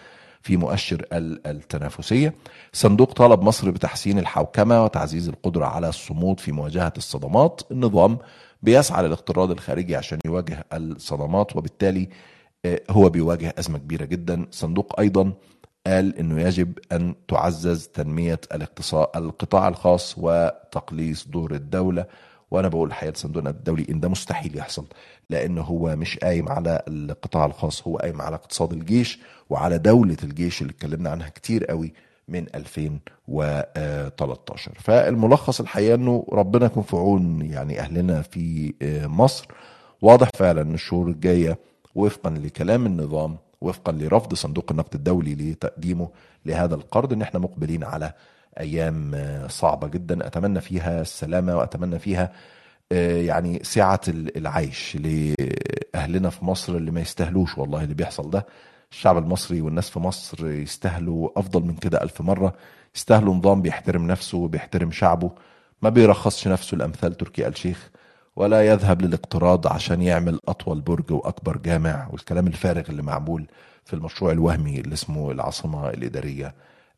في 0.41 0.57
مؤشر 0.57 1.05
ال- 1.13 1.47
التنافسية. 1.47 2.33
صندوق 2.73 3.13
طالب 3.13 3.41
مصر 3.41 3.71
بتحسين 3.71 4.19
الحوكمة 4.19 4.83
وتعزيز 4.83 5.27
القدرة 5.29 5.65
على 5.65 5.89
الصمود 5.89 6.39
في 6.39 6.51
مواجهة 6.51 6.93
الصدمات. 6.97 7.61
النظام 7.71 8.17
بيسعى 8.63 9.03
للاقتراض 9.03 9.51
الخارجي 9.51 9.95
عشان 9.95 10.19
يواجه 10.25 10.65
الصدمات 10.73 11.55
وبالتالي 11.55 12.09
آه، 12.65 12.81
هو 12.89 13.09
بيواجه 13.09 13.53
أزمة 13.59 13.77
كبيرة 13.77 14.05
جدا. 14.05 14.45
صندوق 14.51 14.99
أيضا 14.99 15.33
قال 15.87 16.17
إنه 16.19 16.41
يجب 16.41 16.79
أن 16.91 17.15
تعزز 17.27 17.87
تنمية 17.87 18.39
الاقتصاد 18.53 19.07
القطاع 19.15 19.67
الخاص 19.67 20.15
وتقليص 20.17 21.27
دور 21.27 21.51
الدولة. 21.53 22.05
وأنا 22.51 22.67
بقول 22.67 22.87
الحقيقة 22.87 23.13
لصندوق 23.13 23.47
الدولي 23.47 23.85
إن 23.89 23.99
ده 23.99 24.09
مستحيل 24.09 24.57
يحصل 24.57 24.85
لأن 25.29 25.57
هو 25.57 25.95
مش 25.95 26.17
قايم 26.17 26.49
على 26.49 26.81
القطاع 26.87 27.45
الخاص 27.45 27.87
هو 27.87 27.97
قايم 27.97 28.21
على 28.21 28.35
اقتصاد 28.35 28.73
الجيش 28.73 29.19
وعلى 29.49 29.77
دولة 29.77 30.17
الجيش 30.23 30.61
اللي 30.61 30.71
اتكلمنا 30.71 31.09
عنها 31.09 31.29
كتير 31.29 31.65
قوي 31.65 31.93
من 32.27 32.45
2013 32.55 34.71
فالملخص 34.79 35.59
الحقيقة 35.59 35.95
إنه 35.95 36.25
ربنا 36.31 36.65
يكون 36.65 36.83
في 36.83 36.95
عون 36.95 37.41
يعني 37.41 37.79
أهلنا 37.79 38.21
في 38.21 38.73
آه، 38.81 39.07
مصر. 39.07 39.47
واضح 40.01 40.29
فعلا 40.35 40.61
إن 40.61 40.73
الشهور 40.73 41.07
الجاية 41.07 41.57
وفقا 41.95 42.29
لكلام 42.29 42.85
النظام 42.85 43.37
وفقا 43.61 43.91
لرفض 43.91 44.33
صندوق 44.33 44.65
النقد 44.71 44.95
الدولي 44.95 45.35
لتقديمه 45.35 46.09
لهذا 46.45 46.75
القرض 46.75 47.13
إن 47.13 47.21
إحنا 47.21 47.39
مقبلين 47.39 47.83
على 47.83 48.13
أيام 48.59 49.11
آه، 49.15 49.47
صعبة 49.47 49.87
جدا. 49.87 50.27
أتمنى 50.27 50.61
فيها 50.61 51.01
السلامة 51.01 51.57
وأتمنى 51.57 51.99
فيها 51.99 52.31
آه، 52.91 53.21
يعني 53.21 53.59
سعة 53.63 54.01
العيش 54.09 54.95
لأهلنا 54.97 56.29
في 56.29 56.45
مصر 56.45 56.75
اللي 56.75 56.91
ما 56.91 57.01
يستاهلوش 57.01 57.57
والله 57.57 57.83
اللي 57.83 57.93
بيحصل 57.95 58.29
ده. 58.29 58.45
الشعب 58.91 59.17
المصري 59.17 59.61
والناس 59.61 59.89
في 59.89 59.99
مصر 59.99 60.47
يستاهلوا 60.47 61.29
أفضل 61.39 61.63
من 61.63 61.75
كده 61.75 62.03
ألف 62.03 62.21
مرة. 62.21 62.53
يستاهلوا 62.95 63.35
نظام 63.35 63.61
بيحترم 63.61 64.07
نفسه 64.07 64.37
وبيحترم 64.37 64.91
شعبه. 64.91 65.31
ما 65.81 65.89
بيرخصش 65.89 66.47
نفسه 66.47 66.77
لأمثال 66.77 67.15
تركي 67.17 67.47
آل 67.47 67.57
شيخ. 67.57 67.89
ولا 68.37 68.67
يذهب 68.67 69.01
للاقتراض 69.01 69.67
عشان 69.67 70.01
يعمل 70.01 70.39
أطول 70.47 70.81
برج 70.81 71.11
وأكبر 71.11 71.57
جامع 71.57 72.07
والكلام 72.11 72.47
الفارغ 72.47 72.83
اللي 72.89 73.01
معمول 73.01 73.45
في 73.85 73.93
المشروع 73.93 74.31
الوهمي 74.31 74.79
اللي 74.79 74.93
اسمه 74.93 75.31
العاصمة 75.31 75.89
الإدارية 75.89 76.53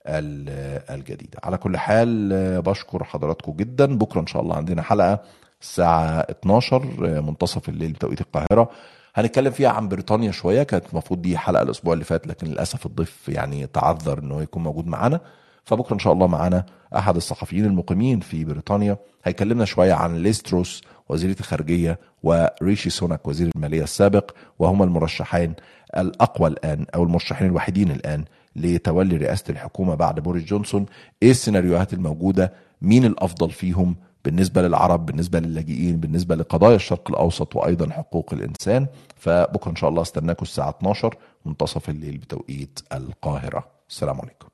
الجديدة. 0.08 1.40
على 1.44 1.58
كل 1.58 1.78
حال 1.78 2.62
بشكر 2.62 3.04
حضراتكم 3.04 3.52
جدا. 3.52 3.98
بكرة 3.98 4.22
إن 4.22 4.28
شاء 4.28 4.42
الله 4.42 4.56
عندنا 4.56 4.82
حلقة 4.82 5.20
الساعة 5.62 6.20
12 6.20 7.22
منتصف 7.22 7.70
الليل 7.70 7.92
بتوقيت 7.92 8.22
القاهرة. 8.22 8.70
هنتكلم 9.16 9.52
فيها 9.52 9.70
عن 9.70 9.88
بريطانيا 9.90 10.32
شوية 10.32 10.64
كانت 10.64 10.86
المفروض 10.92 11.22
دي 11.22 11.38
حلقة 11.38 11.62
الأسبوع 11.64 11.94
اللي 11.94 12.06
فات 12.06 12.28
لكن 12.28 12.48
للأسف 12.48 12.86
الضيف 12.86 13.30
يعني 13.30 13.68
تعذر 13.68 14.20
إنه 14.20 14.42
يكون 14.42 14.64
موجود 14.64 14.88
معانا. 14.88 15.20
فبكرة 15.66 15.94
إن 15.94 16.00
شاء 16.00 16.14
الله 16.14 16.28
معانا 16.28 16.66
أحد 16.96 17.16
الصحفيين 17.16 17.66
المقيمين 17.66 18.20
في 18.20 18.46
بريطانيا. 18.46 18.98
هيكلمنا 19.24 19.66
شوية 19.66 19.94
عن 19.94 20.16
ليستروس 20.16 20.82
وزيرة 21.10 21.36
الخارجية 21.40 22.00
وريشي 22.24 22.90
سوناك 22.90 23.28
وزير 23.28 23.52
المالية 23.56 23.84
السابق 23.84 24.32
وهما 24.60 24.86
المرشحين 24.86 25.54
الأقوى 25.98 26.50
الآن 26.50 26.86
أو 26.96 27.04
المرشحين 27.04 27.48
الوحيدين 27.48 27.92
الآن 27.92 28.26
لتولي 28.56 29.18
رئاسة 29.18 29.44
الحكومة 29.50 29.96
بعد 29.96 30.20
بوريس 30.20 30.44
جونسون. 30.44 30.86
إيه 31.24 31.32
السيناريوهات 31.32 31.94
الموجودة؟ 31.94 32.54
مين 32.82 33.06
الأفضل 33.06 33.52
فيهم 33.52 33.96
بالنسبة 34.26 34.62
للعرب 34.62 35.06
بالنسبة 35.06 35.40
للاجئين 35.40 36.00
بالنسبة 36.00 36.36
لقضايا 36.36 36.76
الشرق 36.76 37.10
الأوسط 37.10 37.56
وأيضا 37.56 37.90
حقوق 37.90 38.34
الإنسان؟ 38.34 38.88
فبكرة 39.16 39.72
إن 39.72 39.76
شاء 39.76 39.90
الله 39.90 40.02
استناكم 40.02 40.44
الساعة 40.44 40.70
12 40.70 41.16
منتصف 41.46 41.90
الليل 41.90 42.18
بتوقيت 42.18 42.80
القاهرة. 42.94 43.68
السلام 43.90 44.22
عليكم. 44.22 44.48